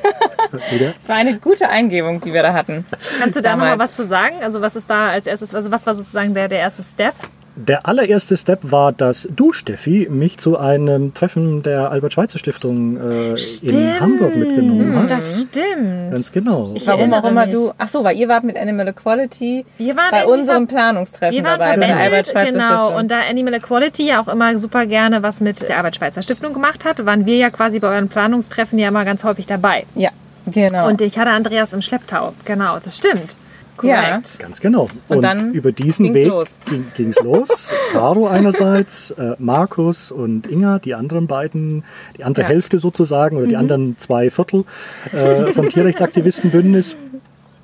Es 1.02 1.10
war 1.10 1.16
eine 1.16 1.38
gute 1.38 1.70
Eingebung, 1.70 2.22
die 2.22 2.34
wir 2.34 2.44
da 2.44 2.54
hatten. 2.54 2.86
Kannst 3.20 3.36
du 3.36 3.42
da 3.42 3.56
nochmal 3.56 3.80
was 3.80 3.96
zu 3.96 4.06
sagen? 4.06 4.38
Also 4.42 4.62
was 4.62 4.76
ist 4.76 4.90
da 4.90 5.10
als 5.10 5.28
erstes, 5.28 5.54
also 5.54 5.72
was 5.72 5.86
war 5.86 5.96
sozusagen 5.96 6.34
der, 6.34 6.48
der 6.48 6.60
erste 6.60 6.84
Step? 6.84 7.14
Der 7.56 7.88
allererste 7.88 8.36
Step 8.36 8.60
war, 8.64 8.92
dass 8.92 9.28
du, 9.36 9.54
Steffi, 9.54 10.08
mich 10.10 10.38
zu 10.38 10.58
einem 10.58 11.14
Treffen 11.14 11.62
der 11.62 11.92
Albert-Schweitzer-Stiftung 11.92 12.98
äh, 12.98 13.36
in 13.62 14.00
Hamburg 14.00 14.36
mitgenommen 14.36 14.96
hast. 14.96 15.12
Das 15.12 15.42
stimmt. 15.42 16.12
Ganz 16.12 16.32
genau. 16.32 16.72
Ich 16.74 16.88
Warum 16.88 17.14
auch 17.14 17.24
immer 17.24 17.46
mich. 17.46 17.54
du. 17.54 17.72
Ach 17.78 17.88
so, 17.88 18.04
weil 18.04 18.18
ihr 18.18 18.28
wart 18.28 18.44
mit 18.44 18.58
Animal 18.58 18.88
Equality 18.88 19.66
Wir 19.78 19.96
waren 19.96 20.10
bei 20.10 20.26
unserem 20.26 20.66
Planungstreffen 20.66 21.36
Wir 21.36 21.44
waren 21.44 21.60
dabei, 21.60 21.78
bei 21.78 21.86
der 21.86 21.88
verbandelt, 21.90 22.14
Albert-Schweitzer 22.14 22.52
genau. 22.52 22.66
Stiftung. 22.66 22.96
Und 22.96 23.12
da 23.12 23.20
Animal 23.30 23.54
Equality 23.54 24.08
ja 24.08 24.22
auch 24.22 24.28
immer 24.28 24.58
super 24.58 24.86
gerne 24.88 25.22
was 25.22 25.40
mit 25.40 25.62
der 25.62 25.78
Arbeit-Schweizer 25.78 26.24
Stiftung 26.24 26.54
gemacht 26.54 26.86
hat, 26.86 27.06
waren 27.06 27.28
wir 27.28 27.38
ja 27.38 27.52
quasi 27.52 27.80
bei 27.80 27.90
euren 27.90 28.10
Planungstreffen 28.10 28.80
ja 28.80 28.88
immer 28.88 29.06
ganz 29.06 29.24
häufig 29.24 29.46
dabei. 29.46 29.86
ja, 29.94 30.10
genau. 30.48 30.88
Und 30.88 31.02
ich 31.02 31.20
hatte 31.20 31.30
Andreas 31.30 31.72
im 31.72 31.84
Schlepptau. 31.84 32.34
Genau, 32.46 32.80
das 32.84 32.98
stimmt. 32.98 33.38
Korrekt. 33.78 34.40
Ganz 34.40 34.62
genau. 34.62 34.90
Und, 35.08 35.22
dann 35.22 35.52
über 35.54 35.72
diesen 35.72 36.06
ging's 36.06 36.16
Weg 36.16 36.28
los. 36.28 36.58
ging 36.96 37.10
es 37.10 37.20
los. 37.22 37.74
Caro 37.92 38.28
einerseits, 38.28 39.12
äh, 39.12 39.36
Markus 39.40 40.12
und 40.12 40.48
Inga, 40.48 40.80
die 40.80 40.94
anderen 40.96 41.28
beiden, 41.28 41.84
die 42.18 42.24
andere 42.24 42.44
Ja. 42.44 42.50
Hälfte 42.50 42.78
sozusagen 42.78 43.38
oder 43.38 43.48
die 43.48 43.58
anderen 43.58 43.98
zwei 43.98 44.30
Viertel 44.30 44.66
äh, 45.12 45.52
vom 45.54 45.70
Tierrechtsaktivistenbündnis. 45.70 46.96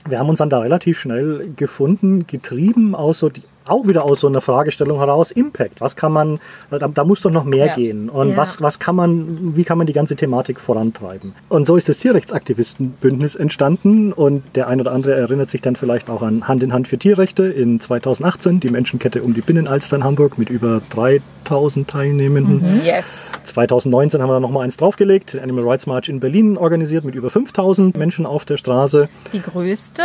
Wir 0.07 0.19
haben 0.19 0.29
uns 0.29 0.39
dann 0.39 0.49
da 0.49 0.59
relativ 0.59 0.99
schnell 0.99 1.51
gefunden, 1.55 2.25
getrieben 2.25 2.95
aus 2.95 3.19
so 3.19 3.29
die, 3.29 3.43
auch 3.69 3.87
wieder 3.87 4.03
aus 4.03 4.19
so 4.21 4.27
einer 4.27 4.41
Fragestellung 4.41 4.97
heraus, 4.99 5.31
Impact. 5.31 5.81
Was 5.81 5.95
kann 5.95 6.11
man, 6.11 6.39
da, 6.71 6.87
da 6.87 7.03
muss 7.03 7.21
doch 7.21 7.31
noch 7.31 7.43
mehr 7.45 7.67
Ja. 7.67 7.73
gehen. 7.75 8.09
Und 8.09 8.31
Ja. 8.31 8.37
was, 8.37 8.61
was 8.61 8.79
kann 8.79 8.95
man, 8.95 9.55
wie 9.55 9.63
kann 9.63 9.77
man 9.77 9.87
die 9.87 9.93
ganze 9.93 10.15
Thematik 10.15 10.59
vorantreiben? 10.59 11.33
Und 11.49 11.65
so 11.65 11.75
ist 11.75 11.87
das 11.89 11.97
Tierrechtsaktivistenbündnis 11.99 13.35
entstanden 13.35 14.11
und 14.13 14.43
der 14.55 14.67
ein 14.67 14.79
oder 14.81 14.91
andere 14.91 15.13
erinnert 15.15 15.49
sich 15.49 15.61
dann 15.61 15.75
vielleicht 15.75 16.09
auch 16.09 16.21
an 16.21 16.47
Hand 16.47 16.63
in 16.63 16.73
Hand 16.73 16.87
für 16.87 16.97
Tierrechte 16.97 17.43
in 17.45 17.79
2018, 17.79 18.59
die 18.59 18.69
Menschenkette 18.69 19.21
um 19.23 19.33
die 19.33 19.41
Binnenalster 19.41 19.95
in 19.97 20.03
Hamburg 20.03 20.37
mit 20.37 20.49
über 20.49 20.81
3000 20.89 21.87
Teilnehmenden. 21.87 22.81
yes. 22.85 23.05
2019 23.43 24.21
haben 24.21 24.29
wir 24.29 24.33
da 24.35 24.39
nochmal 24.39 24.63
eins 24.65 24.77
draufgelegt, 24.77 25.33
den 25.33 25.41
Animal 25.41 25.67
Rights 25.67 25.85
March 25.87 26.09
in 26.09 26.19
Berlin 26.19 26.57
organisiert 26.57 27.03
mit 27.03 27.15
über 27.15 27.29
5000 27.29 27.97
Menschen 27.97 28.25
auf 28.25 28.45
der 28.45 28.57
Straße. 28.57 29.09
Die 29.33 29.41
größte 29.41 30.03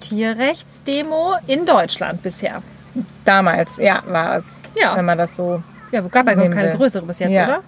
Tierrechtsdemo 0.00 1.34
in 1.46 1.66
Deutschland 1.66 2.22
bisher. 2.22 2.62
Damals, 3.24 3.76
ja, 3.78 4.02
war 4.06 4.36
es. 4.38 4.58
Ja. 4.80 4.96
Wenn 4.96 5.04
man 5.04 5.18
das 5.18 5.36
so. 5.36 5.62
Ja, 5.92 6.00
gab 6.02 6.26
ja 6.26 6.34
keine 6.34 6.54
wir. 6.54 6.76
größere 6.76 7.04
bis 7.04 7.18
jetzt, 7.18 7.32
ja. 7.32 7.44
oder? 7.44 7.58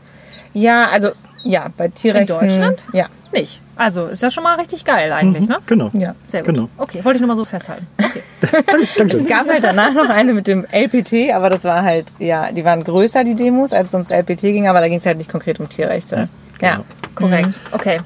Ja, 0.54 0.88
also, 0.92 1.11
ja, 1.44 1.68
bei 1.76 1.88
Tierrechten. 1.88 2.38
Deutschland? 2.38 2.82
Ja. 2.92 3.06
Nicht. 3.32 3.61
Also 3.74 4.06
ist 4.06 4.22
ja 4.22 4.30
schon 4.30 4.44
mal 4.44 4.56
richtig 4.56 4.85
geil 4.85 5.12
eigentlich, 5.12 5.48
ne? 5.48 5.58
Genau. 5.66 5.90
Ja. 5.94 6.14
Sehr 6.26 6.42
gut. 6.42 6.54
Genau. 6.54 6.68
Okay, 6.76 7.04
wollte 7.04 7.16
ich 7.16 7.20
nur 7.20 7.28
mal 7.28 7.37
so 7.37 7.44
festhalten. 7.44 7.87
Okay. 7.98 8.22
Danke. 8.98 9.16
Es 9.16 9.26
gab 9.26 9.48
halt 9.48 9.64
danach 9.64 9.92
noch 9.94 10.08
eine 10.08 10.35
mit 10.35 10.46
dem 10.46 10.66
LPT, 10.70 11.32
aber 11.35 11.48
das 11.48 11.64
war 11.64 11.82
halt, 11.82 12.14
ja, 12.18 12.52
die 12.52 12.64
waren 12.64 12.85
größer, 12.85 13.24
die 13.24 13.35
Demos, 13.35 13.72
als 13.72 13.88
es 13.88 13.94
ums 13.94 14.11
LPT 14.11 14.42
ging, 14.42 14.68
aber 14.68 14.80
da 14.80 14.88
ging 14.88 14.98
es 14.98 15.06
halt 15.06 15.16
nicht 15.16 15.30
konkret 15.30 15.58
um 15.58 15.68
Tierrechte. 15.68 16.28
Ja. 16.61 16.74
genau. 16.74 16.85
Korrekt. 17.14 17.58
Okay. 17.72 18.00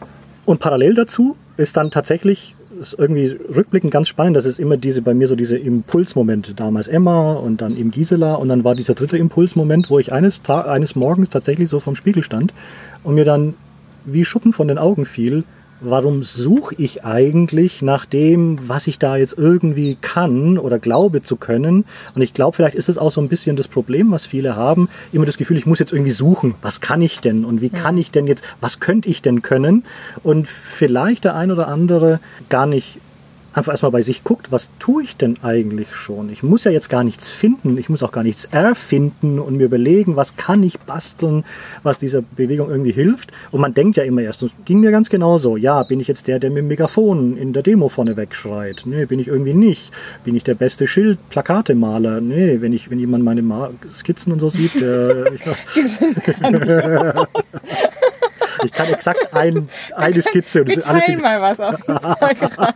Und 0.44 0.61
parallel 0.61 0.94
dazu 0.94 1.37
ist 1.57 1.76
dann 1.76 1.90
tatsächlich 1.90 2.52
ist 2.81 2.96
irgendwie 2.98 3.26
rückblickend 3.26 3.92
ganz 3.92 4.09
spannend, 4.09 4.37
dass 4.37 4.44
es 4.44 4.59
immer 4.59 4.76
diese 4.76 5.02
bei 5.02 5.14
mir 5.14 5.26
so 5.26 5.37
diese 5.37 5.57
Impulsmomente 5.57 6.55
damals 6.55 6.88
Emma 6.88 7.35
und 7.35 7.61
dann 7.61 7.76
eben 7.76 7.90
Gisela 7.90 8.35
und 8.35 8.48
dann 8.48 8.64
war 8.64 8.74
dieser 8.74 8.94
dritte 8.94 9.16
Impulsmoment, 9.16 9.90
wo 9.90 9.98
ich 9.98 10.12
eines 10.12 10.40
eines 10.48 10.96
Morgens 10.96 11.31
tatsächlich 11.31 11.68
so 11.68 11.81
vom 11.81 11.96
Spiegel 11.96 12.22
stand 12.22 12.52
und 13.02 13.14
mir 13.14 13.24
dann 13.24 13.55
wie 14.05 14.24
Schuppen 14.24 14.52
von 14.52 14.68
den 14.68 14.79
Augen 14.79 15.05
fiel, 15.05 15.44
warum 15.81 16.23
suche 16.23 16.75
ich 16.79 17.05
eigentlich 17.05 17.83
nach 17.83 18.07
dem, 18.07 18.69
was 18.69 18.87
ich 18.87 18.99
da 18.99 19.17
jetzt 19.17 19.37
irgendwie 19.37 19.97
kann 20.01 20.59
oder 20.59 20.79
glaube 20.79 21.23
zu 21.23 21.37
können? 21.37 21.85
Und 22.15 22.23
ich 22.23 22.33
glaube, 22.33 22.57
vielleicht 22.57 22.75
ist 22.75 22.89
es 22.89 22.99
auch 22.99 23.11
so 23.11 23.21
ein 23.21 23.29
bisschen 23.29 23.57
das 23.57 23.69
Problem, 23.69 24.11
was 24.11 24.27
viele 24.27 24.57
haben, 24.57 24.89
immer 25.12 25.27
das 25.27 25.39
Gefühl, 25.39 25.59
ich 25.59 25.67
muss 25.67 25.79
jetzt 25.79 25.93
irgendwie 25.93 26.11
suchen, 26.11 26.55
was 26.62 26.81
kann 26.81 27.03
ich 27.03 27.21
denn 27.21 27.45
und 27.45 27.61
wie 27.61 27.71
kann 27.71 27.99
ich 27.99 28.11
denn 28.11 28.27
jetzt, 28.27 28.45
was 28.61 28.81
könnte 28.81 29.09
ich 29.09 29.23
denn 29.23 29.43
können? 29.43 29.85
Und 30.23 30.49
vielleicht 30.49 31.25
der 31.25 31.35
ein 31.35 31.51
oder 31.51 31.69
andere 31.69 32.21
gar 32.49 32.67
nicht 32.67 33.01
einfach 33.57 33.73
erstmal 33.73 33.92
bei 33.92 34.03
sich 34.03 34.23
guckt, 34.23 34.53
was 34.53 34.69
tue 34.79 35.03
ich 35.03 35.16
denn 35.16 35.38
eigentlich 35.42 35.95
schon? 35.95 36.29
Ich 36.31 36.42
muss 36.42 36.64
ja 36.64 36.71
jetzt 36.71 36.90
gar 36.90 37.03
nichts 37.03 37.31
finden, 37.31 37.79
ich 37.79 37.88
muss 37.88 38.03
auch 38.03 38.12
gar 38.12 38.23
nichts 38.23 38.45
erfinden 38.45 39.38
und 39.38 39.57
mir 39.57 39.64
überlegen, 39.64 40.14
was 40.14 40.37
kann 40.37 40.62
ich 40.62 40.79
basteln, 40.81 41.42
was 41.83 41.97
dieser 41.97 42.21
Bewegung 42.21 42.69
irgendwie 42.69 42.92
hilft. 42.92 43.33
Und 43.51 43.62
man 43.62 43.73
denkt 43.73 43.97
ja 43.97 44.05
immer 44.05 44.21
erst, 44.21 44.42
das 44.42 44.51
ging 44.66 44.81
mir 44.81 44.90
ganz 44.90 45.09
genauso, 45.09 45.57
ja, 45.57 45.83
bin 45.85 46.01
ich 46.01 46.09
jetzt 46.09 46.29
der, 46.29 46.38
der 46.38 46.51
mit 46.51 46.59
dem 46.59 46.69
Megafon 46.69 47.38
in 47.38 47.55
der 47.55 47.62
Demo 47.62 47.88
vorne 47.88 48.19
wegschreit? 48.19 48.83
Nee, 48.85 49.05
bin 49.07 49.19
ich 49.19 49.29
irgendwie 49.29 49.55
nicht. 49.55 49.90
Bin 50.23 50.37
ich 50.37 50.45
der 50.45 50.55
beste 50.55 50.87
Schild, 50.87 51.19
Plakatemaler? 51.31 52.21
Nee, 52.21 52.61
wenn, 52.61 52.75
ich, 52.75 52.90
wenn 52.90 52.99
jemand 52.99 53.25
meine 53.25 53.42
Skizzen 53.88 54.33
und 54.33 54.40
so 54.40 54.51
sieht, 54.51 54.79
der, 54.79 55.33
ich, 55.33 55.40
Die 55.75 55.83
sind 55.83 56.19
ich 58.64 58.73
kann 58.73 58.88
exakt 58.88 59.33
ein, 59.33 59.69
eine 59.95 60.23
Skizze 60.23 60.61
und 60.61 60.69
Wir 60.69 60.87
alles, 60.87 61.05
teilen 61.05 61.21
mal 61.21 61.40
was 61.40 61.61
auf 61.61 61.75
Instagram. 61.88 62.73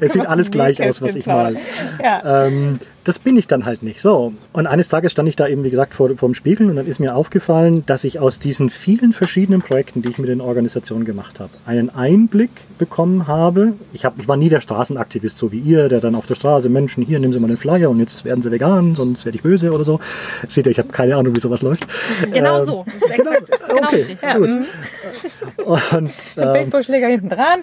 es 0.00 0.12
sieht 0.12 0.26
alles 0.26 0.50
gleich 0.50 0.82
aus, 0.82 1.02
was 1.02 1.14
ich 1.14 1.26
mal. 1.26 1.56
Ja. 2.02 2.46
Ähm, 2.46 2.80
das 3.04 3.18
bin 3.18 3.36
ich 3.36 3.46
dann 3.46 3.64
halt 3.64 3.82
nicht. 3.82 4.00
So. 4.00 4.32
Und 4.52 4.66
eines 4.66 4.88
Tages 4.88 5.12
stand 5.12 5.28
ich 5.28 5.36
da 5.36 5.46
eben, 5.46 5.64
wie 5.64 5.70
gesagt, 5.70 5.94
vor, 5.94 6.08
vor 6.16 6.28
dem 6.28 6.34
Spiegel 6.34 6.68
und 6.68 6.76
dann 6.76 6.86
ist 6.86 6.98
mir 6.98 7.14
aufgefallen, 7.14 7.84
dass 7.86 8.04
ich 8.04 8.18
aus 8.18 8.38
diesen 8.38 8.70
vielen 8.70 9.12
verschiedenen 9.12 9.62
Projekten, 9.62 10.02
die 10.02 10.10
ich 10.10 10.18
mit 10.18 10.28
den 10.28 10.40
Organisationen 10.40 11.04
gemacht 11.04 11.40
habe, 11.40 11.50
einen 11.66 11.90
Einblick 11.90 12.50
bekommen 12.78 13.26
habe. 13.26 13.72
Ich, 13.92 14.04
hab, 14.04 14.18
ich 14.18 14.28
war 14.28 14.36
nie 14.36 14.48
der 14.48 14.60
Straßenaktivist, 14.60 15.38
so 15.38 15.52
wie 15.52 15.58
ihr, 15.58 15.88
der 15.88 16.00
dann 16.00 16.14
auf 16.14 16.26
der 16.26 16.34
Straße 16.34 16.68
Menschen, 16.68 17.04
hier, 17.04 17.18
nehmen 17.18 17.32
Sie 17.32 17.40
mal 17.40 17.48
den 17.48 17.56
Flyer 17.56 17.90
und 17.90 17.98
jetzt 17.98 18.24
werden 18.24 18.42
Sie 18.42 18.50
vegan, 18.50 18.94
sonst 18.94 19.24
werde 19.24 19.36
ich 19.36 19.42
böse 19.42 19.72
oder 19.72 19.84
so. 19.84 20.00
Seht 20.48 20.66
ihr, 20.66 20.72
ich 20.72 20.78
habe 20.78 20.88
keine 20.88 21.16
Ahnung, 21.16 21.34
wie 21.34 21.40
sowas 21.40 21.62
läuft. 21.62 21.86
Genau 22.32 22.58
Ähm, 22.58 22.64
so. 22.64 22.84
Das 22.86 22.94
ist 22.96 23.10
exakt, 23.18 23.50
das 23.50 23.60
ist 23.60 23.68
genau 23.68 23.86
okay, 23.86 23.96
richtig. 23.96 24.20
So. 24.20 24.26
gut. 24.26 24.48
Mhm. 24.48 24.66
Und 25.64 26.12
ähm, 26.36 26.52
Baseballschläger 26.52 27.08
hinten 27.08 27.28
dran. 27.28 27.60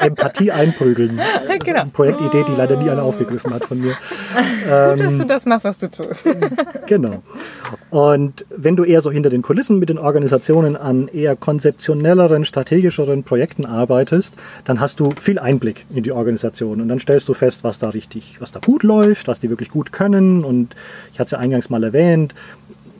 Empathie 0.00 0.50
einprügeln. 0.50 1.20
Genau. 1.62 1.84
Projektidee, 1.92 2.44
die 2.48 2.52
leider 2.52 2.76
nie 2.76 2.88
einer 2.88 3.02
aufgegriffen 3.02 3.52
hat 3.52 3.66
von 3.66 3.80
mir. 3.80 3.90
Gut, 3.92 5.00
dass 5.00 5.18
du 5.18 5.26
das 5.26 5.44
machst, 5.44 5.64
was 5.64 5.78
du 5.78 5.90
tust. 5.90 6.26
Genau. 6.86 7.22
Und 7.90 8.46
wenn 8.50 8.76
du 8.76 8.84
eher 8.84 9.00
so 9.00 9.10
hinter 9.10 9.30
den 9.30 9.42
Kulissen 9.42 9.78
mit 9.78 9.90
den 9.90 9.98
Organisationen 9.98 10.76
an 10.76 11.08
eher 11.08 11.36
konzeptionelleren, 11.36 12.44
strategischeren 12.44 13.24
Projekten 13.24 13.66
arbeitest, 13.66 14.34
dann 14.64 14.80
hast 14.80 15.00
du 15.00 15.10
viel 15.10 15.38
Einblick 15.38 15.86
in 15.94 16.02
die 16.02 16.12
Organisation 16.12 16.80
und 16.80 16.88
dann 16.88 16.98
stellst 16.98 17.28
du 17.28 17.34
fest, 17.34 17.62
was 17.62 17.78
da 17.78 17.90
richtig, 17.90 18.36
was 18.40 18.50
da 18.50 18.60
gut 18.60 18.82
läuft, 18.82 19.28
was 19.28 19.38
die 19.38 19.50
wirklich 19.50 19.68
gut 19.70 19.92
können 19.92 20.44
und 20.44 20.74
ich 21.12 21.20
hatte 21.20 21.26
es 21.26 21.32
ja 21.32 21.38
eingangs 21.38 21.70
mal 21.70 21.84
erwähnt, 21.84 22.34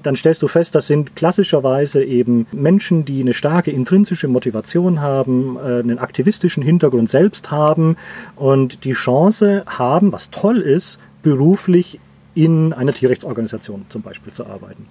dann 0.02 0.16
stellst 0.16 0.42
du 0.42 0.48
fest, 0.48 0.74
das 0.74 0.86
sind 0.86 1.16
klassischerweise 1.16 2.02
eben 2.04 2.46
Menschen, 2.52 3.04
die 3.04 3.20
eine 3.20 3.32
starke 3.32 3.70
intrinsische 3.70 4.28
Motivation 4.28 5.00
haben, 5.00 5.56
äh, 5.56 5.80
einen 5.80 5.98
aktivistischen 5.98 6.62
Hintergrund 6.62 7.10
selbst 7.10 7.50
haben 7.50 7.96
und 8.36 8.84
die 8.84 8.92
Chance 8.92 9.64
haben, 9.66 10.12
was 10.12 10.30
toll 10.30 10.58
ist, 10.58 10.98
beruflich 11.22 11.98
in 12.34 12.72
einer 12.72 12.92
Tierrechtsorganisation 12.92 13.86
zum 13.88 14.02
Beispiel 14.02 14.32
zu 14.32 14.46
arbeiten. 14.46 14.86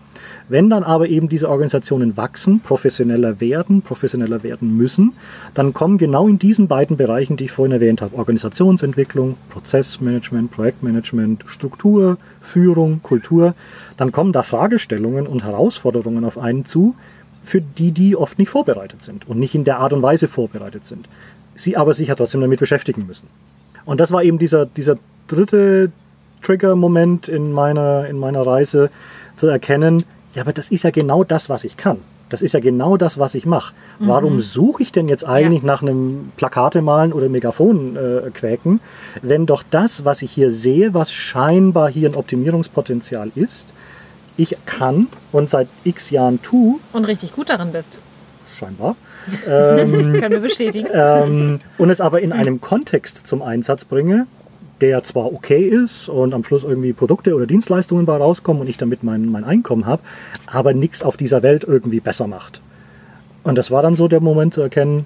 Wenn 0.50 0.70
dann 0.70 0.84
aber 0.84 1.08
eben 1.08 1.30
diese 1.30 1.48
Organisationen 1.48 2.18
wachsen, 2.18 2.60
professioneller 2.62 3.40
werden, 3.40 3.84
professioneller 3.84 4.42
werden 4.42 4.76
müssen, 4.76 5.14
dann 5.54 5.74
kommen 5.74 6.00
genau 6.00 6.28
in 6.28 6.40
diesen 6.40 6.68
beiden 6.68 6.98
Bereichen, 6.98 7.38
die 7.38 7.46
ich 7.46 7.52
vorhin 7.52 7.72
erwähnt 7.72 8.02
habe, 8.02 8.18
Organisationsentwicklung, 8.18 9.38
Prozessmanagement, 9.50 10.50
Projektmanagement, 10.50 11.44
Struktur, 11.46 12.18
Führung, 12.42 13.02
Kultur, 13.04 13.54
dann 13.96 14.12
kommen 14.12 14.34
da 14.34 14.42
Fragestellungen 14.42 15.28
und 15.28 15.44
Herausforderungen 15.44 16.26
auf 16.26 16.40
einen 16.40 16.66
zu, 16.66 16.96
für 17.44 17.62
die 17.62 17.92
die 17.92 18.16
oft 18.16 18.40
nicht 18.40 18.50
vorbereitet 18.50 19.04
sind 19.04 19.30
und 19.30 19.40
nicht 19.40 19.54
in 19.54 19.64
der 19.64 19.80
Art 19.80 19.94
und 19.94 20.02
Weise 20.02 20.28
vorbereitet 20.28 20.84
sind. 20.84 21.08
Sie 21.54 21.78
aber 21.78 21.94
sich 21.94 22.08
ja 22.08 22.16
trotzdem 22.16 22.42
damit 22.42 22.60
beschäftigen 22.60 23.06
müssen. 23.06 23.28
Und 23.86 24.00
das 24.00 24.12
war 24.12 24.24
eben 24.24 24.40
dieser, 24.40 24.66
dieser 24.66 24.98
dritte 25.28 25.92
Trigger-Moment 26.42 27.28
in 27.28 27.52
meiner, 27.52 28.08
in 28.08 28.18
meiner 28.18 28.46
Reise 28.46 28.90
zu 29.36 29.48
erkennen, 29.48 30.04
ja, 30.34 30.42
aber 30.44 30.54
das 30.54 30.70
ist 30.70 30.84
ja 30.84 30.92
genau 30.92 31.24
das, 31.24 31.50
was 31.50 31.63
ich 31.63 31.76
kann. 31.78 31.98
Das 32.30 32.44
ist 32.44 32.54
ja 32.54 32.60
genau 32.60 32.96
das, 32.96 33.18
was 33.18 33.34
ich 33.34 33.48
mache. 33.48 33.74
Warum 33.98 34.39
suche 34.39 34.84
ich 34.84 34.92
denn 34.92 35.08
jetzt 35.08 35.26
eigentlich 35.28 35.63
nach 35.63 35.82
einem 35.82 36.32
Plakate 36.38 36.84
malen 36.84 37.12
oder 37.12 37.28
Megafon 37.28 37.96
äh, 37.96 38.30
quäken, 38.32 38.82
wenn 39.24 39.48
doch 39.48 39.63
das, 39.68 40.06
was 40.06 40.22
ich 40.22 40.32
hier 40.32 40.52
sehe, 40.52 40.94
was 40.94 41.12
scheinbar 41.12 41.89
hier 41.89 42.08
ein 42.08 42.13
Optimierungspotenzial 42.15 43.32
ist, 43.34 43.74
ich 44.38 44.56
kann 44.68 45.08
und 45.32 45.50
seit 45.50 45.68
x 45.84 46.12
Jahren 46.12 46.39
tue, 46.44 46.76
Und 46.94 47.06
richtig 47.06 47.34
gut 47.34 47.50
darin 47.50 47.72
bist. 47.72 47.98
scheinbar, 48.60 48.96
ähm, 49.48 50.19
Können 50.19 50.32
wir 50.32 50.40
bestätigen. 50.40 50.88
ähm, 50.94 51.60
und 51.80 51.90
es 51.90 52.00
aber 52.00 52.21
in 52.21 52.32
einem 52.32 52.62
Kontext 52.62 53.25
zum 53.25 53.42
Einsatz 53.42 53.86
bringe, 53.86 54.27
der 54.82 55.04
zwar 55.04 55.32
okay 55.34 55.63
ist 55.63 56.10
und 56.10 56.34
am 56.34 56.44
Schluss 56.44 56.63
irgendwie 56.63 56.94
Produkte 56.94 57.36
oder 57.36 57.46
Dienstleistungen 57.46 58.06
bei 58.06 58.17
rauskommen 58.17 58.62
und 58.62 58.69
ich 58.69 58.77
damit 58.77 59.04
mein, 59.04 59.30
mein 59.30 59.44
Einkommen 59.44 59.86
habe, 59.86 60.02
aber 60.46 60.73
nichts 60.73 61.04
auf 61.04 61.17
dieser 61.17 61.44
Welt 61.44 61.63
irgendwie 61.63 62.00
besser 62.00 62.27
macht. 62.27 62.62
Und 63.44 63.58
das 63.58 63.71
war 63.71 63.82
dann 63.82 63.96
so 63.96 64.08
der 64.08 64.21
Moment 64.21 64.54
zu 64.54 64.62
erkennen, 64.62 65.06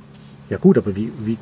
ja 0.49 0.57
gut, 0.57 0.78
aber 0.78 0.95
wie, 0.95 1.11
wie 1.24 1.38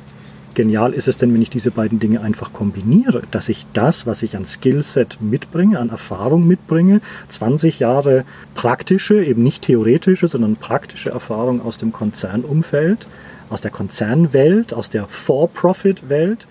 genial 0.54 0.92
ist 0.92 1.08
es 1.08 1.16
denn, 1.16 1.32
wenn 1.32 1.42
ich 1.42 1.50
diese 1.50 1.70
beiden 1.70 1.98
Dinge 1.98 2.20
einfach 2.20 2.52
kombiniere, 2.52 3.22
dass 3.30 3.48
ich 3.48 3.66
das, 3.72 4.06
was 4.06 4.22
ich 4.22 4.36
an 4.36 4.44
Skillset 4.44 5.18
mitbringe, 5.20 5.78
an 5.78 5.90
Erfahrung 5.90 6.46
mitbringe, 6.46 7.00
20 7.28 7.80
Jahre 7.80 8.24
praktische, 8.54 9.24
eben 9.24 9.42
nicht 9.42 9.62
theoretische, 9.62 10.28
sondern 10.28 10.56
praktische 10.56 11.10
Erfahrung 11.10 11.62
aus 11.62 11.78
dem 11.78 11.92
Konzernumfeld, 11.92 13.06
aus 13.50 13.60
der 13.60 13.70
Konzernwelt, 13.70 14.72
aus 14.72 14.88
der 14.88 15.06
For-Profit-Welt 15.06 16.46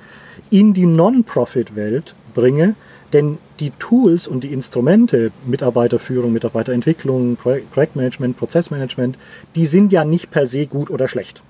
in 0.51 0.73
die 0.73 0.85
Non-Profit-Welt 0.85 2.13
bringe, 2.35 2.75
denn 3.13 3.39
die 3.59 3.71
Tools 3.71 4.27
und 4.27 4.43
die 4.43 4.53
Instrumente, 4.53 5.31
Mitarbeiterführung, 5.45 6.31
Mitarbeiterentwicklung, 6.31 7.37
Projektmanagement, 7.37 8.37
Prozessmanagement, 8.37 9.17
die 9.55 9.65
sind 9.65 9.91
ja 9.91 10.05
nicht 10.05 10.29
per 10.31 10.45
se 10.45 10.67
gut 10.67 10.89
oder 10.89 11.07
schlecht. 11.07 11.41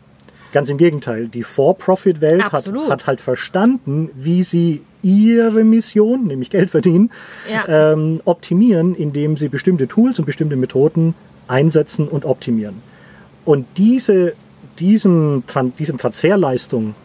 Ganz 0.54 0.70
im 0.70 0.78
Gegenteil, 0.78 1.28
die 1.28 1.44
For-Profit-Welt 1.44 2.52
hat, 2.52 2.72
hat, 2.90 3.08
halt 3.08 3.22
verstanden, 3.22 4.10
wie 4.14 4.44
sie 4.44 4.82
ihre 5.02 5.64
Mission, 5.64 6.28
nämlich 6.28 6.50
Geld 6.50 6.70
verdienen, 6.70 7.10
ja. 7.50 7.94
ähm, 7.94 8.22
optimieren, 8.26 8.94
indem 8.96 9.38
sie 9.38 9.48
bestimmte 9.48 9.88
Tools 9.88 10.20
und 10.20 10.26
bestimmte 10.26 10.56
Methoden 10.56 11.16
einsetzen 11.48 12.08
und 12.08 12.26
optimieren. 12.26 12.82
Und 13.46 13.66
diese, 13.78 14.34
diesen, 14.80 15.44
diesen 15.80 15.98
Transferleistung 15.98 16.96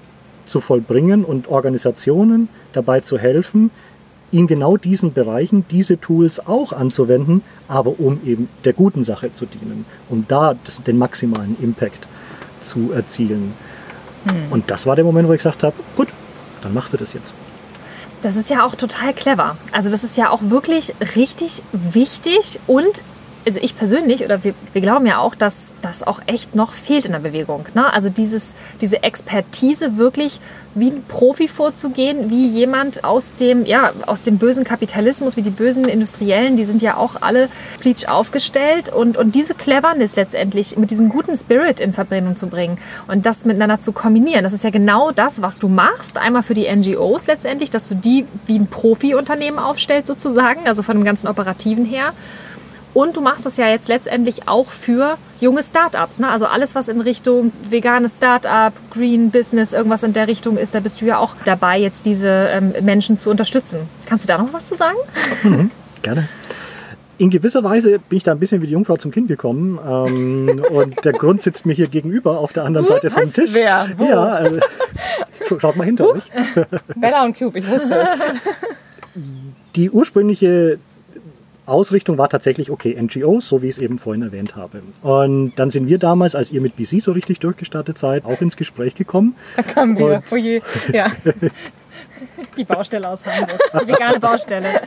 zu 0.46 0.60
vollbringen 0.60 1.24
und 1.24 1.48
Organisationen 1.48 2.48
dabei 2.72 3.00
zu 3.00 3.18
helfen, 3.18 3.70
in 4.32 4.46
genau 4.46 4.76
diesen 4.76 5.12
Bereichen 5.12 5.64
diese 5.70 6.00
Tools 6.00 6.46
auch 6.46 6.72
anzuwenden, 6.72 7.42
aber 7.68 7.98
um 7.98 8.20
eben 8.24 8.48
der 8.64 8.72
guten 8.72 9.04
Sache 9.04 9.32
zu 9.32 9.46
dienen, 9.46 9.84
um 10.08 10.24
da 10.26 10.54
das, 10.64 10.82
den 10.82 10.98
maximalen 10.98 11.56
Impact 11.60 12.06
zu 12.60 12.92
erzielen. 12.92 13.52
Hm. 14.26 14.52
Und 14.52 14.70
das 14.70 14.86
war 14.86 14.96
der 14.96 15.04
Moment, 15.04 15.28
wo 15.28 15.32
ich 15.32 15.38
gesagt 15.38 15.62
habe, 15.62 15.76
gut, 15.96 16.08
dann 16.62 16.74
machst 16.74 16.92
du 16.92 16.96
das 16.96 17.12
jetzt. 17.12 17.32
Das 18.22 18.36
ist 18.36 18.50
ja 18.50 18.64
auch 18.66 18.74
total 18.74 19.12
clever. 19.14 19.56
Also 19.72 19.90
das 19.90 20.02
ist 20.02 20.16
ja 20.16 20.30
auch 20.30 20.40
wirklich 20.42 20.94
richtig 21.14 21.62
wichtig 21.72 22.58
und 22.66 23.02
also 23.46 23.60
ich 23.62 23.78
persönlich 23.78 24.24
oder 24.24 24.42
wir, 24.42 24.54
wir 24.72 24.82
glauben 24.82 25.06
ja 25.06 25.18
auch, 25.18 25.34
dass 25.34 25.68
das 25.80 26.02
auch 26.02 26.20
echt 26.26 26.54
noch 26.54 26.72
fehlt 26.72 27.06
in 27.06 27.12
der 27.12 27.20
Bewegung. 27.20 27.64
Ne? 27.74 27.92
Also 27.92 28.08
dieses, 28.08 28.54
diese 28.80 29.02
Expertise 29.02 29.96
wirklich 29.96 30.40
wie 30.74 30.90
ein 30.90 31.04
Profi 31.08 31.48
vorzugehen, 31.48 32.28
wie 32.28 32.46
jemand 32.46 33.02
aus 33.02 33.34
dem, 33.34 33.64
ja, 33.64 33.92
aus 34.06 34.22
dem 34.22 34.36
bösen 34.36 34.62
Kapitalismus, 34.62 35.36
wie 35.36 35.42
die 35.42 35.50
bösen 35.50 35.86
Industriellen, 35.86 36.56
die 36.56 36.66
sind 36.66 36.82
ja 36.82 36.96
auch 36.96 37.22
alle 37.22 37.48
bleach 37.80 38.08
aufgestellt 38.08 38.90
und, 38.90 39.16
und 39.16 39.34
diese 39.34 39.54
Cleverness 39.54 40.16
letztendlich 40.16 40.76
mit 40.76 40.90
diesem 40.90 41.08
guten 41.08 41.34
Spirit 41.36 41.80
in 41.80 41.94
Verbindung 41.94 42.36
zu 42.36 42.48
bringen 42.48 42.78
und 43.08 43.24
das 43.24 43.46
miteinander 43.46 43.80
zu 43.80 43.92
kombinieren. 43.92 44.44
Das 44.44 44.52
ist 44.52 44.64
ja 44.64 44.70
genau 44.70 45.12
das, 45.12 45.40
was 45.40 45.58
du 45.58 45.68
machst. 45.68 46.18
Einmal 46.18 46.42
für 46.42 46.54
die 46.54 46.68
NGOs 46.68 47.26
letztendlich, 47.26 47.70
dass 47.70 47.84
du 47.84 47.94
die 47.94 48.26
wie 48.46 48.58
ein 48.58 48.66
Profi-Unternehmen 48.66 49.58
aufstellst 49.58 50.08
sozusagen, 50.08 50.66
also 50.66 50.82
von 50.82 50.96
dem 50.96 51.04
ganzen 51.04 51.28
Operativen 51.28 51.86
her. 51.86 52.12
Und 52.96 53.14
du 53.14 53.20
machst 53.20 53.44
das 53.44 53.58
ja 53.58 53.68
jetzt 53.68 53.88
letztendlich 53.88 54.48
auch 54.48 54.68
für 54.68 55.18
junge 55.38 55.62
Startups. 55.62 56.18
Ne? 56.18 56.30
Also 56.30 56.46
alles, 56.46 56.74
was 56.74 56.88
in 56.88 57.02
Richtung 57.02 57.52
veganes 57.68 58.16
Startup, 58.16 58.72
Green 58.90 59.30
Business, 59.30 59.74
irgendwas 59.74 60.02
in 60.02 60.14
der 60.14 60.28
Richtung 60.28 60.56
ist, 60.56 60.74
da 60.74 60.80
bist 60.80 61.02
du 61.02 61.04
ja 61.04 61.18
auch 61.18 61.36
dabei, 61.44 61.78
jetzt 61.78 62.06
diese 62.06 62.48
ähm, 62.50 62.72
Menschen 62.80 63.18
zu 63.18 63.28
unterstützen. 63.28 63.80
Kannst 64.08 64.24
du 64.24 64.28
da 64.28 64.38
noch 64.38 64.50
was 64.54 64.68
zu 64.68 64.76
sagen? 64.76 64.96
Mhm, 65.42 65.70
gerne. 66.00 66.26
In 67.18 67.28
gewisser 67.28 67.62
Weise 67.62 67.98
bin 67.98 68.16
ich 68.16 68.22
da 68.22 68.32
ein 68.32 68.38
bisschen 68.38 68.62
wie 68.62 68.66
die 68.66 68.72
Jungfrau 68.72 68.96
zum 68.96 69.10
Kind 69.10 69.28
gekommen. 69.28 69.78
Ähm, 69.86 70.64
und 70.70 71.04
der 71.04 71.12
Grund 71.12 71.42
sitzt 71.42 71.66
mir 71.66 71.74
hier 71.74 71.88
gegenüber 71.88 72.38
auf 72.38 72.54
der 72.54 72.64
anderen 72.64 72.86
Seite 72.86 73.10
vom 73.10 73.30
Tisch. 73.30 73.52
Wer? 73.52 73.90
Wo? 73.98 74.06
Ja, 74.06 74.38
äh, 74.38 74.60
schaut 75.60 75.76
mal 75.76 75.84
hinter 75.84 76.04
Huch. 76.04 76.14
euch. 76.14 76.30
Bella 76.96 77.26
und 77.26 77.36
Cube, 77.36 77.58
ich 77.58 77.70
wusste 77.70 77.94
es. 77.94 78.08
Die 79.74 79.90
ursprüngliche 79.90 80.78
Ausrichtung 81.66 82.18
war 82.18 82.28
tatsächlich, 82.28 82.70
okay, 82.70 82.96
NGOs, 83.00 83.48
so 83.48 83.62
wie 83.62 83.66
ich 83.66 83.76
es 83.76 83.78
eben 83.78 83.98
vorhin 83.98 84.22
erwähnt 84.22 84.56
habe. 84.56 84.82
Und 85.02 85.54
dann 85.56 85.70
sind 85.70 85.88
wir 85.88 85.98
damals, 85.98 86.34
als 86.34 86.50
ihr 86.50 86.60
mit 86.60 86.76
BC 86.76 87.00
so 87.00 87.12
richtig 87.12 87.40
durchgestartet 87.40 87.98
seid, 87.98 88.24
auch 88.24 88.40
ins 88.40 88.56
Gespräch 88.56 88.94
gekommen. 88.94 89.34
Da 89.56 89.62
kamen 89.62 89.98
wir, 89.98 90.22
oh 90.30 90.36
je, 90.36 90.60
ja. 90.92 91.10
Die 92.56 92.64
Baustelle 92.64 93.08
aus 93.08 93.24
Hamburg, 93.24 93.58
die 93.82 93.88
vegane 93.88 94.20
Baustelle. 94.20 94.82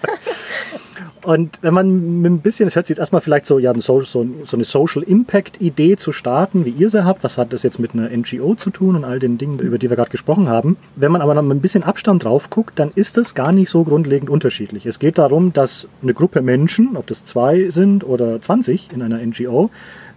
Und 1.24 1.60
wenn 1.62 1.74
man 1.74 2.22
mit 2.22 2.32
ein 2.32 2.40
bisschen, 2.40 2.68
es 2.68 2.76
hört 2.76 2.88
sich 2.88 2.96
jetzt 2.96 3.00
erstmal 3.00 3.22
vielleicht 3.22 3.46
so, 3.46 3.60
ja, 3.60 3.74
so, 3.78 4.02
so, 4.02 4.26
so 4.46 4.58
eine 4.58 4.64
Social 4.64 5.04
Impact 5.04 5.62
Idee 5.62 5.98
zu 5.98 6.12
starten, 6.12 6.66
wie 6.66 6.70
ihr 6.70 6.90
sie 6.90 7.04
habt, 7.04 7.24
was 7.24 7.38
hat 7.38 7.52
das 7.52 7.64
jetzt 7.64 7.78
mit 7.78 7.94
einer 7.94 8.10
NGO 8.10 8.56
zu 8.56 8.70
tun 8.70 8.96
und 8.96 9.04
all 9.04 9.20
den 9.20 9.38
Dingen, 9.38 9.60
über 9.60 9.78
die 9.78 9.90
wir 9.90 9.98
gerade 9.98 10.12
gesprochen 10.12 10.48
haben. 10.48 10.78
Wenn 10.96 11.12
man 11.12 11.22
aber 11.22 11.34
noch 11.34 11.42
mit 11.42 11.58
ein 11.58 11.62
bisschen 11.62 11.84
Abstand 11.84 12.24
drauf 12.24 12.50
guckt, 12.50 12.80
dann 12.80 12.92
ist 12.96 13.18
das 13.18 13.36
gar 13.36 13.52
nicht 13.52 13.70
so 13.70 13.84
grundlegend 13.84 14.30
unterschiedlich. 14.30 14.86
Es 14.86 15.00
geht 15.00 15.18
darum, 15.18 15.52
dass 15.52 15.88
eine 16.02 16.14
Gruppe 16.14 16.42
Menschen, 16.42 16.96
ob 16.96 17.08
das 17.08 17.26
zwei 17.26 17.70
sind 17.70 18.04
oder 18.06 18.40
20 18.40 18.94
in 18.94 19.02
einer 19.02 19.18
NGO, 19.18 19.70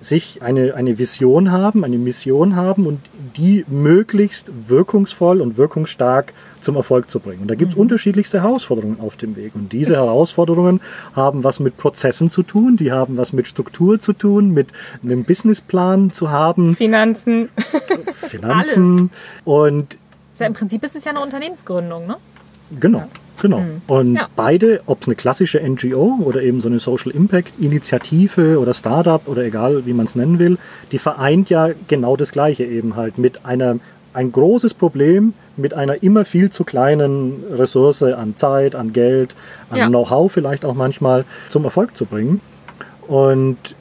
sich 0.02 0.42
eine, 0.42 0.74
eine 0.74 0.98
Vision 0.98 1.52
haben, 1.52 1.84
eine 1.84 1.98
Mission 1.98 2.56
haben 2.56 2.86
und 2.86 3.00
die 3.36 3.64
möglichst 3.68 4.50
wirkungsvoll 4.68 5.40
und 5.40 5.56
wirkungsstark 5.56 6.34
zum 6.60 6.76
Erfolg 6.76 7.10
zu 7.10 7.20
bringen. 7.20 7.42
Und 7.42 7.48
da 7.48 7.54
gibt 7.54 7.72
es 7.72 7.76
mhm. 7.76 7.82
unterschiedlichste 7.82 8.42
Herausforderungen 8.42 8.98
auf 9.00 9.16
dem 9.16 9.36
Weg. 9.36 9.54
Und 9.54 9.72
diese 9.72 9.94
Herausforderungen 9.94 10.80
haben 11.14 11.44
was 11.44 11.60
mit 11.60 11.76
Prozessen 11.76 12.30
zu 12.30 12.42
tun, 12.42 12.76
die 12.76 12.92
haben 12.92 13.16
was 13.16 13.32
mit 13.32 13.46
Struktur 13.46 13.98
zu 13.98 14.12
tun, 14.12 14.52
mit 14.52 14.72
einem 15.02 15.24
Businessplan 15.24 16.10
zu 16.10 16.30
haben. 16.30 16.76
Finanzen. 16.76 17.48
Finanzen. 18.12 19.10
Alles. 19.44 19.44
Und 19.44 19.98
ja, 20.38 20.46
Im 20.46 20.54
Prinzip 20.54 20.82
ist 20.82 20.96
es 20.96 21.04
ja 21.04 21.10
eine 21.10 21.20
Unternehmensgründung, 21.20 22.06
ne? 22.06 22.16
Genau. 22.80 23.06
Genau. 23.42 23.58
Mhm. 23.58 23.82
Und 23.88 24.14
ja. 24.14 24.28
beide, 24.36 24.82
ob 24.86 25.02
es 25.02 25.08
eine 25.08 25.16
klassische 25.16 25.60
NGO 25.60 26.20
oder 26.24 26.42
eben 26.42 26.60
so 26.60 26.68
eine 26.68 26.78
Social 26.78 27.10
Impact 27.10 27.52
Initiative 27.58 28.60
oder 28.60 28.72
Startup 28.72 29.20
oder 29.26 29.42
egal 29.44 29.84
wie 29.84 29.92
man 29.92 30.06
es 30.06 30.14
nennen 30.14 30.38
will, 30.38 30.58
die 30.92 30.98
vereint 30.98 31.50
ja 31.50 31.70
genau 31.88 32.14
das 32.14 32.30
Gleiche 32.30 32.64
eben 32.64 32.94
halt 32.94 33.18
mit 33.18 33.44
einer 33.44 33.80
ein 34.14 34.30
großes 34.30 34.74
Problem 34.74 35.34
mit 35.56 35.74
einer 35.74 36.02
immer 36.04 36.24
viel 36.24 36.50
zu 36.50 36.62
kleinen 36.62 37.42
Ressource 37.50 38.04
an 38.04 38.36
Zeit, 38.36 38.76
an 38.76 38.92
Geld, 38.92 39.34
an 39.70 39.78
ja. 39.78 39.88
Know-how 39.88 40.30
vielleicht 40.30 40.64
auch 40.64 40.74
manchmal 40.74 41.24
zum 41.48 41.64
Erfolg 41.64 41.96
zu 41.96 42.06
bringen. 42.06 42.40
Und 43.08 43.74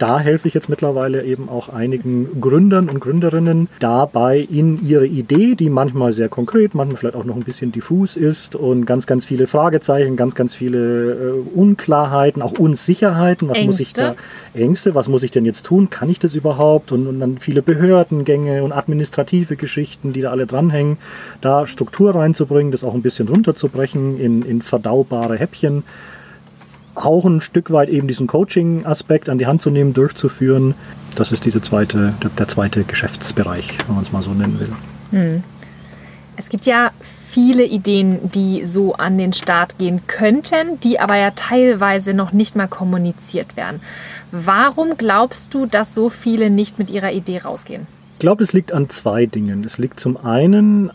da 0.00 0.18
helfe 0.18 0.48
ich 0.48 0.54
jetzt 0.54 0.70
mittlerweile 0.70 1.24
eben 1.24 1.50
auch 1.50 1.68
einigen 1.68 2.40
Gründern 2.40 2.88
und 2.88 3.00
Gründerinnen 3.00 3.68
dabei, 3.80 4.38
in 4.38 4.86
ihre 4.86 5.06
Idee, 5.06 5.54
die 5.54 5.68
manchmal 5.68 6.12
sehr 6.12 6.30
konkret, 6.30 6.74
manchmal 6.74 6.96
vielleicht 6.96 7.16
auch 7.16 7.24
noch 7.24 7.36
ein 7.36 7.42
bisschen 7.42 7.70
diffus 7.70 8.16
ist 8.16 8.56
und 8.56 8.86
ganz, 8.86 9.06
ganz 9.06 9.26
viele 9.26 9.46
Fragezeichen, 9.46 10.16
ganz, 10.16 10.34
ganz 10.34 10.54
viele 10.54 11.12
äh, 11.12 11.32
Unklarheiten, 11.54 12.40
auch 12.40 12.52
Unsicherheiten. 12.52 13.48
Was 13.48 13.58
Ängste. 13.58 13.66
muss 13.70 13.80
ich 13.80 13.92
da, 13.92 14.14
Ängste, 14.54 14.94
was 14.94 15.08
muss 15.08 15.22
ich 15.22 15.32
denn 15.32 15.44
jetzt 15.44 15.66
tun? 15.66 15.90
Kann 15.90 16.08
ich 16.08 16.18
das 16.18 16.34
überhaupt? 16.34 16.92
Und, 16.92 17.06
und 17.06 17.20
dann 17.20 17.36
viele 17.36 17.60
Behördengänge 17.60 18.64
und 18.64 18.72
administrative 18.72 19.56
Geschichten, 19.56 20.14
die 20.14 20.22
da 20.22 20.30
alle 20.30 20.46
dranhängen, 20.46 20.96
da 21.42 21.66
Struktur 21.66 22.14
reinzubringen, 22.14 22.72
das 22.72 22.84
auch 22.84 22.94
ein 22.94 23.02
bisschen 23.02 23.28
runterzubrechen 23.28 24.18
in, 24.18 24.42
in 24.42 24.62
verdaubare 24.62 25.36
Häppchen 25.36 25.84
auch 26.94 27.24
ein 27.24 27.40
Stück 27.40 27.70
weit 27.70 27.88
eben 27.88 28.08
diesen 28.08 28.26
Coaching-Aspekt 28.26 29.28
an 29.28 29.38
die 29.38 29.46
Hand 29.46 29.62
zu 29.62 29.70
nehmen, 29.70 29.94
durchzuführen. 29.94 30.74
Das 31.16 31.32
ist 31.32 31.44
diese 31.44 31.60
zweite, 31.60 32.14
der 32.38 32.48
zweite 32.48 32.84
Geschäftsbereich, 32.84 33.78
wenn 33.86 33.94
man 33.94 34.04
es 34.04 34.12
mal 34.12 34.22
so 34.22 34.32
nennen 34.32 34.60
will. 34.60 34.72
Hm. 35.10 35.42
Es 36.36 36.48
gibt 36.48 36.66
ja 36.66 36.90
viele 37.30 37.64
Ideen, 37.64 38.30
die 38.32 38.66
so 38.66 38.94
an 38.94 39.18
den 39.18 39.32
Start 39.32 39.78
gehen 39.78 40.02
könnten, 40.06 40.80
die 40.80 40.98
aber 40.98 41.16
ja 41.16 41.30
teilweise 41.30 42.14
noch 42.14 42.32
nicht 42.32 42.56
mal 42.56 42.66
kommuniziert 42.66 43.56
werden. 43.56 43.80
Warum 44.32 44.96
glaubst 44.96 45.54
du, 45.54 45.66
dass 45.66 45.94
so 45.94 46.08
viele 46.08 46.50
nicht 46.50 46.78
mit 46.78 46.90
ihrer 46.90 47.12
Idee 47.12 47.38
rausgehen? 47.38 47.86
Ich 48.14 48.20
glaube, 48.20 48.44
es 48.44 48.52
liegt 48.52 48.72
an 48.72 48.88
zwei 48.88 49.26
Dingen. 49.26 49.64
Es 49.64 49.78
liegt 49.78 50.00
zum 50.00 50.16
einen 50.16 50.90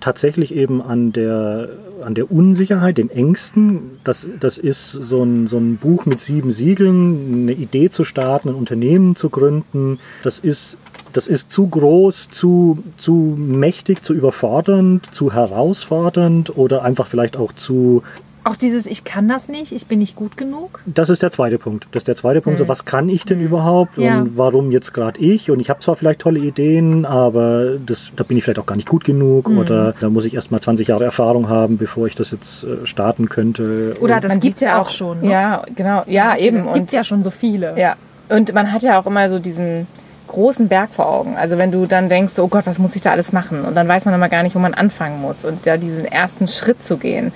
tatsächlich 0.00 0.54
eben 0.54 0.82
an 0.82 1.12
der, 1.12 1.68
an 2.02 2.14
der 2.14 2.30
Unsicherheit, 2.30 2.98
den 2.98 3.10
Ängsten. 3.10 3.98
Das, 4.04 4.28
das 4.38 4.58
ist 4.58 4.90
so 4.90 5.22
ein, 5.22 5.48
so 5.48 5.58
ein 5.58 5.76
Buch 5.76 6.06
mit 6.06 6.20
sieben 6.20 6.52
Siegeln, 6.52 7.42
eine 7.42 7.52
Idee 7.52 7.90
zu 7.90 8.04
starten, 8.04 8.48
ein 8.48 8.54
Unternehmen 8.54 9.16
zu 9.16 9.30
gründen. 9.30 9.98
Das 10.22 10.38
ist, 10.38 10.76
das 11.12 11.26
ist 11.26 11.50
zu 11.50 11.68
groß, 11.68 12.28
zu, 12.30 12.78
zu 12.96 13.34
mächtig, 13.36 14.04
zu 14.04 14.14
überfordernd, 14.14 15.12
zu 15.14 15.32
herausfordernd 15.32 16.56
oder 16.56 16.82
einfach 16.82 17.06
vielleicht 17.06 17.36
auch 17.36 17.52
zu 17.52 18.02
Auch 18.42 18.56
dieses, 18.56 18.86
ich 18.86 19.04
kann 19.04 19.28
das 19.28 19.48
nicht, 19.48 19.70
ich 19.72 19.86
bin 19.86 19.98
nicht 19.98 20.16
gut 20.16 20.36
genug. 20.38 20.80
Das 20.86 21.10
ist 21.10 21.22
der 21.22 21.30
zweite 21.30 21.58
Punkt. 21.58 21.86
Das 21.92 22.00
ist 22.00 22.08
der 22.08 22.16
zweite 22.16 22.40
Punkt. 22.40 22.58
So, 22.58 22.68
was 22.68 22.86
kann 22.86 23.08
ich 23.10 23.24
denn 23.26 23.40
überhaupt 23.40 23.98
Ja. 23.98 24.18
und 24.20 24.38
warum 24.38 24.70
jetzt 24.70 24.94
gerade 24.94 25.20
ich? 25.20 25.50
Und 25.50 25.60
ich 25.60 25.68
habe 25.68 25.80
zwar 25.80 25.94
vielleicht 25.96 26.20
tolle 26.20 26.40
Ideen, 26.40 27.04
aber 27.04 27.76
das, 27.84 28.12
da 28.16 28.24
bin 28.24 28.38
ich 28.38 28.44
vielleicht 28.44 28.58
auch 28.58 28.66
gar 28.66 28.76
nicht 28.76 28.88
gut 28.88 29.04
genug 29.04 29.48
oder 29.50 29.92
da 30.00 30.08
muss 30.08 30.24
ich 30.24 30.34
erst 30.34 30.50
mal 30.50 30.60
20 30.60 30.88
Jahre 30.88 31.04
Erfahrung 31.04 31.48
haben, 31.50 31.76
bevor 31.76 32.06
ich 32.06 32.14
das 32.14 32.30
jetzt 32.30 32.64
äh, 32.64 32.86
starten 32.86 33.28
könnte. 33.28 33.94
Oder 34.00 34.14
Und 34.16 34.24
das 34.24 34.32
gibt's 34.40 34.60
sieht 34.60 34.68
ja 34.68 34.80
auch 34.80 34.88
schon. 34.88 35.20
Ne? 35.20 35.30
Ja, 35.30 35.62
genau. 35.74 36.02
Ja, 36.06 36.36
eben. 36.36 36.62
Gibt 36.64 36.76
Und 36.76 36.92
ja 36.92 37.04
schon 37.04 37.22
so 37.22 37.30
viele. 37.30 37.78
Ja, 37.78 37.96
und 38.30 38.54
man 38.54 38.72
hat 38.72 38.82
ja 38.82 38.98
auch 38.98 39.06
immer 39.06 39.28
so 39.28 39.38
diesen 39.38 39.86
großen 40.28 40.68
Berg 40.68 40.90
vor 40.94 41.06
Augen. 41.10 41.36
Also 41.36 41.58
wenn 41.58 41.72
du 41.72 41.86
dann 41.86 42.08
denkst, 42.08 42.38
oh 42.38 42.48
Gott, 42.48 42.64
was 42.64 42.78
muss 42.78 42.94
ich 42.96 43.02
da 43.02 43.10
alles 43.10 43.32
machen? 43.32 43.62
Und 43.64 43.74
dann 43.74 43.86
weiß 43.88 44.04
man 44.06 44.14
immer 44.14 44.28
gar 44.28 44.42
nicht, 44.44 44.54
wo 44.54 44.60
man 44.60 44.74
anfangen 44.74 45.20
muss 45.20 45.44
und 45.44 45.66
da 45.66 45.76
diesen 45.76 46.04
ersten 46.06 46.48
Schritt 46.48 46.82
zu 46.82 46.96
gehen. 46.96 47.32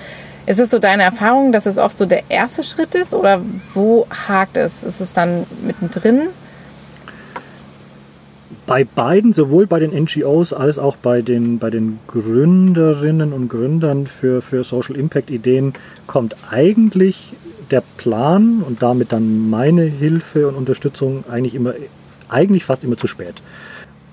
Ist 0.47 0.61
es 0.61 0.70
so 0.70 0.78
deine 0.78 1.03
Erfahrung, 1.03 1.53
dass 1.53 1.66
es 1.66 1.78
oft 1.78 1.97
so 1.97 2.07
der 2.07 2.24
erste 2.28 2.62
Schritt 2.62 2.95
ist 2.95 3.14
oder 3.14 3.40
wo 3.72 4.07
hakt 4.11 4.57
es? 4.57 4.82
Ist 4.82 5.01
es 5.01 5.12
dann 5.12 5.47
mittendrin? 5.64 6.28
bei 8.66 8.84
beiden, 8.84 9.32
sowohl 9.32 9.66
bei 9.66 9.78
den 9.78 9.90
NGOs 9.90 10.53
als 10.53 10.78
auch 10.78 10.97
bei 10.97 11.22
den, 11.22 11.59
bei 11.59 11.70
den 11.70 11.99
Gründerinnen 12.07 13.32
und 13.32 13.49
Gründern 13.49 14.07
für, 14.07 14.40
für 14.42 14.64
Social 14.64 14.97
Impact 14.97 15.30
Ideen, 15.30 15.74
kommt 16.07 16.36
eigentlich 16.51 17.34
der 17.70 17.82
Plan 17.97 18.62
und 18.66 18.82
damit 18.82 19.12
dann 19.12 19.51
meine 19.51 19.82
Hilfe 19.82 20.49
und 20.49 20.55
Unterstützung 20.55 21.24
eigentlich 21.30 21.55
immer, 21.55 21.74
eigentlich 22.28 22.64
fast 22.64 22.84
immer 22.84 22.97
zu 22.97 23.07
spät. 23.07 23.34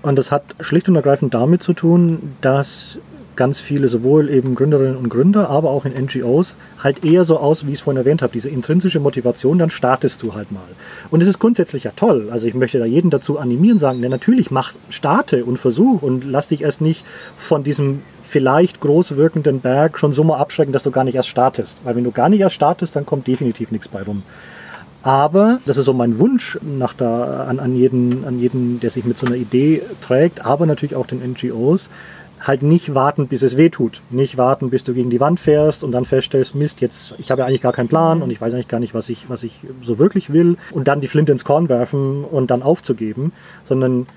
Und 0.02 0.18
das 0.18 0.32
hat 0.32 0.44
schlicht 0.60 0.90
und 0.90 0.96
ergreifend 0.96 1.34
damit 1.34 1.64
zu 1.64 1.74
tun, 1.74 2.36
dass 2.42 2.98
ganz 3.36 3.62
viele, 3.62 3.88
sowohl 3.88 4.30
eben 4.30 4.56
Gründerinnen 4.56 4.98
und 4.98 5.10
Gründer, 5.10 5.50
aber 5.50 5.70
auch 5.70 5.86
in 5.86 5.94
NGOs, 5.94 6.56
halt 6.84 7.04
eher 7.04 7.24
so 7.24 7.38
aus, 7.38 7.66
wie 7.66 7.72
ich 7.72 7.80
es 7.80 7.82
vorhin 7.82 7.98
erwähnt 7.98 8.22
habe, 8.22 8.34
diese 8.34 8.50
intrinsische 8.50 9.00
Motivation, 9.00 9.58
dann 9.58 9.70
startest 9.70 10.22
du 10.22 10.34
halt 10.34 10.52
mal. 10.52 10.62
Und 11.10 11.22
es 11.22 11.28
ist 11.28 11.40
grundsätzlich 11.40 11.86
ja 11.86 11.92
toll. 11.96 12.30
Also 12.32 12.48
ich 12.48 12.54
möchte 12.54 12.80
da 12.80 12.86
jeden 12.86 13.10
dazu 13.10 13.40
animieren, 13.40 13.80
sagen, 13.80 14.02
ja, 14.02 14.10
natürlich 14.10 14.52
mach, 14.52 14.74
starte 14.90 15.46
und 15.46 15.58
versuch 15.58 16.02
und 16.02 16.24
lass 16.26 16.48
dich 16.48 16.62
erst 16.62 16.82
nicht 16.82 17.06
von 17.38 17.64
diesem 17.64 18.02
vielleicht 18.22 18.80
groß 18.80 19.18
wirkenden 19.18 19.60
Berg 19.60 20.00
schon 20.00 20.14
so 20.14 20.24
mal 20.24 20.38
abschrecken, 20.38 20.72
dass 20.72 20.84
du 20.84 20.92
gar 20.92 21.04
nicht 21.04 21.16
erst 21.16 21.30
startest. 21.30 21.82
Weil 21.84 21.96
wenn 21.96 22.04
du 22.04 22.12
gar 22.12 22.30
nicht 22.30 22.40
erst 22.42 22.56
startest, 22.56 22.96
dann 22.96 23.06
kommt 23.06 23.28
definitiv 23.28 23.72
nichts 23.72 23.88
bei 23.88 24.04
rum. 24.04 24.24
Aber, 25.04 25.60
das 25.66 25.78
ist 25.78 25.86
so 25.86 25.94
mein 25.94 26.20
Wunsch 26.20 26.60
nach 26.62 26.94
da, 26.94 27.46
an, 27.46 27.60
an, 27.60 27.76
jeden, 27.76 28.24
an 28.24 28.40
jeden, 28.40 28.80
der 28.80 28.92
sich 28.92 29.04
mit 29.04 29.18
so 29.18 29.26
einer 29.26 29.36
Idee 29.36 29.82
trägt, 30.00 30.46
aber 30.46 30.68
natürlich 30.68 30.96
auch 30.96 31.08
den 31.08 31.22
NGOs, 31.32 31.90
halt 32.42 32.64
nicht 32.64 32.96
warten, 32.96 33.28
bis 33.28 33.44
es 33.44 33.56
weh 33.56 33.70
tut. 33.70 34.02
Nicht 34.10 34.38
warten, 34.38 34.70
bis 34.70 34.84
du 34.84 34.94
gegen 34.94 35.10
die 35.10 35.20
Wand 35.20 35.40
fährst 35.40 35.84
und 35.84 35.92
dann 35.92 36.06
feststellst, 36.06 36.56
Mist, 36.56 36.82
jetzt, 36.82 37.14
ich 37.20 37.32
habe 37.32 37.42
ja 37.42 37.48
eigentlich 37.48 37.62
gar 37.62 37.72
keinen 37.72 37.88
Plan 37.88 38.22
und 38.22 38.32
ich 38.32 38.42
weiß 38.42 38.54
eigentlich 38.54 38.68
gar 38.68 38.80
nicht, 38.80 38.94
was 38.94 39.10
ich, 39.10 39.30
was 39.30 39.44
ich 39.44 39.60
so 39.82 40.00
wirklich 40.00 40.34
will 40.34 40.58
und 40.72 40.88
dann 40.88 41.02
die 41.02 41.08
Flinte 41.08 41.32
ins 41.32 41.46
Korn 41.46 41.70
werfen 41.70 42.24
und 42.24 42.52
dann 42.52 42.64
aufzugeben, 42.64 43.32
sondern 43.64 44.08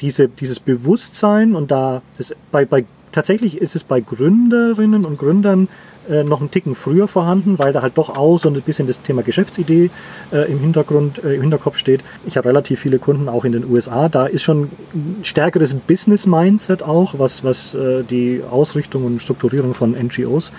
diese, 0.00 0.28
dieses 0.28 0.58
Bewusstsein 0.58 1.54
und 1.54 1.70
da, 1.70 2.02
das, 2.16 2.34
bei, 2.50 2.64
bei, 2.64 2.84
tatsächlich 3.12 3.60
ist 3.60 3.76
es 3.76 3.84
bei 3.84 4.00
Gründerinnen 4.00 5.04
und 5.04 5.18
Gründern 5.18 5.68
äh, 6.10 6.24
noch 6.24 6.40
einen 6.40 6.50
Ticken 6.50 6.74
früher 6.74 7.08
vorhanden, 7.08 7.58
weil 7.58 7.72
da 7.72 7.82
halt 7.82 7.96
doch 7.98 8.10
auch 8.16 8.38
so 8.38 8.48
ein 8.48 8.60
bisschen 8.62 8.86
das 8.86 9.00
Thema 9.02 9.22
Geschäftsidee 9.22 9.90
äh, 10.32 10.50
im 10.50 10.58
Hintergrund, 10.60 11.22
äh, 11.24 11.34
im 11.34 11.42
Hinterkopf 11.42 11.78
steht. 11.78 12.02
Ich 12.26 12.36
habe 12.36 12.48
relativ 12.48 12.80
viele 12.80 12.98
Kunden 12.98 13.28
auch 13.28 13.44
in 13.44 13.52
den 13.52 13.64
USA. 13.70 14.08
Da 14.08 14.26
ist 14.26 14.42
schon 14.42 14.70
ein 14.94 15.20
stärkeres 15.22 15.74
Business-Mindset 15.74 16.82
auch, 16.82 17.18
was, 17.18 17.44
was 17.44 17.74
äh, 17.74 18.02
die 18.02 18.42
Ausrichtung 18.48 19.04
und 19.04 19.20
Strukturierung 19.20 19.74
von 19.74 19.92
NGOs 19.92 20.52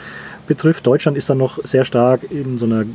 betrifft. 0.47 0.87
Deutschland 0.87 1.17
ist 1.17 1.29
dann 1.29 1.37
noch 1.37 1.63
sehr 1.63 1.83
stark 1.83 2.31
in 2.31 2.57
so 2.57 2.65
einer 2.65 2.85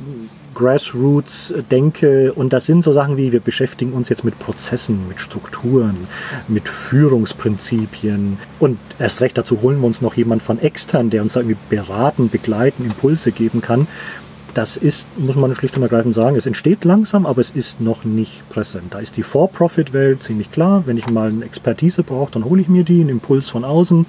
Grassroots-Denke 0.54 2.32
und 2.32 2.52
das 2.52 2.66
sind 2.66 2.84
so 2.84 2.92
Sachen 2.92 3.16
wie, 3.16 3.32
wir 3.32 3.40
beschäftigen 3.40 3.92
uns 3.92 4.08
jetzt 4.08 4.24
mit 4.24 4.38
Prozessen, 4.38 5.08
mit 5.08 5.20
Strukturen, 5.20 6.06
mit 6.48 6.68
Führungsprinzipien 6.68 8.38
und 8.58 8.78
erst 8.98 9.20
recht 9.20 9.38
dazu 9.38 9.62
holen 9.62 9.80
wir 9.80 9.86
uns 9.86 10.02
noch 10.02 10.14
jemand 10.14 10.42
von 10.42 10.58
extern, 10.58 11.10
der 11.10 11.22
uns 11.22 11.34
da 11.34 11.40
irgendwie 11.40 11.58
beraten, 11.68 12.28
begleiten, 12.28 12.84
Impulse 12.84 13.32
geben 13.32 13.60
kann. 13.60 13.86
Das 14.54 14.76
ist, 14.76 15.08
muss 15.18 15.34
man 15.34 15.54
schlicht 15.54 15.76
und 15.76 15.82
ergreifend 15.82 16.14
sagen, 16.14 16.36
es 16.36 16.44
entsteht 16.44 16.84
langsam, 16.84 17.24
aber 17.24 17.40
es 17.40 17.50
ist 17.50 17.80
noch 17.80 18.04
nicht 18.04 18.46
präsent. 18.50 18.92
Da 18.92 18.98
ist 18.98 19.16
die 19.16 19.22
For-Profit-Welt 19.22 20.22
ziemlich 20.22 20.50
klar. 20.52 20.82
Wenn 20.84 20.98
ich 20.98 21.08
mal 21.08 21.30
eine 21.30 21.46
Expertise 21.46 22.02
brauche, 22.02 22.32
dann 22.32 22.44
hole 22.44 22.60
ich 22.60 22.68
mir 22.68 22.84
die, 22.84 23.00
einen 23.00 23.08
Impuls 23.08 23.48
von 23.48 23.64
außen 23.64 24.04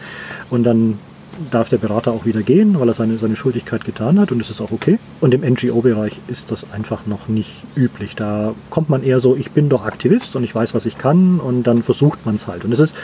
und 0.50 0.64
dann 0.66 1.00
darf 1.52 1.70
der 1.70 1.78
Berater 1.78 2.12
auch 2.12 2.26
wieder 2.26 2.42
gehen, 2.42 2.80
weil 2.80 2.88
er 2.88 2.94
seine, 2.94 3.18
seine 3.18 3.36
Schuldigkeit 3.36 3.86
getan 3.86 4.20
hat 4.20 4.32
und 4.32 4.42
es 4.42 4.50
ist 4.50 4.62
auch 4.62 4.72
okay. 4.72 5.00
Und 5.22 5.34
im 5.34 5.42
NGO-Bereich 5.42 6.20
ist 6.28 6.52
das 6.52 6.66
einfach 6.72 7.06
noch 7.06 7.28
nicht 7.28 7.64
üblich. 7.76 8.16
Da 8.16 8.54
kommt 8.70 8.90
man 8.90 9.04
eher 9.04 9.20
so, 9.20 9.36
ich 9.36 9.52
bin 9.52 9.70
doch 9.70 9.86
Aktivist 9.86 10.36
und 10.36 10.44
ich 10.44 10.54
weiß, 10.54 10.74
was 10.74 10.86
ich 10.86 10.98
kann 10.98 11.40
und 11.40 11.64
dann 11.64 11.84
versucht 11.84 12.26
man 12.26 12.36
es 12.36 12.48
halt. 12.48 12.66
Und 12.66 12.72
es 12.72 12.80
ist 12.80 12.96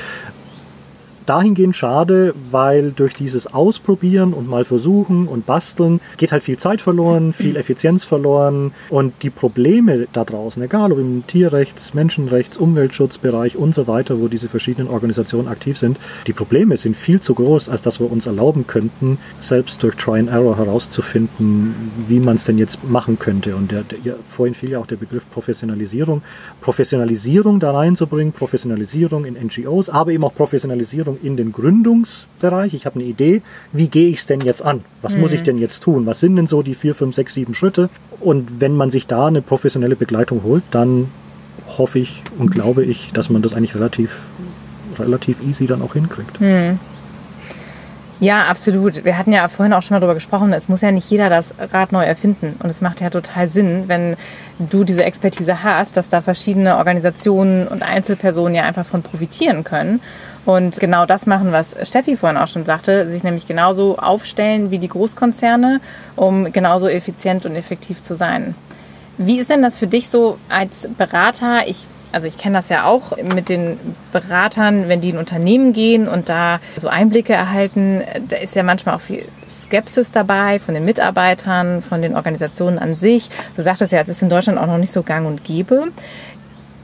dahingehend 1.30 1.75
schade, 1.75 2.34
weil 2.49 2.91
durch 2.91 3.13
dieses 3.13 3.45
Ausprobieren 3.53 4.34
und 4.34 4.49
mal 4.49 4.65
versuchen 4.65 5.27
und 5.27 5.45
basteln 5.45 6.01
geht 6.17 6.32
halt 6.32 6.43
viel 6.43 6.57
Zeit 6.57 6.82
verloren, 6.82 7.34
viel 7.34 7.55
Effizienz 7.55 8.03
verloren 8.03 8.71
und 8.89 9.13
die 9.21 9.30
Probleme 9.30 10.07
da 10.11 10.25
draußen, 10.25 10.61
egal 10.63 10.91
ob 10.91 10.97
im 10.97 11.23
Tierrechts-, 11.27 11.93
Menschenrechts-, 11.93 12.57
Umweltschutzbereich 12.57 13.55
und 13.55 13.75
so 13.75 13.88
weiter, 13.88 14.19
wo 14.19 14.27
diese 14.27 14.49
verschiedenen 14.49 14.89
Organisationen 14.89 15.47
aktiv 15.47 15.77
sind, 15.77 15.97
die 16.25 16.34
Probleme 16.34 16.77
sind 16.77 16.97
viel 16.97 17.21
zu 17.21 17.36
groß, 17.36 17.69
als 17.69 17.84
dass 17.84 17.99
wir 17.99 18.11
uns 18.11 18.25
erlauben 18.25 18.65
könnten, 18.65 19.19
selbst 19.39 19.84
durch 19.84 19.95
Try 19.97 20.19
and 20.19 20.30
Error 20.30 20.57
herauszufinden, 20.57 21.75
wie 22.07 22.19
man 22.19 22.38
es 22.38 22.43
denn 22.43 22.57
jetzt 22.57 22.84
machen 22.89 23.19
könnte. 23.19 23.55
Und 23.55 23.71
der, 23.71 23.84
der, 23.84 24.15
vorhin 24.27 24.55
fiel 24.55 24.71
ja 24.71 24.80
auch 24.80 24.88
der 24.88 24.95
Begriff 24.95 25.30
Professionalisierung. 25.30 26.23
Professionalisierung 26.61 27.59
da 27.59 27.71
reinzubringen, 27.71 28.34
Professionalisierung 28.34 29.25
in 29.25 29.36
NGOs, 29.36 29.89
aber 29.89 30.11
eben 30.11 30.23
auch 30.23 30.34
Professionalisierung 30.34 31.18
in 31.22 31.38
den 31.38 31.51
Gründungsbereich. 31.51 32.74
Ich 32.74 32.86
habe 32.86 32.99
eine 32.99 33.05
Idee, 33.05 33.41
wie 33.72 33.88
gehe 33.88 34.09
ich 34.09 34.17
es 34.17 34.26
denn 34.26 34.41
jetzt 34.41 34.63
an? 34.63 34.82
Was 35.01 35.17
muss 35.17 35.34
ich 35.34 35.43
denn 35.43 35.57
jetzt 35.57 35.84
tun? 35.84 36.05
Was 36.05 36.20
sind 36.20 36.36
denn 36.36 36.47
so 36.47 36.61
die 36.61 36.76
vier, 36.76 36.95
fünf, 36.95 37.15
sechs, 37.15 37.34
sieben 37.34 37.53
Schritte? 37.53 37.89
Und 38.20 38.61
wenn 38.61 38.76
man 38.76 38.89
sich 38.89 39.07
da 39.07 39.28
eine 39.28 39.41
professionelle 39.41 39.95
Begleitung 39.95 40.43
holt, 40.43 40.63
dann 40.72 41.07
hoffe 41.78 41.99
ich 41.99 42.24
und 42.38 42.51
glaube 42.51 42.84
ich, 42.84 43.11
dass 43.13 43.30
man 43.30 43.41
das 43.41 43.53
eigentlich 43.53 43.76
relativ, 43.76 44.22
relativ 44.97 45.41
easy 45.41 45.67
dann 45.67 45.82
auch 45.82 45.93
hinkriegt. 45.93 46.39
Ja, 48.22 48.43
absolut. 48.43 49.05
Wir 49.05 49.17
hatten 49.17 49.32
ja 49.32 49.47
vorhin 49.47 49.72
auch 49.72 49.82
schon 49.82 49.95
mal 49.95 50.01
darüber 50.01 50.13
gesprochen, 50.13 50.51
es 50.51 50.67
muss 50.67 50.82
ja 50.82 50.91
nicht 50.91 51.09
jeder 51.09 51.30
das 51.30 51.53
Rad 51.72 51.93
neu 51.93 52.03
erfinden. 52.03 52.57
Und 52.61 52.70
es 52.70 52.82
macht 52.82 52.99
ja 52.99 53.09
total 53.09 53.47
Sinn, 53.47 53.86
wenn 53.88 54.17
du 54.59 54.84
diese 54.84 55.05
Expertise 55.05 55.63
hast, 55.63 55.95
dass 55.95 56.09
da 56.09 56.22
verschiedene 56.22 56.76
Organisationen 56.76 57.65
und 57.65 57.82
Einzelpersonen 57.82 58.55
ja 58.55 58.63
einfach 58.63 58.86
von 58.86 59.03
profitieren 59.03 59.63
können. 59.63 60.01
Und 60.45 60.82
genau 60.82 61.05
das 61.05 61.28
machen, 61.28 61.53
was 61.53 61.76
Steffi 61.88 62.17
vorhin 62.17 62.38
auch 62.38 62.49
schon 62.49 62.65
sagte, 62.65 63.09
sich 63.09 63.24
nämlich 63.24 63.45
genauso 63.45 63.97
aufstellen 63.97 64.70
wie 64.70 64.80
die 64.80 64.89
Großkonzerne, 64.89 65.80
um 66.17 66.51
genauso 66.51 66.89
effizient 66.89 67.45
und 67.45 67.55
effektiv 67.55 68.03
zu 68.03 68.15
sein. 68.15 68.53
Wie 69.17 69.39
ist 69.39 69.49
denn 69.49 69.61
das 69.61 69.78
für 69.80 69.88
dich 69.88 70.09
so 70.09 70.38
als 70.49 70.89
Berater? 70.97 71.67
Ich 71.67 71.88
also 72.12 72.28
ich 72.28 72.38
kenne 72.38 72.57
das 72.57 72.70
ja 72.70 72.86
auch 72.86 73.16
mit 73.18 73.49
den 73.49 73.78
Beratern, 74.12 74.88
wenn 74.88 75.01
die 75.01 75.10
in 75.10 75.18
Unternehmen 75.18 75.74
gehen 75.74 76.07
und 76.07 76.30
da 76.30 76.60
so 76.78 76.88
Einblicke 76.88 77.34
erhalten, 77.34 78.01
da 78.28 78.38
ist 78.38 78.55
ja 78.55 78.64
manchmal 78.64 78.95
auch 78.95 79.01
viel 79.01 79.26
Skepsis 79.47 80.12
dabei 80.12 80.60
von 80.60 80.74
den 80.74 80.86
Mitarbeitern, 80.86 81.82
von 81.82 82.01
den 82.01 82.16
Organisationen 82.16 82.80
an 82.80 82.95
sich. 82.95 83.30
Du 83.55 83.62
sagtest 83.62 83.91
ja, 83.91 84.01
es 84.01 84.10
ist 84.10 84.22
in 84.22 84.30
Deutschland 84.30 84.57
auch 84.57 84.68
noch 84.68 84.78
nicht 84.78 84.93
so 84.93 85.03
gang 85.03 85.28
und 85.28 85.43
gäbe. 85.43 85.89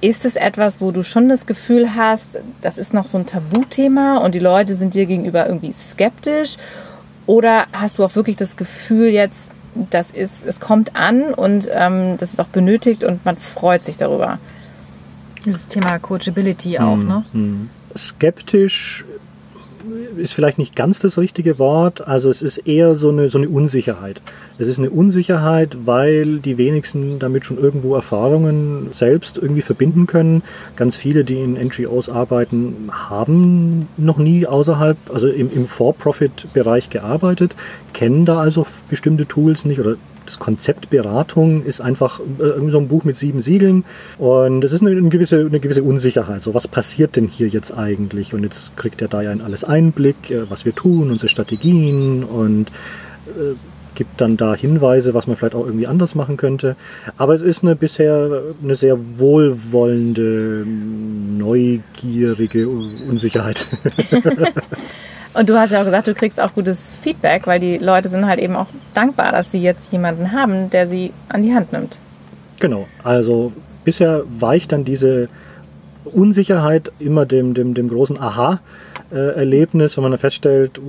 Ist 0.01 0.25
es 0.25 0.35
etwas, 0.35 0.81
wo 0.81 0.91
du 0.91 1.03
schon 1.03 1.29
das 1.29 1.45
Gefühl 1.45 1.95
hast, 1.95 2.39
das 2.61 2.77
ist 2.77 2.93
noch 2.93 3.07
so 3.07 3.17
ein 3.17 3.25
Tabuthema 3.25 4.17
und 4.17 4.35
die 4.35 4.39
Leute 4.39 4.75
sind 4.75 4.93
dir 4.93 5.05
gegenüber 5.05 5.47
irgendwie 5.47 5.71
skeptisch? 5.71 6.57
Oder 7.25 7.63
hast 7.73 7.97
du 7.97 8.03
auch 8.03 8.15
wirklich 8.15 8.35
das 8.35 8.55
Gefühl 8.55 9.07
jetzt, 9.07 9.49
das 9.89 10.11
ist, 10.11 10.45
es 10.45 10.59
kommt 10.59 10.95
an 10.95 11.33
und 11.33 11.67
ähm, 11.73 12.17
das 12.17 12.33
ist 12.33 12.39
auch 12.39 12.47
benötigt 12.47 13.03
und 13.03 13.25
man 13.25 13.37
freut 13.37 13.83
sich 13.83 13.97
darüber? 13.97 14.37
Dieses 15.45 15.67
Thema 15.67 15.99
Coachability 15.99 16.79
auch, 16.79 16.97
ne? 16.97 17.23
Skeptisch 17.95 19.05
ist 20.17 20.33
vielleicht 20.33 20.57
nicht 20.57 20.75
ganz 20.75 20.99
das 20.99 21.17
richtige 21.17 21.59
Wort. 21.59 22.07
Also 22.07 22.29
es 22.29 22.41
ist 22.41 22.57
eher 22.59 22.95
so 22.95 23.09
eine, 23.09 23.29
so 23.29 23.37
eine 23.37 23.49
Unsicherheit. 23.49 24.21
Es 24.57 24.67
ist 24.67 24.79
eine 24.79 24.89
Unsicherheit, 24.89 25.77
weil 25.85 26.39
die 26.39 26.57
wenigsten 26.57 27.19
damit 27.19 27.45
schon 27.45 27.57
irgendwo 27.57 27.95
Erfahrungen 27.95 28.89
selbst 28.91 29.37
irgendwie 29.37 29.61
verbinden 29.61 30.07
können. 30.07 30.43
Ganz 30.75 30.97
viele, 30.97 31.23
die 31.23 31.39
in 31.39 31.53
NGOs 31.53 32.09
arbeiten, 32.09 32.89
haben 32.91 33.87
noch 33.97 34.17
nie 34.17 34.47
außerhalb, 34.47 34.97
also 35.13 35.27
im, 35.27 35.51
im 35.51 35.65
For-Profit-Bereich 35.65 36.89
gearbeitet, 36.89 37.55
kennen 37.93 38.25
da 38.25 38.39
also 38.39 38.65
bestimmte 38.89 39.25
Tools 39.25 39.65
nicht 39.65 39.79
oder 39.79 39.95
das 40.25 40.39
Konzept 40.39 40.89
Beratung 40.89 41.63
ist 41.63 41.81
einfach 41.81 42.19
irgendwie 42.39 42.71
so 42.71 42.79
ein 42.79 42.87
Buch 42.87 43.03
mit 43.03 43.15
sieben 43.15 43.41
Siegeln 43.41 43.83
und 44.17 44.63
es 44.63 44.71
ist 44.71 44.81
eine, 44.81 44.91
eine, 44.91 45.09
gewisse, 45.09 45.39
eine 45.39 45.59
gewisse 45.59 45.83
Unsicherheit. 45.83 46.41
So, 46.41 46.53
was 46.53 46.67
passiert 46.67 47.15
denn 47.15 47.27
hier 47.27 47.47
jetzt 47.47 47.71
eigentlich? 47.71 48.33
Und 48.33 48.43
jetzt 48.43 48.75
kriegt 48.77 49.01
er 49.01 49.07
da 49.07 49.21
ja 49.21 49.31
in 49.31 49.41
alles 49.41 49.63
Einblick, 49.63 50.33
was 50.49 50.65
wir 50.65 50.75
tun, 50.75 51.11
unsere 51.11 51.29
Strategien 51.29 52.23
und 52.23 52.71
gibt 53.95 54.21
dann 54.21 54.37
da 54.37 54.53
Hinweise, 54.53 55.13
was 55.13 55.25
man 55.25 55.35
vielleicht 55.35 55.55
auch 55.55 55.65
irgendwie 55.65 55.87
anders 55.87 56.13
machen 56.13 56.37
könnte. 56.37 56.75
Aber 57.17 57.33
es 57.33 57.41
ist 57.41 57.63
eine 57.63 57.75
bisher 57.75 58.43
eine 58.63 58.75
sehr 58.75 58.99
wohlwollende, 59.17 60.65
neugierige 61.37 62.67
Unsicherheit. 62.69 63.67
Und 65.35 65.49
du 65.49 65.57
hast 65.57 65.71
ja 65.71 65.81
auch 65.81 65.85
gesagt, 65.85 66.07
du 66.07 66.13
kriegst 66.13 66.39
auch 66.39 66.53
gutes 66.53 66.91
Feedback, 67.01 67.45
weil 67.45 67.59
die 67.59 67.77
Leute 67.77 68.09
sind 68.09 68.25
halt 68.25 68.39
eben 68.39 68.55
auch 68.55 68.67
dankbar, 68.93 69.33
dass 69.33 69.51
sie 69.51 69.61
jetzt 69.61 69.91
jemanden 69.91 70.31
haben, 70.31 70.69
der 70.69 70.87
sie 70.87 71.11
an 71.27 71.43
die 71.43 71.53
Hand 71.53 71.73
nimmt. 71.73 71.97
Genau, 72.59 72.87
also 73.03 73.51
bisher 73.83 74.23
weicht 74.29 74.71
dann 74.71 74.85
diese 74.85 75.27
Unsicherheit 76.05 76.91
immer 76.99 77.25
dem, 77.25 77.53
dem, 77.53 77.73
dem 77.73 77.89
großen 77.89 78.17
Aha-Erlebnis, 78.17 79.97
wenn 79.97 80.03
man 80.03 80.11
dann 80.11 80.19
feststellt, 80.19 80.79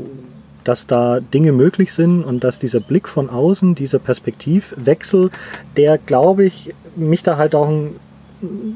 dass 0.63 0.87
da 0.87 1.19
Dinge 1.21 1.53
möglich 1.53 1.93
sind 1.93 2.23
und 2.23 2.45
dass 2.45 2.59
dieser 2.59 2.81
Blick 2.81 3.09
von 3.09 3.31
außen, 3.31 3.75
dieser 3.75 3.99
Perspektivwechsel, 3.99 5.31
der, 5.77 5.99
glaube 5.99 6.45
ich, 6.45 6.73
mich 6.95 7.23
da 7.23 7.37
halt 7.37 7.55
auch, 7.55 7.69
ein, 7.69 7.97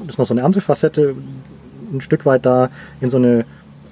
das 0.01 0.15
ist 0.15 0.17
noch 0.17 0.25
so 0.25 0.33
eine 0.33 0.43
andere 0.43 0.61
Facette, 0.61 1.15
ein 1.93 2.01
Stück 2.01 2.25
weit 2.25 2.45
da 2.45 2.69
in 2.99 3.09
so 3.09 3.17
eine 3.17 3.45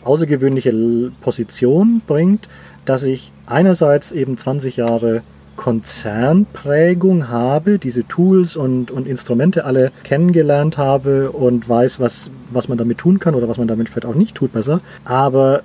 außergewöhnliche 0.04 0.74
Position 1.22 2.02
bringt, 2.06 2.48
dass 2.86 3.04
ich 3.04 3.32
einerseits 3.46 4.12
eben 4.12 4.38
20 4.38 4.78
Jahre 4.78 5.22
Konzernprägung 5.60 7.28
habe, 7.28 7.80
diese 7.80 8.08
Tools 8.08 8.56
und, 8.56 8.92
und 8.92 9.06
Instrumente 9.06 9.66
alle 9.66 9.92
kennengelernt 10.04 10.78
habe 10.78 11.32
und 11.32 11.68
weiß, 11.68 12.00
was, 12.00 12.32
was 12.50 12.70
man 12.70 12.78
damit 12.78 12.98
tun 12.98 13.20
kann 13.20 13.36
oder 13.36 13.50
was 13.50 13.58
man 13.58 13.68
damit 13.68 13.90
vielleicht 13.90 14.06
auch 14.06 14.16
nicht 14.16 14.36
tut 14.36 14.54
besser. 14.54 14.80
Aber 15.04 15.64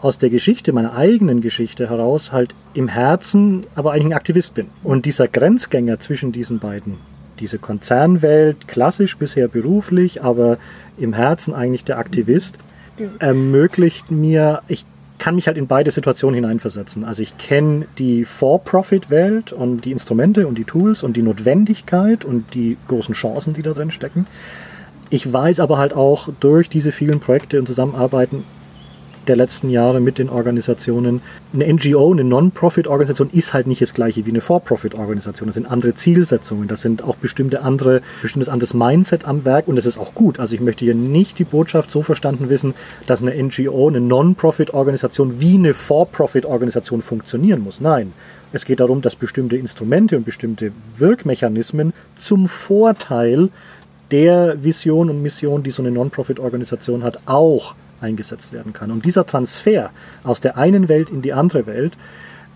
aus 0.00 0.18
der 0.18 0.30
Geschichte, 0.30 0.72
meiner 0.72 0.96
eigenen 0.96 1.40
Geschichte 1.40 1.88
heraus, 1.88 2.32
halt 2.32 2.56
im 2.74 2.88
Herzen 2.88 3.64
aber 3.76 3.92
eigentlich 3.92 4.06
ein 4.06 4.12
Aktivist 4.14 4.52
bin. 4.54 4.66
Und 4.82 5.06
dieser 5.06 5.28
Grenzgänger 5.28 6.00
zwischen 6.00 6.32
diesen 6.32 6.58
beiden, 6.58 6.96
diese 7.38 7.58
Konzernwelt, 7.58 8.66
klassisch 8.66 9.16
bisher 9.16 9.46
beruflich, 9.46 10.24
aber 10.24 10.58
im 10.98 11.12
Herzen 11.12 11.54
eigentlich 11.54 11.84
der 11.84 11.98
Aktivist, 11.98 12.58
ermöglicht 13.18 14.10
mir, 14.10 14.62
ich 14.68 14.84
kann 15.18 15.36
mich 15.36 15.46
halt 15.46 15.56
in 15.56 15.66
beide 15.66 15.90
Situationen 15.90 16.34
hineinversetzen. 16.34 17.04
Also 17.04 17.22
ich 17.22 17.38
kenne 17.38 17.86
die 17.98 18.24
For-Profit-Welt 18.24 19.52
und 19.52 19.84
die 19.84 19.92
Instrumente 19.92 20.46
und 20.46 20.58
die 20.58 20.64
Tools 20.64 21.02
und 21.02 21.16
die 21.16 21.22
Notwendigkeit 21.22 22.24
und 22.24 22.52
die 22.54 22.76
großen 22.88 23.14
Chancen, 23.14 23.54
die 23.54 23.62
da 23.62 23.72
drin 23.72 23.90
stecken. 23.90 24.26
Ich 25.10 25.32
weiß 25.32 25.60
aber 25.60 25.78
halt 25.78 25.94
auch 25.94 26.28
durch 26.40 26.68
diese 26.68 26.92
vielen 26.92 27.20
Projekte 27.20 27.58
und 27.58 27.66
Zusammenarbeiten, 27.66 28.44
der 29.28 29.36
letzten 29.36 29.70
Jahre 29.70 30.00
mit 30.00 30.18
den 30.18 30.28
Organisationen. 30.28 31.22
Eine 31.52 31.72
NGO, 31.72 32.12
eine 32.12 32.24
Non-Profit-Organisation 32.24 33.30
ist 33.32 33.52
halt 33.52 33.66
nicht 33.66 33.82
das 33.82 33.94
gleiche 33.94 34.26
wie 34.26 34.30
eine 34.30 34.40
For-Profit-Organisation. 34.40 35.46
Das 35.46 35.54
sind 35.54 35.70
andere 35.70 35.94
Zielsetzungen, 35.94 36.68
das 36.68 36.82
sind 36.82 37.02
auch 37.02 37.16
bestimmte 37.16 37.62
andere, 37.62 38.02
bestimmtes 38.22 38.48
anderes 38.48 38.74
Mindset 38.74 39.24
am 39.24 39.44
Werk 39.44 39.68
und 39.68 39.76
das 39.76 39.86
ist 39.86 39.98
auch 39.98 40.14
gut. 40.14 40.38
Also 40.38 40.54
ich 40.54 40.60
möchte 40.60 40.84
hier 40.84 40.94
nicht 40.94 41.38
die 41.38 41.44
Botschaft 41.44 41.90
so 41.90 42.02
verstanden 42.02 42.48
wissen, 42.48 42.74
dass 43.06 43.22
eine 43.22 43.34
NGO, 43.42 43.88
eine 43.88 44.00
Non-Profit-Organisation 44.00 45.40
wie 45.40 45.54
eine 45.54 45.74
For-Profit-Organisation 45.74 47.02
funktionieren 47.02 47.60
muss. 47.60 47.80
Nein. 47.80 48.12
Es 48.54 48.64
geht 48.64 48.78
darum, 48.78 49.02
dass 49.02 49.16
bestimmte 49.16 49.56
Instrumente 49.56 50.16
und 50.16 50.24
bestimmte 50.24 50.70
Wirkmechanismen 50.96 51.92
zum 52.14 52.46
Vorteil 52.46 53.48
der 54.10 54.62
Vision 54.62 55.10
und 55.10 55.22
Mission, 55.22 55.62
die 55.62 55.70
so 55.70 55.82
eine 55.82 55.90
Non-Profit-Organisation 55.90 57.02
hat, 57.02 57.18
auch 57.26 57.74
eingesetzt 58.00 58.52
werden 58.52 58.72
kann. 58.72 58.90
Und 58.90 59.04
dieser 59.04 59.26
Transfer 59.26 59.90
aus 60.24 60.40
der 60.40 60.56
einen 60.56 60.88
Welt 60.88 61.10
in 61.10 61.22
die 61.22 61.32
andere 61.32 61.66
Welt, 61.66 61.96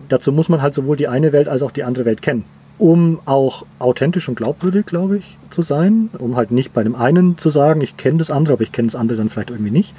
dazu 0.09 0.33
muss 0.33 0.49
man 0.49 0.63
halt 0.63 0.75
sowohl 0.75 0.97
die 0.97 1.09
eine 1.09 1.33
Welt 1.33 1.49
als 1.49 1.63
auch 1.63 1.71
die 1.71 1.85
andere 1.85 2.05
Welt 2.05 2.23
kennen 2.23 2.45
um 2.79 3.19
auch 3.25 3.67
authentisch 3.79 4.29
und 4.29 4.37
glaubwürdig, 4.37 4.87
glaube 4.87 5.19
ich, 5.19 5.37
zu 5.51 5.63
sein, 5.63 6.11
um 6.19 6.37
halt 6.37 6.53
nicht 6.53 6.73
bei 6.73 6.85
dem 6.85 6.95
einen 6.95 7.37
zu 7.37 7.51
sagen, 7.51 7.81
ich 7.81 7.97
kenne 7.97 8.19
das 8.19 8.31
andere, 8.31 8.55
aber 8.55 8.63
ich 8.63 8.73
kenne 8.73 8.87
das 8.87 8.95
andere 8.95 9.19
dann 9.19 9.29
vielleicht 9.29 9.51
irgendwie 9.51 9.73
nicht. 9.73 9.95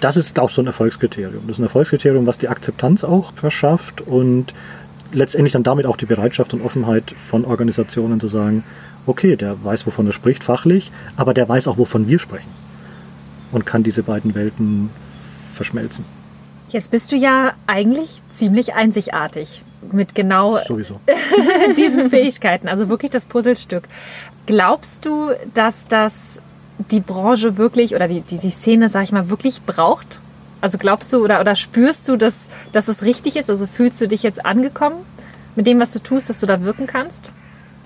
Das 0.00 0.16
ist 0.16 0.38
auch 0.38 0.48
so 0.48 0.62
ein 0.62 0.66
Erfolgskriterium. 0.66 1.42
Das 1.46 1.56
ist 1.56 1.58
ein 1.58 1.64
Erfolgskriterium, 1.64 2.26
was 2.26 2.38
die 2.38 2.48
Akzeptanz 2.48 3.04
auch 3.04 3.34
verschafft 3.34 4.00
und 4.00 4.54
letztendlich 5.12 5.52
dann 5.52 5.64
damit 5.64 5.86
auch 5.86 5.96
die 5.96 6.06
Bereitschaft 6.06 6.54
und 6.54 6.62
Offenheit 6.62 7.10
von 7.10 7.44
Organisationen 7.44 8.20
zu 8.20 8.28
sagen, 8.28 8.62
okay, 9.06 9.36
der 9.36 9.62
weiß, 9.64 9.86
wovon 9.86 10.06
er 10.06 10.12
spricht, 10.12 10.44
fachlich, 10.44 10.90
aber 11.16 11.34
der 11.34 11.48
weiß 11.48 11.68
auch, 11.68 11.78
wovon 11.78 12.08
wir 12.08 12.18
sprechen 12.18 12.50
und 13.52 13.66
kann 13.66 13.82
diese 13.82 14.02
beiden 14.02 14.34
Welten 14.34 14.90
verschmelzen. 15.54 16.04
Jetzt 16.68 16.90
bist 16.90 17.10
du 17.10 17.16
ja 17.16 17.52
eigentlich 17.66 18.22
ziemlich 18.30 18.74
einzigartig 18.74 19.62
mit 19.90 20.14
genau 20.14 20.58
diesen 21.76 22.10
Fähigkeiten, 22.10 22.68
also 22.68 22.88
wirklich 22.88 23.10
das 23.10 23.26
Puzzlestück. 23.26 23.84
Glaubst 24.46 25.04
du, 25.04 25.30
dass 25.52 25.86
das 25.86 26.38
die 26.90 27.00
Branche 27.00 27.56
wirklich 27.56 27.94
oder 27.94 28.08
die, 28.08 28.20
die, 28.20 28.38
die 28.38 28.50
Szene, 28.50 28.88
sag 28.88 29.04
ich 29.04 29.12
mal, 29.12 29.28
wirklich 29.28 29.62
braucht? 29.62 30.20
Also 30.60 30.78
glaubst 30.78 31.12
du 31.12 31.24
oder, 31.24 31.40
oder 31.40 31.56
spürst 31.56 32.08
du, 32.08 32.16
dass, 32.16 32.48
dass 32.72 32.88
es 32.88 33.02
richtig 33.02 33.36
ist? 33.36 33.50
Also 33.50 33.66
fühlst 33.66 34.00
du 34.00 34.06
dich 34.06 34.22
jetzt 34.22 34.44
angekommen 34.44 34.96
mit 35.56 35.66
dem, 35.66 35.80
was 35.80 35.92
du 35.92 35.98
tust, 35.98 36.30
dass 36.30 36.40
du 36.40 36.46
da 36.46 36.62
wirken 36.62 36.86
kannst? 36.86 37.32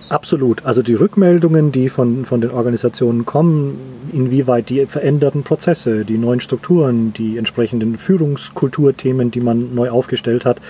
Absolut. 0.08 0.64
Also 0.64 0.82
die 0.82 0.94
Rückmeldungen, 0.94 1.72
die 1.72 1.88
von, 1.88 2.26
von 2.26 2.40
den 2.40 2.50
Organisationen 2.50 3.24
kommen, 3.24 3.78
inwieweit 4.12 4.68
die 4.68 4.84
veränderten 4.86 5.42
Prozesse, 5.42 6.04
die 6.04 6.18
neuen 6.18 6.40
Strukturen, 6.40 7.12
die 7.14 7.38
entsprechenden 7.38 7.96
Führungskulturthemen, 7.96 9.30
die 9.30 9.40
man 9.40 9.74
neu 9.74 9.90
aufgestellt 9.90 10.44
hat, 10.44 10.60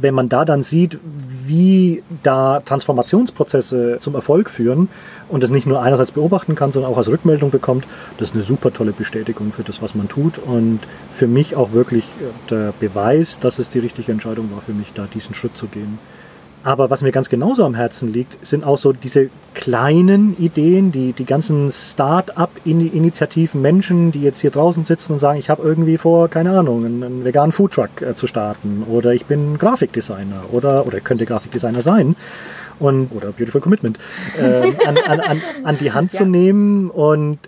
wenn 0.00 0.14
man 0.14 0.28
da 0.28 0.44
dann 0.44 0.62
sieht, 0.62 0.98
wie 1.44 2.02
da 2.22 2.60
Transformationsprozesse 2.60 3.98
zum 4.00 4.14
Erfolg 4.14 4.50
führen 4.50 4.88
und 5.28 5.42
das 5.42 5.50
nicht 5.50 5.66
nur 5.66 5.80
einerseits 5.80 6.10
beobachten 6.10 6.56
kann, 6.56 6.72
sondern 6.72 6.92
auch 6.92 6.98
als 6.98 7.08
Rückmeldung 7.08 7.50
bekommt, 7.50 7.86
das 8.18 8.30
ist 8.30 8.34
eine 8.34 8.44
super 8.44 8.72
tolle 8.72 8.92
Bestätigung 8.92 9.52
für 9.52 9.62
das, 9.62 9.80
was 9.80 9.94
man 9.94 10.08
tut 10.08 10.38
und 10.38 10.80
für 11.12 11.28
mich 11.28 11.54
auch 11.54 11.72
wirklich 11.72 12.04
der 12.50 12.72
Beweis, 12.80 13.38
dass 13.38 13.60
es 13.60 13.68
die 13.68 13.78
richtige 13.78 14.10
Entscheidung 14.10 14.50
war 14.52 14.60
für 14.60 14.72
mich, 14.72 14.92
da 14.94 15.06
diesen 15.12 15.34
Schritt 15.34 15.56
zu 15.56 15.66
gehen. 15.68 15.98
Aber 16.68 16.90
was 16.90 17.00
mir 17.00 17.12
ganz 17.12 17.30
genauso 17.30 17.64
am 17.64 17.74
Herzen 17.74 18.12
liegt, 18.12 18.46
sind 18.46 18.62
auch 18.62 18.76
so 18.76 18.92
diese 18.92 19.30
kleinen 19.54 20.36
Ideen, 20.38 20.92
die, 20.92 21.14
die 21.14 21.24
ganzen 21.24 21.70
Start-up-Initiativen, 21.70 23.62
Menschen, 23.62 24.12
die 24.12 24.20
jetzt 24.20 24.42
hier 24.42 24.50
draußen 24.50 24.84
sitzen 24.84 25.14
und 25.14 25.18
sagen, 25.18 25.38
ich 25.38 25.48
habe 25.48 25.62
irgendwie 25.62 25.96
vor, 25.96 26.28
keine 26.28 26.50
Ahnung, 26.50 26.84
einen, 26.84 27.02
einen 27.02 27.24
veganen 27.24 27.52
Foodtruck 27.52 28.02
äh, 28.02 28.14
zu 28.14 28.26
starten. 28.26 28.84
Oder 28.86 29.14
ich 29.14 29.24
bin 29.24 29.56
Grafikdesigner. 29.56 30.42
Oder, 30.52 30.86
oder 30.86 31.00
könnte 31.00 31.24
Grafikdesigner 31.24 31.80
sein. 31.80 32.16
Und, 32.78 33.12
oder 33.12 33.28
Beautiful 33.28 33.62
Commitment, 33.62 33.98
äh, 34.38 34.70
an, 34.86 34.98
an, 34.98 35.20
an, 35.20 35.42
an 35.64 35.78
die 35.78 35.92
Hand 35.92 36.12
ja. 36.12 36.18
zu 36.18 36.26
nehmen 36.26 36.90
und 36.90 37.38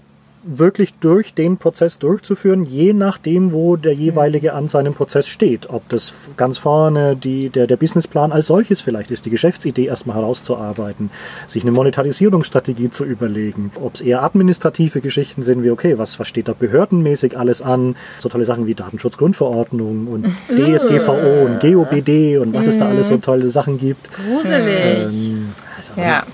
wirklich 0.43 0.95
durch 0.95 1.34
den 1.34 1.57
Prozess 1.59 1.99
durchzuführen, 1.99 2.64
je 2.64 2.93
nachdem, 2.93 3.53
wo 3.53 3.76
der 3.76 3.93
jeweilige 3.93 4.55
an 4.55 4.68
seinem 4.68 4.95
Prozess 4.95 5.28
steht. 5.28 5.68
Ob 5.70 5.88
das 5.88 6.12
ganz 6.36 6.59
vorne 6.59 7.16
die, 7.16 7.51
der, 7.51 7.66
der 7.66 7.76
Businessplan 7.76 8.32
als 8.32 8.47
solches 8.47 8.80
vielleicht 8.80 9.11
ist, 9.11 9.26
die 9.26 9.30
Geschäftsidee 9.30 9.86
erstmal 9.86 10.16
herauszuarbeiten, 10.16 11.11
sich 11.47 11.62
eine 11.62 11.72
Monetarisierungsstrategie 11.72 12.91
zu 12.91 13.05
überlegen, 13.05 13.70
ob 13.80 13.95
es 13.95 14.01
eher 14.01 14.22
administrative 14.22 15.01
Geschichten 15.01 15.43
sind, 15.43 15.62
wie 15.62 15.70
okay, 15.70 15.99
was, 15.99 16.18
was 16.18 16.28
steht 16.28 16.49
da 16.49 16.53
behördenmäßig 16.53 17.36
alles 17.36 17.62
an, 17.62 17.97
so 18.18 18.28
tolle 18.28 18.45
Sachen 18.45 18.66
wie 18.66 18.74
Datenschutzgrundverordnung 18.74 20.07
und 20.07 20.26
DSGVO 20.49 21.45
und 21.45 21.61
GOBD 21.61 22.38
und 22.38 22.55
was 22.55 22.66
es 22.66 22.78
da 22.78 22.88
alles 22.88 23.09
so 23.09 23.18
tolle 23.18 23.51
Sachen 23.51 23.78
gibt. 23.78 24.11
Gruselig. 24.12 25.28
Ähm, 25.30 25.49
also, 25.76 26.01
ja. 26.01 26.24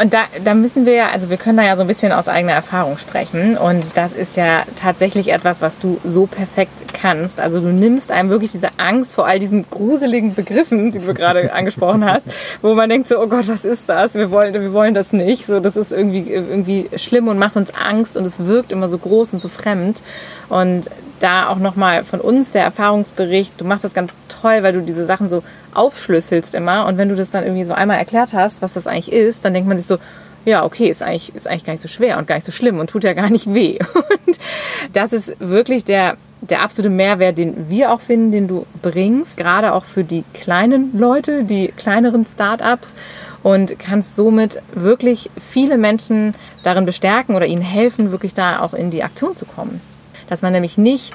Und 0.00 0.12
da, 0.12 0.24
da 0.44 0.54
müssen 0.54 0.84
wir 0.84 0.92
ja, 0.92 1.08
also 1.12 1.30
wir 1.30 1.36
können 1.36 1.56
da 1.56 1.64
ja 1.64 1.76
so 1.76 1.82
ein 1.82 1.86
bisschen 1.86 2.12
aus 2.12 2.28
eigener 2.28 2.52
Erfahrung 2.52 2.98
sprechen. 2.98 3.56
Und 3.56 3.96
das 3.96 4.12
ist 4.12 4.36
ja 4.36 4.64
tatsächlich 4.76 5.32
etwas, 5.32 5.62
was 5.62 5.78
du 5.78 5.98
so 6.04 6.26
perfekt 6.26 6.92
kannst. 6.92 7.40
Also 7.40 7.60
du 7.60 7.68
nimmst 7.68 8.10
einem 8.10 8.28
wirklich 8.28 8.52
diese 8.52 8.68
Angst 8.76 9.12
vor 9.12 9.26
all 9.26 9.38
diesen 9.38 9.64
gruseligen 9.70 10.34
Begriffen, 10.34 10.92
die 10.92 10.98
du 10.98 11.14
gerade 11.14 11.52
angesprochen 11.54 12.04
hast, 12.04 12.26
wo 12.62 12.74
man 12.74 12.88
denkt 12.88 13.08
so, 13.08 13.18
oh 13.20 13.26
Gott, 13.26 13.48
was 13.48 13.64
ist 13.64 13.88
das? 13.88 14.14
Wir 14.14 14.30
wollen, 14.30 14.52
wir 14.52 14.72
wollen 14.72 14.94
das 14.94 15.12
nicht. 15.12 15.46
So, 15.46 15.60
das 15.60 15.76
ist 15.76 15.92
irgendwie, 15.92 16.30
irgendwie 16.30 16.90
schlimm 16.96 17.28
und 17.28 17.38
macht 17.38 17.56
uns 17.56 17.72
Angst 17.74 18.16
und 18.16 18.26
es 18.26 18.44
wirkt 18.44 18.72
immer 18.72 18.88
so 18.88 18.98
groß 18.98 19.32
und 19.32 19.40
so 19.40 19.48
fremd. 19.48 20.02
Und 20.48 20.90
da 21.20 21.48
auch 21.48 21.58
nochmal 21.58 22.04
von 22.04 22.20
uns 22.20 22.50
der 22.50 22.62
Erfahrungsbericht. 22.64 23.54
Du 23.58 23.64
machst 23.64 23.84
das 23.84 23.94
ganz 23.94 24.16
toll, 24.28 24.62
weil 24.62 24.72
du 24.72 24.82
diese 24.82 25.06
Sachen 25.06 25.28
so 25.28 25.42
aufschlüsselst 25.74 26.54
immer. 26.54 26.86
Und 26.86 26.98
wenn 26.98 27.08
du 27.08 27.16
das 27.16 27.30
dann 27.30 27.44
irgendwie 27.44 27.64
so 27.64 27.72
einmal 27.72 27.98
erklärt 27.98 28.32
hast, 28.32 28.62
was 28.62 28.74
das 28.74 28.86
eigentlich 28.86 29.12
ist, 29.12 29.44
dann 29.44 29.54
denkt 29.54 29.68
man 29.68 29.78
sich 29.78 29.86
so, 29.86 29.98
ja, 30.44 30.64
okay, 30.64 30.88
ist 30.88 31.02
eigentlich, 31.02 31.34
ist 31.34 31.48
eigentlich 31.48 31.64
gar 31.64 31.72
nicht 31.72 31.82
so 31.82 31.88
schwer 31.88 32.18
und 32.18 32.26
gar 32.28 32.36
nicht 32.36 32.46
so 32.46 32.52
schlimm 32.52 32.78
und 32.78 32.88
tut 32.88 33.04
ja 33.04 33.14
gar 33.14 33.30
nicht 33.30 33.52
weh. 33.52 33.78
Und 34.26 34.38
das 34.92 35.12
ist 35.12 35.34
wirklich 35.40 35.84
der, 35.84 36.16
der 36.40 36.62
absolute 36.62 36.88
Mehrwert, 36.88 37.36
den 37.36 37.68
wir 37.68 37.92
auch 37.92 38.00
finden, 38.00 38.30
den 38.30 38.46
du 38.46 38.64
bringst, 38.80 39.36
gerade 39.36 39.72
auch 39.72 39.84
für 39.84 40.04
die 40.04 40.22
kleinen 40.34 40.96
Leute, 40.96 41.42
die 41.42 41.68
kleineren 41.68 42.26
Startups 42.26 42.94
und 43.42 43.78
kannst 43.80 44.14
somit 44.14 44.62
wirklich 44.72 45.30
viele 45.40 45.78
Menschen 45.78 46.34
darin 46.62 46.86
bestärken 46.86 47.34
oder 47.34 47.46
ihnen 47.46 47.62
helfen, 47.62 48.12
wirklich 48.12 48.32
da 48.32 48.60
auch 48.60 48.72
in 48.72 48.92
die 48.92 49.02
Aktion 49.02 49.36
zu 49.36 49.46
kommen. 49.46 49.80
Dass 50.28 50.42
man 50.42 50.52
nämlich 50.52 50.78
nicht 50.78 51.12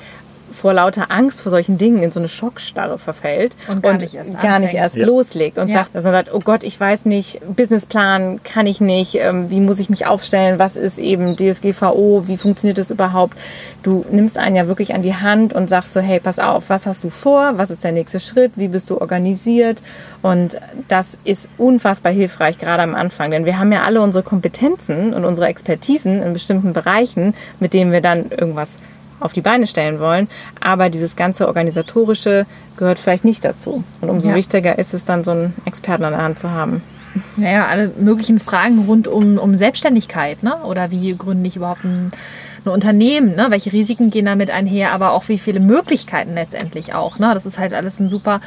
vor 0.53 0.73
lauter 0.73 1.11
Angst 1.11 1.39
vor 1.39 1.49
solchen 1.49 1.77
Dingen 1.77 2.03
in 2.03 2.11
so 2.11 2.19
eine 2.19 2.27
Schockstarre 2.27 2.97
verfällt 2.97 3.55
Und 3.69 3.83
gar 3.83 3.93
nicht 3.93 4.13
erst 4.15 4.37
gar 4.41 4.59
nicht 4.59 4.73
erst 4.73 4.95
Ja. 4.95 5.05
loslegt 5.05 5.57
und 5.57 5.69
Ja. 5.69 5.77
sagt, 5.77 5.95
dass 5.95 6.03
man 6.03 6.11
sagt, 6.11 6.33
oh 6.33 6.41
Gott, 6.41 6.63
ich 6.63 6.77
weiß 6.77 7.05
nicht, 7.05 7.39
Businessplan 7.55 8.41
kann 8.43 8.67
ich 8.67 8.81
nicht, 8.81 9.15
ähm, 9.15 9.49
wie 9.49 9.61
muss 9.61 9.79
ich 9.79 9.89
mich 9.89 10.07
aufstellen, 10.07 10.59
was 10.59 10.75
ist 10.75 10.97
eben 10.99 11.37
DSGVO, 11.37 12.27
wie 12.27 12.37
funktioniert 12.37 12.77
das 12.77 12.91
überhaupt? 12.91 13.37
Du 13.81 14.05
nimmst 14.11 14.37
einen 14.37 14.57
ja 14.57 14.67
wirklich 14.67 14.93
an 14.93 15.01
die 15.03 15.15
Hand 15.15 15.53
und 15.53 15.69
sagst 15.69 15.93
so, 15.93 16.01
hey, 16.01 16.19
pass 16.19 16.37
auf, 16.37 16.69
was 16.69 16.85
hast 16.85 17.03
du 17.05 17.09
vor, 17.09 17.53
was 17.57 17.69
ist 17.69 17.83
der 17.85 17.93
nächste 17.93 18.19
Schritt, 18.19 18.51
wie 18.55 18.67
bist 18.67 18.89
du 18.89 18.99
organisiert? 18.99 19.81
Und 20.21 20.57
das 20.89 21.17
ist 21.23 21.47
unfassbar 21.57 22.11
hilfreich, 22.11 22.57
gerade 22.59 22.83
am 22.83 22.93
Anfang, 22.95 23.31
denn 23.31 23.45
wir 23.45 23.57
haben 23.57 23.71
ja 23.71 23.83
alle 23.83 24.01
unsere 24.01 24.23
Kompetenzen 24.23 25.13
und 25.13 25.23
unsere 25.23 25.47
Expertisen 25.47 26.21
in 26.21 26.33
bestimmten 26.33 26.73
Bereichen, 26.73 27.33
mit 27.61 27.71
denen 27.73 27.93
wir 27.93 28.01
dann 28.01 28.31
irgendwas 28.31 28.71
auf 29.21 29.33
die 29.33 29.41
Beine 29.41 29.67
stellen 29.67 29.99
wollen. 29.99 30.27
Aber 30.59 30.89
dieses 30.89 31.15
ganze 31.15 31.47
Organisatorische 31.47 32.45
gehört 32.77 32.99
vielleicht 32.99 33.23
nicht 33.25 33.45
dazu. 33.45 33.83
Und 34.01 34.09
umso 34.09 34.29
Ja. 34.29 34.35
wichtiger 34.35 34.77
ist 34.77 34.93
es 34.93 35.05
dann, 35.05 35.23
so 35.23 35.31
einen 35.31 35.53
Experten 35.65 36.03
an 36.03 36.13
der 36.13 36.23
Hand 36.23 36.39
zu 36.39 36.49
haben. 36.51 36.81
Naja, 37.35 37.67
alle 37.67 37.91
möglichen 37.99 38.39
Fragen 38.39 38.85
rund 38.87 39.07
um, 39.07 39.37
um 39.37 39.57
Selbstständigkeit, 39.57 40.43
ne? 40.43 40.55
Oder 40.63 40.91
wie 40.91 41.13
gründe 41.15 41.47
ich 41.47 41.57
überhaupt 41.57 41.83
ein, 41.83 42.11
ein 42.65 42.69
Unternehmen, 42.69 43.35
ne? 43.35 43.47
Welche 43.49 43.71
Risiken 43.73 44.09
gehen 44.09 44.25
damit 44.25 44.49
einher, 44.51 44.91
aber 44.91 45.11
auch 45.13 45.27
wie 45.29 45.37
viele 45.39 45.59
Möglichkeiten 45.59 46.33
letztendlich 46.35 46.93
auch, 46.93 47.19
ne? 47.19 47.31
Das 47.33 47.45
ist 47.45 47.57
halt 47.59 47.73
alles 47.73 47.99
ein 47.99 48.09
super 48.09 48.41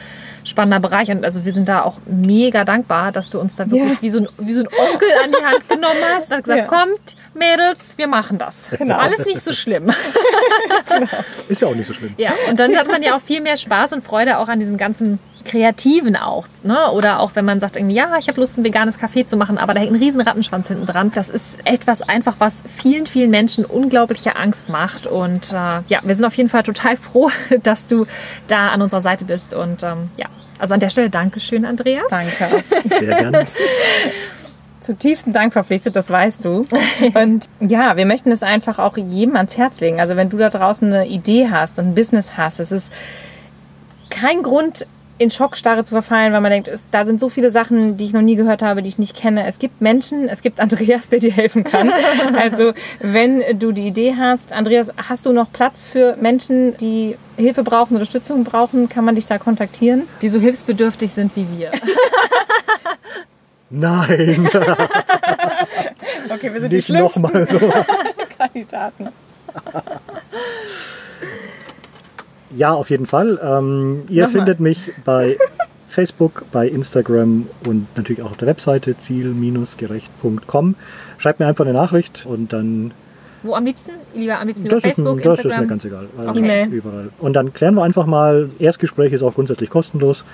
spannender 0.45 0.81
Bereich 0.81 1.11
und 1.11 1.25
also 1.25 1.45
wir 1.45 1.53
sind 1.53 1.69
da 1.69 1.83
auch 1.83 1.99
mega 2.07 2.65
dankbar, 2.65 3.13
dass 3.13 3.31
du 3.31 3.41
uns 3.41 3.57
da 3.57 3.71
wirklich 3.71 3.93
Ja. 3.95 4.03
wie, 4.03 4.11
so 4.11 4.19
ein, 4.19 4.29
wie 4.39 4.53
so 4.53 4.61
ein 4.61 4.67
Onkel 4.69 5.09
an 5.25 5.31
die 5.39 5.45
Hand 5.45 5.69
genommen 5.69 5.95
hast 6.15 6.31
und 6.33 6.45
gesagt, 6.45 6.59
Ja. 6.59 6.67
kommt, 6.67 7.17
Mädels, 7.35 7.95
wir 7.97 8.07
machen 8.09 8.39
das. 8.39 8.69
Genau. 8.79 8.97
Alles 8.99 9.25
nicht 9.25 9.41
so 9.43 9.53
schlimm. 9.53 9.91
Ist 11.49 11.61
ja 11.61 11.69
auch 11.69 11.75
nicht 11.75 11.87
so 11.87 11.93
schlimm. 11.95 12.15
Ja, 12.17 12.33
und 12.51 12.59
dann 12.59 12.77
hat 12.77 12.89
man 12.89 13.03
ja 13.03 13.17
auch 13.17 13.21
viel 13.21 13.41
mehr 13.41 13.57
Spaß 13.57 13.93
und 13.95 14.05
Freude 14.05 14.39
auch 14.39 14.49
an 14.49 14.61
diesem 14.61 14.77
ganzen 14.77 15.19
Kreativen 15.45 16.17
auch. 16.17 16.47
Ne? 16.63 16.91
Oder 16.91 17.21
auch 17.21 17.33
wenn 17.35 17.45
man 17.45 17.61
sagt, 17.61 17.77
irgendwie, 17.77 17.95
ja, 17.95 18.17
ich 18.19 18.29
habe 18.29 18.41
Lust, 18.41 18.59
ein 18.59 18.65
veganes 18.65 18.99
Café 18.99 19.27
zu 19.27 19.37
machen, 19.37 19.59
aber 19.59 19.75
da 19.75 19.81
hängt 19.81 19.93
ein 19.93 19.99
riesen 19.99 20.21
Rattenschwanz 20.21 20.69
hinten 20.69 20.87
dran. 20.87 21.13
Das 21.15 21.29
ist 21.29 21.59
etwas 21.65 22.03
einfach, 22.03 22.37
was 22.39 22.63
vielen, 22.67 23.07
vielen 23.07 23.31
Menschen 23.31 23.65
unglaubliche 23.65 24.37
Angst 24.37 24.69
macht. 24.69 25.07
Und 25.07 25.53
äh, 25.53 25.55
ja, 25.55 26.01
wir 26.03 26.15
sind 26.15 26.25
auf 26.25 26.35
jeden 26.35 26.49
Fall 26.49 26.63
total 26.63 26.97
froh, 26.99 27.31
dass 27.63 27.87
du 27.87 28.07
da 28.49 28.69
an 28.69 28.83
unserer 28.83 29.03
Seite 29.03 29.25
bist. 29.25 29.55
Und 29.55 29.83
ähm, 29.83 30.11
ja, 30.17 30.27
also 30.59 30.75
an 30.75 30.81
der 30.81 30.91
Stelle 30.91 31.11
Dankeschön, 31.11 31.65
Andreas. 31.65 32.07
Danke. 32.11 32.63
Sehr 32.83 33.07
gerne. 33.07 33.45
Zutiefsten 34.81 35.33
Dank 35.33 35.55
verpflichtet, 35.55 35.97
das 35.97 36.11
weißt 36.11 36.45
du. 36.45 36.67
Und 37.15 37.49
ja, 37.61 37.97
wir 37.97 38.05
möchten 38.05 38.31
es 38.31 38.43
einfach 38.43 38.79
auch 38.79 38.99
jedem 38.99 39.35
ans 39.37 39.57
Herz 39.57 39.81
legen. 39.81 39.99
Also 39.99 40.15
wenn 40.15 40.29
du 40.29 40.37
da 40.37 40.51
draußen 40.51 40.93
eine 40.93 41.07
Idee 41.07 41.49
hast 41.51 41.79
und 41.79 41.87
ein 41.87 41.95
Business 41.95 42.37
hast, 42.37 42.61
es 42.61 42.71
ist 42.71 42.93
kein 44.11 44.43
Grund, 44.43 44.87
in 45.25 45.31
Schockstarre 45.31 45.85
zu 45.85 45.95
verfallen, 45.95 46.33
weil 46.33 46.41
man 46.41 46.51
denkt, 46.51 46.69
es, 46.69 46.85
da 46.91 47.05
sind 47.05 47.19
so 47.19 47.29
viele 47.29 47.51
Sachen, 47.51 47.97
die 47.97 48.05
ich 48.05 48.13
noch 48.13 48.23
nie 48.23 48.37
gehört 48.37 48.63
habe, 48.63 48.83
die 48.83 48.89
ich 48.89 48.99
nicht 48.99 49.17
kenne. 49.17 49.47
Es 49.47 49.59
gibt 49.59 49.81
Menschen, 49.81 50.29
es 50.29 50.43
gibt 50.43 50.61
Andreas, 50.61 51.09
der 51.09 51.19
dir 51.19 51.33
helfen 51.33 51.65
kann. 51.65 51.91
Also 52.37 52.73
wenn 53.01 53.43
du 53.59 53.73
die 53.73 53.87
Idee 53.87 54.15
hast, 54.19 54.53
Andreas, 54.53 54.89
hast 55.09 55.25
du 55.25 55.33
noch 55.33 55.51
Platz 55.53 55.87
für 55.87 56.17
Menschen, 56.21 56.77
die 56.77 57.17
Hilfe 57.37 57.63
brauchen, 57.63 57.95
Unterstützung 57.95 58.45
brauchen, 58.45 58.89
kann 58.89 59.05
man 59.05 59.15
dich 59.15 59.27
da 59.27 59.39
kontaktieren? 59.39 60.03
Die 60.21 60.29
so 60.29 60.39
hilfsbedürftig 60.41 61.13
sind 61.13 61.35
wie 61.37 61.47
wir. 61.57 61.71
Nein, 63.71 64.49
Okay, 66.31 66.53
wir 66.53 66.61
sind 66.61 66.73
nicht 66.73 66.89
nochmal 66.91 67.47
so. 67.51 67.73
Kandidaten. 68.39 69.09
Ja, 72.57 72.73
auf 72.73 72.91
jeden 72.91 73.07
Fall. 73.07 73.39
Ähm, 73.43 74.03
ihr 74.09 74.23
Nochmal. 74.25 74.29
findet 74.39 74.61
mich 74.61 74.93
bei 75.05 75.37
Facebook, 75.89 76.45
bei 76.53 76.69
Instagram 76.69 77.47
und 77.67 77.87
natürlich 77.97 78.23
auch 78.23 78.31
auf 78.33 78.37
der 78.37 78.49
Webseite 78.49 78.97
ziel-gerecht.com. 78.97 80.75
Schreibt 81.19 81.41
mir 81.41 81.47
einfach 81.47 81.65
eine 81.65 81.75
Nachricht 81.75 82.27
und 82.27 82.53
dann 82.53 82.93
Wo 83.43 83.55
am 83.55 83.65
liebsten? 83.65 83.93
Lieber 84.15 84.41
am 84.41 84.47
liebsten 84.49 84.67
über 84.67 84.77
das, 84.77 84.85
ist, 84.85 84.97
Facebook, 84.97 85.23
das 85.23 85.39
ist 85.39 85.45
mir 85.45 85.51
Instagram? 85.53 85.69
ganz 85.69 85.85
egal. 85.85 86.07
Okay. 86.27 86.39
E-Mail. 86.39 86.69
Überall. 86.69 87.09
Und 87.19 87.33
dann 87.35 87.53
klären 87.53 87.75
wir 87.75 87.83
einfach 87.85 88.07
mal, 88.07 88.49
Erstgespräch 88.59 89.13
ist 89.13 89.23
auch 89.23 89.35
grundsätzlich 89.35 89.71
kostenlos 89.71 90.25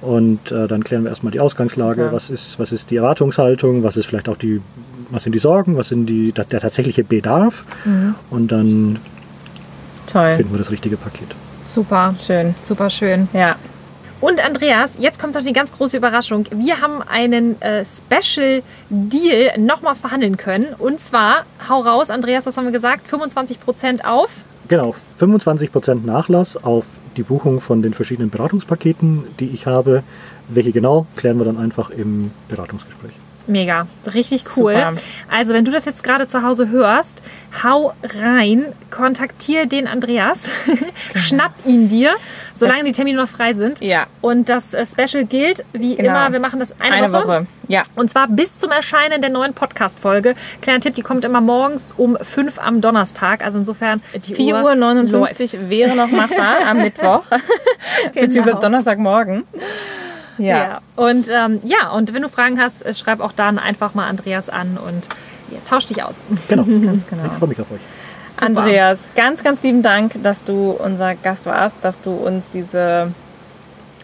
und 0.00 0.52
äh, 0.52 0.66
dann 0.68 0.84
klären 0.84 1.02
wir 1.04 1.10
erstmal 1.10 1.32
die 1.32 1.40
Ausgangslage, 1.40 2.02
Super. 2.02 2.14
was 2.14 2.30
ist, 2.30 2.58
was 2.58 2.72
ist 2.72 2.90
die 2.90 2.96
Erwartungshaltung, 2.96 3.82
was 3.82 3.96
ist 3.96 4.06
vielleicht 4.06 4.28
auch 4.28 4.36
die, 4.36 4.60
was 5.10 5.22
sind 5.24 5.32
die 5.34 5.38
Sorgen, 5.38 5.76
was 5.76 5.88
sind 5.88 6.06
die, 6.06 6.32
der, 6.32 6.44
der 6.44 6.60
tatsächliche 6.60 7.02
Bedarf 7.04 7.64
Mhm. 7.84 8.14
und 8.30 8.52
dann 8.52 8.98
Toll. 10.06 10.36
finden 10.36 10.52
wir 10.52 10.58
das 10.58 10.70
richtige 10.70 10.96
Paket. 10.96 11.28
Super, 11.68 12.14
Schön. 12.18 12.54
super 12.62 12.88
schön. 12.88 13.28
Ja. 13.34 13.56
Und 14.22 14.44
Andreas, 14.44 14.96
jetzt 14.98 15.20
kommt 15.20 15.34
noch 15.34 15.44
die 15.44 15.52
ganz 15.52 15.70
große 15.70 15.98
Überraschung. 15.98 16.46
Wir 16.50 16.80
haben 16.80 17.02
einen 17.02 17.60
äh, 17.60 17.84
Special 17.84 18.62
Deal 18.88 19.58
nochmal 19.58 19.94
verhandeln 19.94 20.38
können. 20.38 20.68
Und 20.78 20.98
zwar, 20.98 21.44
hau 21.68 21.82
raus, 21.82 22.08
Andreas, 22.08 22.46
was 22.46 22.56
haben 22.56 22.64
wir 22.64 22.72
gesagt? 22.72 23.06
25% 23.12 24.02
auf. 24.04 24.30
Genau, 24.66 24.94
25% 25.20 26.06
Nachlass 26.06 26.56
auf 26.56 26.86
die 27.18 27.22
Buchung 27.22 27.60
von 27.60 27.82
den 27.82 27.92
verschiedenen 27.92 28.30
Beratungspaketen, 28.30 29.24
die 29.38 29.50
ich 29.50 29.66
habe. 29.66 30.02
Welche 30.48 30.72
genau, 30.72 31.06
klären 31.16 31.36
wir 31.36 31.44
dann 31.44 31.58
einfach 31.58 31.90
im 31.90 32.30
Beratungsgespräch. 32.48 33.12
Mega, 33.48 33.86
richtig 34.14 34.44
cool. 34.56 34.72
Super. 34.74 34.92
Also, 35.30 35.54
wenn 35.54 35.64
du 35.64 35.70
das 35.72 35.86
jetzt 35.86 36.02
gerade 36.04 36.28
zu 36.28 36.42
Hause 36.42 36.68
hörst, 36.68 37.22
hau 37.64 37.94
rein, 38.20 38.66
kontaktiere 38.90 39.66
den 39.66 39.88
Andreas, 39.88 40.50
schnapp 41.16 41.52
ihn 41.64 41.88
dir, 41.88 42.12
solange 42.54 42.84
die 42.84 42.92
Termine 42.92 43.16
noch 43.22 43.28
frei 43.28 43.54
sind. 43.54 43.80
Ja. 43.82 44.04
Und 44.20 44.50
das 44.50 44.74
äh, 44.74 44.84
Special 44.84 45.24
gilt, 45.24 45.64
wie 45.72 45.96
Genau. 45.96 46.10
immer, 46.10 46.32
wir 46.32 46.40
machen 46.40 46.60
das 46.60 46.78
eine, 46.78 46.92
Eine 47.06 47.12
Woche. 47.12 47.46
Ja. 47.68 47.82
Und 47.96 48.10
zwar 48.10 48.28
bis 48.28 48.56
zum 48.58 48.70
Erscheinen 48.70 49.22
der 49.22 49.30
neuen 49.30 49.54
Podcast-Folge. 49.54 50.34
Kleiner 50.60 50.80
Tipp, 50.80 50.94
die 50.94 51.02
kommt 51.02 51.24
immer 51.24 51.40
morgens 51.40 51.92
um 51.96 52.18
5 52.20 52.58
am 52.58 52.82
Donnerstag. 52.82 53.42
Also 53.42 53.58
insofern 53.58 54.02
die 54.26 54.34
4 54.34 54.56
Uhr 54.62 54.74
59 54.74 55.70
wäre 55.70 55.96
noch 55.96 56.10
machbar 56.10 56.56
am 56.70 56.78
Mittwoch. 56.82 57.24
Beziehungsweise 58.12 58.58
Donnerstagmorgen. 58.60 59.44
Ja. 60.38 60.56
Ja. 60.56 60.80
Und 60.96 61.28
ähm, 61.30 61.60
ja, 61.64 61.90
und 61.90 62.14
wenn 62.14 62.22
du 62.22 62.28
Fragen 62.28 62.60
hast, 62.60 62.84
äh, 62.86 62.94
schreib 62.94 63.20
auch 63.20 63.32
dann 63.32 63.58
einfach 63.58 63.94
mal 63.94 64.08
Andreas 64.08 64.48
an 64.48 64.78
und 64.78 65.08
ja, 65.50 65.58
tausch 65.68 65.86
dich 65.86 66.02
aus. 66.02 66.22
Genau, 66.48 66.62
Ganz 66.84 67.06
genau. 67.06 67.24
ich 67.26 67.32
freue 67.32 67.48
mich 67.48 67.60
auf 67.60 67.70
euch. 67.70 67.80
Andreas, 68.40 69.00
ganz, 69.16 69.42
ganz 69.42 69.62
lieben 69.62 69.82
Dank, 69.82 70.22
dass 70.22 70.44
du 70.44 70.70
unser 70.70 71.14
Gast 71.16 71.46
warst, 71.46 71.76
dass 71.82 72.00
du 72.00 72.12
uns 72.12 72.48
diese 72.50 73.10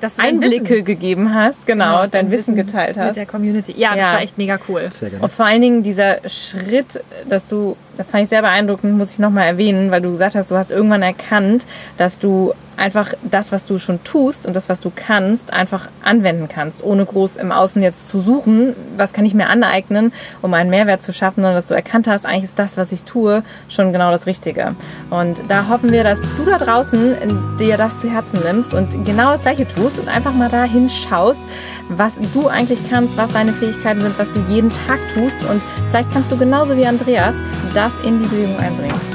Das 0.01 0.12
ist 0.14 0.20
dein 0.20 0.35
Einblicke 0.35 0.70
Wissen. 0.70 0.85
gegeben 0.85 1.35
hast, 1.35 1.64
genau, 1.66 1.99
Genau, 1.99 2.07
dein 2.09 2.30
Wissen 2.32 2.57
geteilt 2.57 2.97
Mit 2.97 3.05
hast. 3.07 3.16
der 3.16 3.26
Community. 3.26 3.74
Ja, 3.76 3.91
das 3.91 3.99
Ja. 4.01 4.12
war 4.14 4.22
echt 4.22 4.37
mega 4.37 4.59
cool. 4.68 4.89
Sehr 4.91 5.11
gerne. 5.11 5.22
Und 5.22 5.30
vor 5.30 5.47
allen 5.47 5.62
Dingen 5.62 5.82
dieser 5.85 6.28
Schritt, 6.28 7.01
dass 7.28 7.49
du, 7.49 7.76
das 7.97 8.11
fand 8.11 8.24
ich 8.24 8.28
sehr 8.28 8.43
beeindruckend, 8.43 8.99
muss 8.99 9.12
ich 9.12 9.20
nochmal 9.20 9.47
erwähnen, 9.47 9.93
weil 9.93 10.01
du 10.01 10.11
gesagt 10.11 10.35
hast, 10.35 10.51
du 10.51 10.57
hast 10.57 10.72
irgendwann 10.72 11.03
erkannt, 11.03 11.64
dass 11.97 12.18
du 12.18 12.53
einfach 12.77 13.12
das, 13.22 13.53
was 13.53 13.64
du 13.64 13.79
schon 13.79 14.03
tust 14.05 14.47
und 14.47 14.57
das, 14.57 14.68
was 14.68 14.81
du 14.81 14.91
kannst, 14.95 15.53
einfach 15.53 15.89
anwenden 16.03 16.49
kannst, 16.49 16.83
ohne 16.83 17.05
groß 17.05 17.37
im 17.37 17.53
Außen 17.53 17.83
jetzt 17.83 18.09
zu 18.09 18.20
suchen, 18.20 18.75
was 18.97 19.12
kann 19.12 19.25
ich 19.25 19.35
mir 19.35 19.49
aneignen, 19.49 20.12
um 20.43 20.55
einen 20.55 20.70
Mehrwert 20.70 21.03
zu 21.03 21.12
schaffen, 21.12 21.43
sondern 21.43 21.55
dass 21.55 21.66
du 21.66 21.75
erkannt 21.75 22.07
hast, 22.07 22.27
eigentlich 22.27 22.45
ist 22.45 22.59
das, 22.59 22.77
was 22.77 22.93
ich 22.93 23.05
tue, 23.05 23.43
schon 23.68 23.93
genau 23.93 24.11
das 24.11 24.27
Richtige. 24.27 24.75
Und 25.11 25.43
da 25.49 25.68
hoffen 25.68 25.93
wir, 25.93 26.05
dass 26.05 26.20
du 26.37 26.45
da 26.45 26.59
draußen 26.59 27.57
dir 27.59 27.77
das 27.77 27.99
zu 27.99 28.11
Herzen 28.11 28.41
nimmst 28.45 28.75
und 28.75 29.05
genau 29.05 29.33
das 29.33 29.43
Gleiche 29.43 29.66
tust 29.68 29.99
und 29.99 30.09
einfach 30.09 30.33
mal 30.33 30.49
da 30.49 30.64
hinschaust, 30.64 31.41
was 31.89 32.14
du 32.33 32.49
eigentlich 32.49 32.79
kannst, 32.91 33.16
was 33.16 33.33
deine 33.33 33.53
Fähigkeiten 33.53 34.01
sind, 34.01 34.18
was 34.18 34.33
du 34.33 34.41
jeden 34.49 34.70
Tag 34.70 34.99
tust 35.14 35.45
und 35.51 35.62
vielleicht 35.91 36.11
kannst 36.12 36.31
du 36.33 36.37
genauso 36.37 36.77
wie 36.77 36.87
Andreas 36.87 37.35
das 37.75 37.93
in 38.05 38.22
die 38.22 38.29
Bewegung 38.29 38.59
einbringen. 38.59 39.14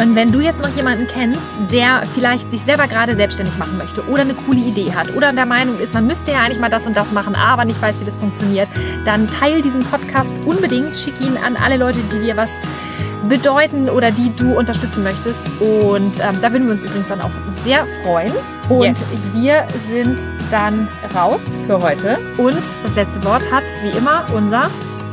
Und 0.00 0.14
wenn 0.14 0.32
du 0.32 0.40
jetzt 0.40 0.60
noch 0.62 0.74
jemanden 0.74 1.06
kennst, 1.06 1.40
der 1.70 2.02
vielleicht 2.14 2.50
sich 2.50 2.62
selber 2.62 2.88
gerade 2.88 3.14
selbstständig 3.14 3.56
machen 3.58 3.76
möchte 3.76 4.02
oder 4.08 4.22
eine 4.22 4.34
coole 4.34 4.60
Idee 4.60 4.92
hat 4.92 5.14
oder 5.14 5.32
der 5.32 5.46
Meinung 5.46 5.78
ist, 5.78 5.94
man 5.94 6.06
müsste 6.06 6.32
ja 6.32 6.38
eigentlich 6.40 6.60
mal 6.60 6.70
das 6.70 6.86
und 6.86 6.96
das 6.96 7.12
machen, 7.12 7.34
aber 7.34 7.64
nicht 7.64 7.80
weiß, 7.80 8.00
wie 8.00 8.04
das 8.04 8.16
funktioniert, 8.16 8.68
dann 9.04 9.28
teil 9.28 9.60
diesen 9.62 9.82
Podcast 9.82 10.32
unbedingt, 10.46 10.96
schick 10.96 11.14
ihn 11.20 11.36
an 11.44 11.56
alle 11.56 11.76
Leute, 11.76 11.98
die 12.12 12.20
dir 12.20 12.36
was 12.36 12.50
bedeuten 13.28 13.88
oder 13.88 14.10
die 14.10 14.34
du 14.36 14.58
unterstützen 14.58 15.02
möchtest. 15.04 15.42
Und 15.60 16.18
ähm, 16.18 16.38
da 16.40 16.50
würden 16.52 16.66
wir 16.66 16.72
uns 16.72 16.82
übrigens 16.82 17.08
dann 17.08 17.20
auch 17.20 17.30
sehr 17.64 17.86
freuen. 18.02 18.32
Und 18.68 18.82
Yes. 18.82 18.98
wir 19.34 19.66
sind 19.88 20.18
dann 20.50 20.88
raus. 21.14 21.42
Für 21.66 21.78
heute 21.80 22.18
Und 22.38 22.56
das 22.82 22.94
letzte 22.96 23.22
Wort 23.24 23.42
hat, 23.52 23.64
wie 23.82 23.96
immer, 23.96 24.26
unser 24.34 24.62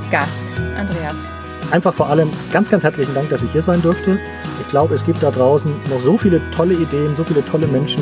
Gast 0.09 0.59
Andreas. 0.77 1.38
Einfach 1.71 1.93
vor 1.93 2.09
allem 2.09 2.29
ganz, 2.51 2.69
ganz 2.69 2.83
herzlichen 2.83 3.13
Dank, 3.13 3.29
dass 3.29 3.43
ich 3.43 3.51
hier 3.51 3.61
sein 3.61 3.81
durfte. 3.81 4.17
Ich 4.59 4.67
glaube, 4.69 4.95
es 4.95 5.05
gibt 5.05 5.21
da 5.21 5.29
draußen 5.29 5.71
noch 5.89 5.99
so 5.99 6.17
viele 6.17 6.41
tolle 6.51 6.73
Ideen, 6.73 7.15
so 7.15 7.23
viele 7.23 7.45
tolle 7.45 7.67
Menschen, 7.67 8.01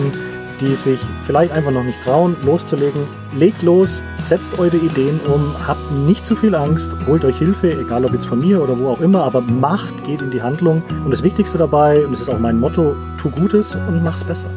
die 0.62 0.74
sich 0.74 1.00
vielleicht 1.22 1.52
einfach 1.52 1.72
noch 1.72 1.84
nicht 1.84 2.02
trauen, 2.02 2.36
loszulegen. 2.44 3.02
Legt 3.36 3.62
los, 3.64 4.04
setzt 4.18 4.58
eure 4.58 4.78
Ideen 4.78 5.20
um, 5.28 5.54
habt 5.68 5.92
nicht 5.92 6.26
zu 6.26 6.36
viel 6.36 6.56
Angst, 6.56 6.96
holt 7.08 7.26
euch 7.26 7.38
Hilfe, 7.38 7.72
egal 7.72 8.06
ob 8.06 8.14
jetzt 8.14 8.26
von 8.26 8.40
mir 8.40 8.62
oder 8.62 8.80
wo 8.80 8.90
auch 8.90 9.02
immer, 9.02 9.24
aber 9.24 9.42
macht, 9.42 10.04
geht 10.06 10.22
in 10.22 10.32
die 10.32 10.42
Handlung. 10.42 10.82
Und 11.04 11.12
das 11.12 11.24
Wichtigste 11.24 11.58
dabei, 11.58 12.06
und 12.06 12.14
das 12.14 12.22
ist 12.22 12.30
auch 12.30 12.40
mein 12.40 12.60
Motto, 12.60 12.96
tu 13.22 13.30
Gutes 13.30 13.76
und 13.76 14.02
mach's 14.02 14.24
besser. 14.24 14.48